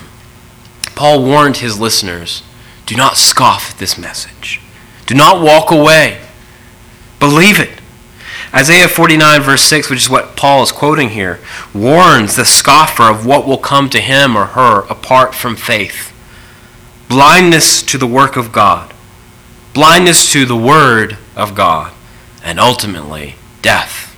Paul 0.95 1.25
warned 1.25 1.57
his 1.57 1.79
listeners 1.79 2.43
do 2.85 2.95
not 2.95 3.17
scoff 3.17 3.71
at 3.71 3.77
this 3.77 3.97
message, 3.97 4.61
do 5.05 5.13
not 5.13 5.43
walk 5.43 5.71
away. 5.71 6.21
Believe 7.19 7.59
it. 7.59 7.81
Isaiah 8.53 8.87
49, 8.87 9.41
verse 9.41 9.61
6, 9.63 9.89
which 9.89 9.99
is 9.99 10.09
what 10.09 10.37
Paul 10.37 10.63
is 10.63 10.71
quoting 10.71 11.09
here, 11.09 11.39
warns 11.73 12.35
the 12.35 12.45
scoffer 12.45 13.03
of 13.03 13.25
what 13.25 13.45
will 13.45 13.57
come 13.57 13.89
to 13.89 13.99
him 13.99 14.37
or 14.37 14.45
her 14.45 14.81
apart 14.89 15.35
from 15.35 15.55
faith 15.55 16.15
blindness 17.09 17.81
to 17.81 17.97
the 17.97 18.07
work 18.07 18.37
of 18.37 18.51
God, 18.51 18.93
blindness 19.73 20.31
to 20.31 20.45
the 20.45 20.55
word 20.55 21.17
of 21.35 21.55
God, 21.55 21.91
and 22.43 22.59
ultimately 22.59 23.35
death. 23.61 24.08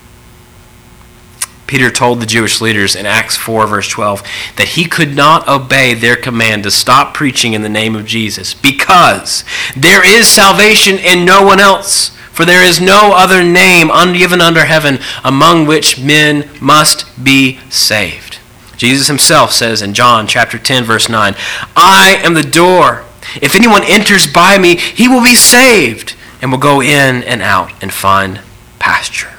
Peter 1.72 1.90
told 1.90 2.20
the 2.20 2.26
Jewish 2.26 2.60
leaders 2.60 2.98
in 2.98 3.06
Acts 3.06 3.38
4, 3.38 3.66
verse 3.66 3.88
12, 3.88 4.24
that 4.58 4.68
he 4.68 4.84
could 4.84 5.16
not 5.16 5.48
obey 5.48 5.94
their 5.94 6.18
command 6.18 6.64
to 6.64 6.70
stop 6.70 7.14
preaching 7.14 7.54
in 7.54 7.62
the 7.62 7.70
name 7.70 7.96
of 7.96 8.06
Jesus 8.06 8.54
because 8.54 9.46
there 9.74 10.06
is 10.06 10.28
salvation 10.28 10.98
in 10.98 11.24
no 11.24 11.46
one 11.46 11.62
else. 11.62 12.10
For 12.34 12.44
there 12.44 12.62
is 12.62 12.82
no 12.82 13.14
other 13.16 13.42
name 13.42 13.88
given 14.12 14.42
under 14.42 14.66
heaven 14.66 15.00
among 15.24 15.66
which 15.66 15.98
men 15.98 16.50
must 16.60 17.06
be 17.24 17.62
saved. 17.70 18.40
Jesus 18.76 19.08
himself 19.08 19.54
says 19.54 19.82
in 19.82 19.94
John 19.94 20.28
chapter 20.28 20.58
10 20.58 20.84
verse 20.84 21.08
9, 21.08 21.36
I 21.78 22.20
am 22.22 22.34
the 22.34 22.44
door. 22.44 23.06
If 23.42 23.56
anyone 23.56 23.84
enters 23.86 24.28
by 24.28 24.58
me, 24.58 24.76
he 24.76 25.08
will 25.08 25.24
be 25.24 25.36
saved 25.36 26.18
and 26.42 26.52
will 26.52 26.60
go 26.60 26.82
in 26.82 27.24
and 27.24 27.42
out 27.42 27.72
and 27.82 27.94
find 27.94 28.42
pasture. 28.78 29.32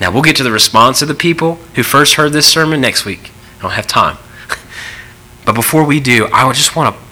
Now, 0.00 0.12
we'll 0.12 0.22
get 0.22 0.36
to 0.36 0.42
the 0.42 0.52
response 0.52 1.00
of 1.02 1.08
the 1.08 1.14
people 1.14 1.54
who 1.74 1.82
first 1.82 2.14
heard 2.14 2.32
this 2.32 2.46
sermon 2.46 2.80
next 2.80 3.04
week. 3.04 3.30
I 3.58 3.62
don't 3.62 3.70
have 3.72 3.86
time. 3.86 4.18
but 5.44 5.54
before 5.54 5.84
we 5.84 6.00
do, 6.00 6.28
I 6.32 6.50
just 6.52 6.76
want 6.76 6.94
to 6.94 7.02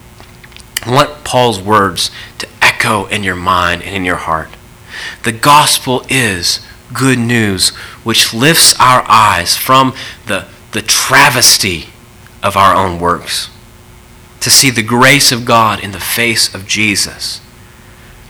want 0.89 1.23
Paul's 1.23 1.59
words 1.59 2.11
to 2.37 2.47
echo 2.61 3.05
in 3.05 3.23
your 3.23 3.35
mind 3.35 3.81
and 3.81 3.95
in 3.95 4.05
your 4.05 4.17
heart. 4.17 4.49
The 5.23 5.31
gospel 5.31 6.05
is 6.09 6.65
good 6.93 7.17
news 7.17 7.69
which 8.03 8.33
lifts 8.33 8.79
our 8.79 9.03
eyes 9.09 9.57
from 9.57 9.93
the, 10.27 10.47
the 10.71 10.81
travesty 10.81 11.87
of 12.43 12.55
our 12.55 12.75
own 12.75 12.99
works 12.99 13.49
to 14.41 14.51
see 14.51 14.69
the 14.69 14.83
grace 14.83 15.31
of 15.31 15.43
God 15.43 15.83
in 15.83 15.91
the 15.91 15.99
face 15.99 16.53
of 16.53 16.67
Jesus, 16.67 17.41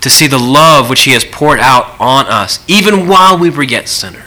to 0.00 0.08
see 0.08 0.26
the 0.26 0.38
love 0.38 0.88
which 0.88 1.02
He 1.02 1.10
has 1.10 1.26
poured 1.26 1.60
out 1.60 1.94
on 2.00 2.24
us, 2.26 2.64
even 2.66 3.06
while 3.06 3.38
we 3.38 3.50
were 3.50 3.62
yet 3.62 3.86
sinners. 3.86 4.25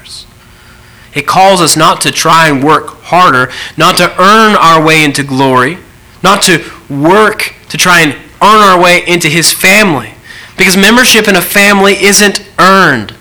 It 1.13 1.25
calls 1.25 1.61
us 1.61 1.75
not 1.75 2.01
to 2.01 2.11
try 2.11 2.49
and 2.49 2.63
work 2.63 3.01
harder, 3.03 3.51
not 3.77 3.97
to 3.97 4.09
earn 4.21 4.55
our 4.55 4.83
way 4.83 5.03
into 5.03 5.23
glory, 5.23 5.77
not 6.23 6.41
to 6.43 6.63
work 6.89 7.55
to 7.69 7.77
try 7.77 8.01
and 8.01 8.13
earn 8.41 8.61
our 8.61 8.81
way 8.81 9.03
into 9.07 9.27
His 9.27 9.51
family. 9.51 10.13
Because 10.57 10.77
membership 10.77 11.27
in 11.27 11.35
a 11.35 11.41
family 11.41 11.93
isn't 11.93 12.45
earned, 12.59 13.15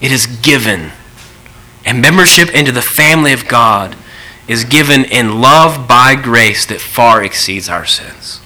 it 0.00 0.12
is 0.12 0.26
given. 0.26 0.90
And 1.84 2.02
membership 2.02 2.54
into 2.54 2.72
the 2.72 2.82
family 2.82 3.32
of 3.32 3.48
God 3.48 3.96
is 4.48 4.64
given 4.64 5.04
in 5.04 5.40
love 5.40 5.86
by 5.86 6.16
grace 6.16 6.66
that 6.66 6.80
far 6.80 7.22
exceeds 7.22 7.68
our 7.68 7.86
sins. 7.86 8.39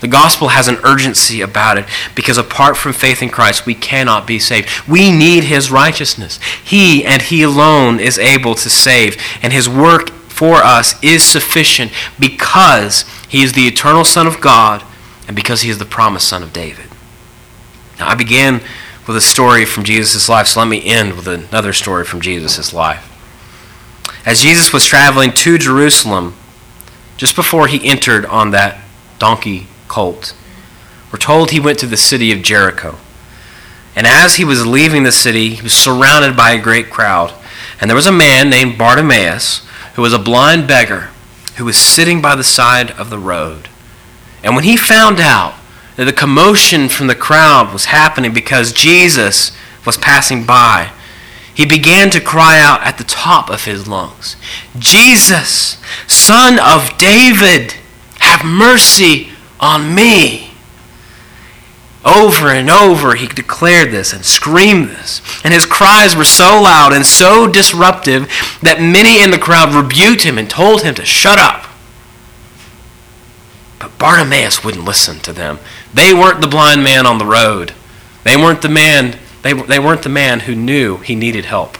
The 0.00 0.08
gospel 0.08 0.48
has 0.48 0.68
an 0.68 0.78
urgency 0.84 1.40
about 1.40 1.78
it 1.78 1.86
because 2.14 2.36
apart 2.36 2.76
from 2.76 2.92
faith 2.92 3.22
in 3.22 3.30
Christ, 3.30 3.64
we 3.64 3.74
cannot 3.74 4.26
be 4.26 4.38
saved. 4.38 4.68
We 4.86 5.10
need 5.10 5.44
his 5.44 5.70
righteousness. 5.70 6.38
He 6.62 7.04
and 7.04 7.22
he 7.22 7.42
alone 7.42 7.98
is 7.98 8.18
able 8.18 8.54
to 8.56 8.68
save, 8.68 9.16
and 9.42 9.52
his 9.52 9.68
work 9.68 10.10
for 10.28 10.56
us 10.56 11.02
is 11.02 11.24
sufficient 11.24 11.92
because 12.20 13.04
he 13.28 13.42
is 13.42 13.54
the 13.54 13.66
eternal 13.66 14.04
Son 14.04 14.26
of 14.26 14.40
God 14.40 14.84
and 15.26 15.34
because 15.34 15.62
he 15.62 15.70
is 15.70 15.78
the 15.78 15.86
promised 15.86 16.28
Son 16.28 16.42
of 16.42 16.52
David. 16.52 16.86
Now, 17.98 18.08
I 18.08 18.14
began 18.14 18.60
with 19.06 19.16
a 19.16 19.22
story 19.22 19.64
from 19.64 19.84
Jesus' 19.84 20.28
life, 20.28 20.48
so 20.48 20.60
let 20.60 20.68
me 20.68 20.84
end 20.84 21.14
with 21.14 21.26
another 21.26 21.72
story 21.72 22.04
from 22.04 22.20
Jesus' 22.20 22.74
life. 22.74 23.12
As 24.26 24.42
Jesus 24.42 24.72
was 24.72 24.84
traveling 24.84 25.32
to 25.32 25.56
Jerusalem, 25.56 26.34
just 27.16 27.34
before 27.34 27.66
he 27.66 27.88
entered 27.88 28.26
on 28.26 28.50
that 28.50 28.78
donkey 29.18 29.68
colt. 29.88 30.34
We're 31.12 31.18
told 31.18 31.50
he 31.50 31.60
went 31.60 31.78
to 31.80 31.86
the 31.86 31.96
city 31.96 32.32
of 32.32 32.42
Jericho. 32.42 32.96
And 33.94 34.06
as 34.06 34.36
he 34.36 34.44
was 34.44 34.66
leaving 34.66 35.04
the 35.04 35.12
city, 35.12 35.54
he 35.54 35.62
was 35.62 35.72
surrounded 35.72 36.36
by 36.36 36.52
a 36.52 36.60
great 36.60 36.90
crowd. 36.90 37.32
And 37.80 37.88
there 37.88 37.96
was 37.96 38.06
a 38.06 38.12
man 38.12 38.50
named 38.50 38.78
Bartimaeus 38.78 39.66
who 39.94 40.02
was 40.02 40.12
a 40.12 40.18
blind 40.18 40.68
beggar 40.68 41.10
who 41.56 41.64
was 41.64 41.78
sitting 41.78 42.20
by 42.20 42.34
the 42.34 42.44
side 42.44 42.90
of 42.92 43.08
the 43.08 43.18
road. 43.18 43.68
And 44.42 44.54
when 44.54 44.64
he 44.64 44.76
found 44.76 45.18
out 45.20 45.54
that 45.96 46.04
the 46.04 46.12
commotion 46.12 46.88
from 46.88 47.06
the 47.06 47.14
crowd 47.14 47.72
was 47.72 47.86
happening 47.86 48.34
because 48.34 48.72
Jesus 48.72 49.56
was 49.86 49.96
passing 49.96 50.44
by, 50.44 50.92
he 51.54 51.64
began 51.64 52.10
to 52.10 52.20
cry 52.20 52.60
out 52.60 52.82
at 52.82 52.98
the 52.98 53.04
top 53.04 53.48
of 53.48 53.64
his 53.64 53.88
lungs 53.88 54.36
Jesus, 54.78 55.80
son 56.06 56.58
of 56.58 56.98
David, 56.98 57.74
have 58.18 58.44
mercy 58.44 59.30
on 59.60 59.94
me. 59.94 60.50
Over 62.04 62.50
and 62.50 62.70
over, 62.70 63.16
he 63.16 63.26
declared 63.26 63.90
this 63.90 64.12
and 64.12 64.24
screamed 64.24 64.90
this. 64.90 65.20
And 65.44 65.52
his 65.52 65.66
cries 65.66 66.14
were 66.14 66.24
so 66.24 66.62
loud 66.62 66.92
and 66.92 67.04
so 67.04 67.48
disruptive 67.48 68.28
that 68.62 68.80
many 68.80 69.20
in 69.20 69.32
the 69.32 69.38
crowd 69.38 69.74
rebuked 69.74 70.22
him 70.22 70.38
and 70.38 70.48
told 70.48 70.82
him 70.82 70.94
to 70.94 71.04
shut 71.04 71.38
up. 71.38 71.66
But 73.80 73.98
Bartimaeus 73.98 74.62
wouldn't 74.62 74.84
listen 74.84 75.18
to 75.20 75.32
them. 75.32 75.58
They 75.92 76.14
weren't 76.14 76.40
the 76.40 76.46
blind 76.46 76.84
man 76.84 77.06
on 77.06 77.18
the 77.18 77.26
road. 77.26 77.74
They 78.22 78.36
weren't 78.36 78.62
the 78.62 78.68
man, 78.68 79.18
they, 79.42 79.52
they 79.52 79.78
weren't 79.80 80.02
the 80.02 80.08
man 80.08 80.40
who 80.40 80.54
knew 80.54 80.98
he 80.98 81.16
needed 81.16 81.44
help. 81.46 81.76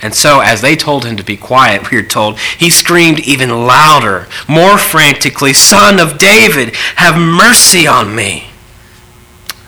And 0.00 0.14
so, 0.14 0.40
as 0.40 0.60
they 0.60 0.76
told 0.76 1.04
him 1.04 1.16
to 1.16 1.24
be 1.24 1.36
quiet, 1.36 1.90
we 1.90 1.98
are 1.98 2.04
told, 2.04 2.38
he 2.38 2.70
screamed 2.70 3.18
even 3.20 3.66
louder, 3.66 4.28
more 4.46 4.78
frantically, 4.78 5.52
Son 5.52 5.98
of 5.98 6.18
David, 6.18 6.76
have 6.96 7.16
mercy 7.16 7.86
on 7.86 8.14
me. 8.14 8.50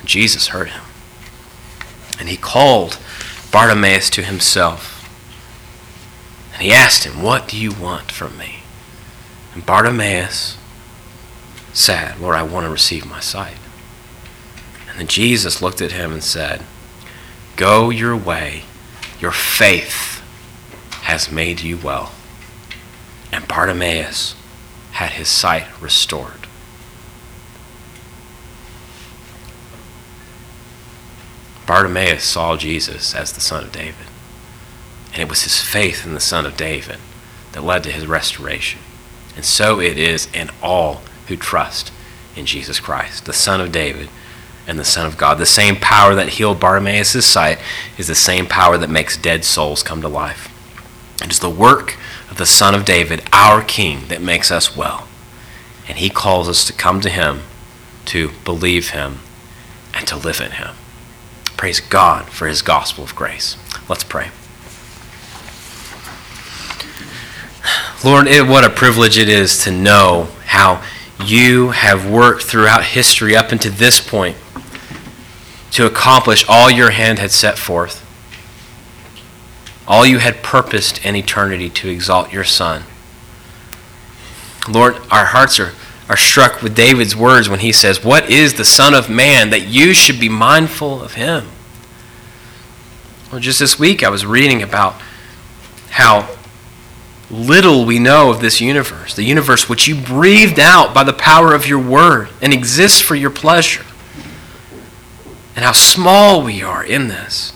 Jesus 0.05 0.49
heard 0.49 0.69
him. 0.69 0.83
And 2.19 2.29
he 2.29 2.37
called 2.37 2.99
Bartimaeus 3.51 4.09
to 4.11 4.23
himself. 4.23 4.97
And 6.53 6.63
he 6.63 6.73
asked 6.73 7.05
him, 7.05 7.23
What 7.23 7.49
do 7.49 7.57
you 7.57 7.73
want 7.73 8.13
from 8.13 8.39
me? 8.39 8.61
And 9.55 9.67
Bartimaeus 9.67 10.57
said, 11.73 12.21
Lord, 12.21 12.37
I 12.37 12.45
want 12.45 12.67
to 12.67 12.71
receive 12.71 13.05
my 13.05 13.21
sight. 13.21 13.57
And 14.89 14.99
then 14.99 15.07
Jesus 15.09 15.61
looked 15.61 15.81
at 15.81 15.93
him 15.93 16.13
and 16.13 16.23
said, 16.23 16.63
Go 17.57 17.91
your 17.91 18.17
way, 18.17 18.63
your 19.19 19.33
faith 19.33 20.20
has 21.11 21.33
made 21.33 21.61
you 21.61 21.77
well. 21.77 22.13
And 23.33 23.49
Bartimaeus 23.49 24.37
had 24.93 25.11
his 25.11 25.27
sight 25.27 25.67
restored. 25.83 26.47
Bartimaeus 31.67 32.23
saw 32.23 32.57
Jesus 32.57 33.13
as 33.13 33.33
the 33.33 33.41
Son 33.41 33.65
of 33.65 33.73
David. 33.73 34.07
And 35.13 35.23
it 35.23 35.29
was 35.29 35.43
his 35.43 35.61
faith 35.61 36.07
in 36.07 36.15
the 36.15 36.21
Son 36.21 36.47
of 36.47 36.57
David 36.57 36.99
that 37.53 37.65
led 37.65 37.83
to 37.85 37.91
his 37.91 38.07
restoration. 38.07 38.81
And 39.35 39.45
so 39.45 39.81
it 39.81 39.99
is 39.99 40.29
in 40.33 40.49
all 40.63 41.03
who 41.27 41.37
trust 41.37 41.91
in 42.37 42.47
Jesus 42.47 42.79
Christ, 42.79 43.25
the 43.25 43.33
Son 43.33 43.61
of 43.61 43.73
David 43.73 44.09
and 44.69 44.79
the 44.79 44.85
Son 44.85 45.07
of 45.07 45.17
God. 45.17 45.39
The 45.39 45.47
same 45.47 45.75
power 45.75 46.15
that 46.15 46.29
healed 46.29 46.61
Bartimaeus' 46.61 47.27
sight 47.27 47.59
is 47.99 48.07
the 48.07 48.15
same 48.15 48.47
power 48.47 48.79
that 48.79 48.91
makes 48.91 49.17
dead 49.17 49.45
souls 49.45 49.83
come 49.83 50.03
to 50.03 50.09
life. 50.09 50.49
It 51.23 51.31
is 51.31 51.41
the 51.41 51.51
work 51.51 51.97
of 52.31 52.39
the 52.39 52.47
Son 52.47 52.75
of 52.75 52.85
David, 52.85 53.23
our 53.33 53.63
King, 53.63 54.09
that 54.09 54.23
makes 54.23 54.51
us 54.51 54.77
well. 54.77 55.07
And 55.87 55.99
he 55.99 56.09
calls 56.09 56.49
us 56.49 56.65
to 56.67 56.73
come 56.73 57.01
to 57.01 57.11
him, 57.11 57.43
to 58.07 58.31
believe 58.45 58.91
him, 58.91 59.19
and 59.93 60.07
to 60.09 60.17
live 60.17 60.41
in 60.41 60.53
him. 60.53 60.75
Praise 61.57 61.81
God 61.81 62.31
for 62.31 62.47
his 62.47 62.63
gospel 62.63 63.05
of 63.05 63.15
grace. 63.15 63.57
Let's 63.89 64.05
pray. 64.05 64.31
Lord, 68.03 68.27
it, 68.27 68.47
what 68.47 68.65
a 68.65 68.71
privilege 68.71 69.19
it 69.19 69.29
is 69.29 69.63
to 69.65 69.71
know 69.71 70.29
how 70.47 70.83
you 71.23 71.71
have 71.71 72.11
worked 72.11 72.45
throughout 72.45 72.83
history 72.83 73.37
up 73.37 73.53
until 73.53 73.73
this 73.73 74.01
point 74.01 74.37
to 75.73 75.85
accomplish 75.85 76.45
all 76.49 76.71
your 76.71 76.91
hand 76.91 77.19
had 77.19 77.31
set 77.31 77.59
forth 77.59 78.07
all 79.91 80.07
you 80.07 80.19
had 80.19 80.41
purposed 80.41 81.05
in 81.05 81.17
eternity 81.17 81.69
to 81.69 81.89
exalt 81.89 82.33
your 82.33 82.45
Son. 82.45 82.85
Lord, 84.69 84.95
our 85.11 85.25
hearts 85.25 85.59
are, 85.59 85.73
are 86.09 86.17
struck 86.17 86.63
with 86.63 86.77
David's 86.77 87.17
words 87.17 87.49
when 87.49 87.59
he 87.59 87.73
says, 87.73 88.05
What 88.05 88.31
is 88.31 88.55
the 88.55 88.65
Son 88.65 88.95
of 88.95 89.11
Man 89.11 89.51
that 89.51 89.67
you 89.67 89.93
should 89.93 90.21
be 90.21 90.29
mindful 90.29 91.03
of 91.03 91.15
him? 91.15 91.49
Well, 93.33 93.41
just 93.41 93.59
this 93.59 93.81
week 93.81 94.05
I 94.05 94.11
was 94.11 94.25
reading 94.25 94.63
about 94.63 94.95
how 95.91 96.37
little 97.29 97.85
we 97.85 97.99
know 97.99 98.31
of 98.31 98.41
this 98.41 98.61
universe, 98.61 99.15
the 99.17 99.25
universe 99.25 99.69
which 99.69 99.89
you 99.89 100.01
breathed 100.01 100.61
out 100.61 100.95
by 100.95 101.03
the 101.03 101.13
power 101.13 101.53
of 101.53 101.67
your 101.67 101.81
word 101.81 102.29
and 102.41 102.53
exists 102.53 103.01
for 103.01 103.17
your 103.17 103.31
pleasure, 103.31 103.85
and 105.57 105.65
how 105.65 105.73
small 105.73 106.45
we 106.45 106.63
are 106.63 106.85
in 106.85 107.09
this. 107.09 107.53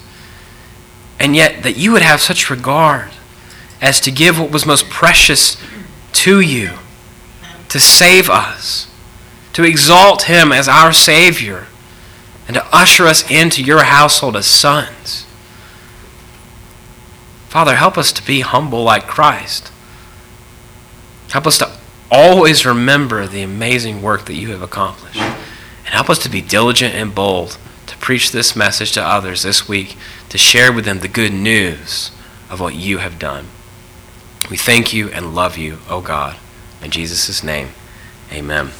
And 1.18 1.36
yet, 1.36 1.62
that 1.62 1.76
you 1.76 1.92
would 1.92 2.02
have 2.02 2.20
such 2.20 2.50
regard 2.50 3.10
as 3.80 4.00
to 4.00 4.10
give 4.10 4.38
what 4.38 4.50
was 4.50 4.66
most 4.66 4.88
precious 4.90 5.56
to 6.12 6.40
you, 6.40 6.70
to 7.68 7.78
save 7.78 8.28
us, 8.30 8.88
to 9.52 9.62
exalt 9.62 10.22
him 10.22 10.52
as 10.52 10.68
our 10.68 10.92
Savior, 10.92 11.66
and 12.46 12.54
to 12.54 12.66
usher 12.72 13.04
us 13.04 13.30
into 13.30 13.62
your 13.62 13.84
household 13.84 14.36
as 14.36 14.46
sons. 14.46 15.26
Father, 17.48 17.76
help 17.76 17.96
us 17.96 18.12
to 18.12 18.26
be 18.26 18.40
humble 18.40 18.82
like 18.82 19.06
Christ. 19.06 19.70
Help 21.30 21.46
us 21.46 21.58
to 21.58 21.70
always 22.10 22.66
remember 22.66 23.26
the 23.26 23.42
amazing 23.42 24.02
work 24.02 24.24
that 24.26 24.34
you 24.34 24.50
have 24.50 24.62
accomplished. 24.62 25.20
And 25.20 25.94
help 25.94 26.10
us 26.10 26.18
to 26.20 26.28
be 26.28 26.40
diligent 26.40 26.94
and 26.94 27.14
bold 27.14 27.58
to 27.86 27.96
preach 27.98 28.32
this 28.32 28.56
message 28.56 28.92
to 28.92 29.02
others 29.02 29.42
this 29.42 29.68
week 29.68 29.96
to 30.34 30.38
share 30.38 30.72
with 30.72 30.84
them 30.84 30.98
the 30.98 31.06
good 31.06 31.32
news 31.32 32.10
of 32.50 32.58
what 32.58 32.74
you 32.74 32.98
have 32.98 33.20
done. 33.20 33.46
We 34.50 34.56
thank 34.56 34.92
you 34.92 35.08
and 35.10 35.32
love 35.32 35.56
you, 35.56 35.78
O 35.88 36.00
God. 36.00 36.34
In 36.82 36.90
Jesus' 36.90 37.44
name, 37.44 37.68
amen. 38.32 38.72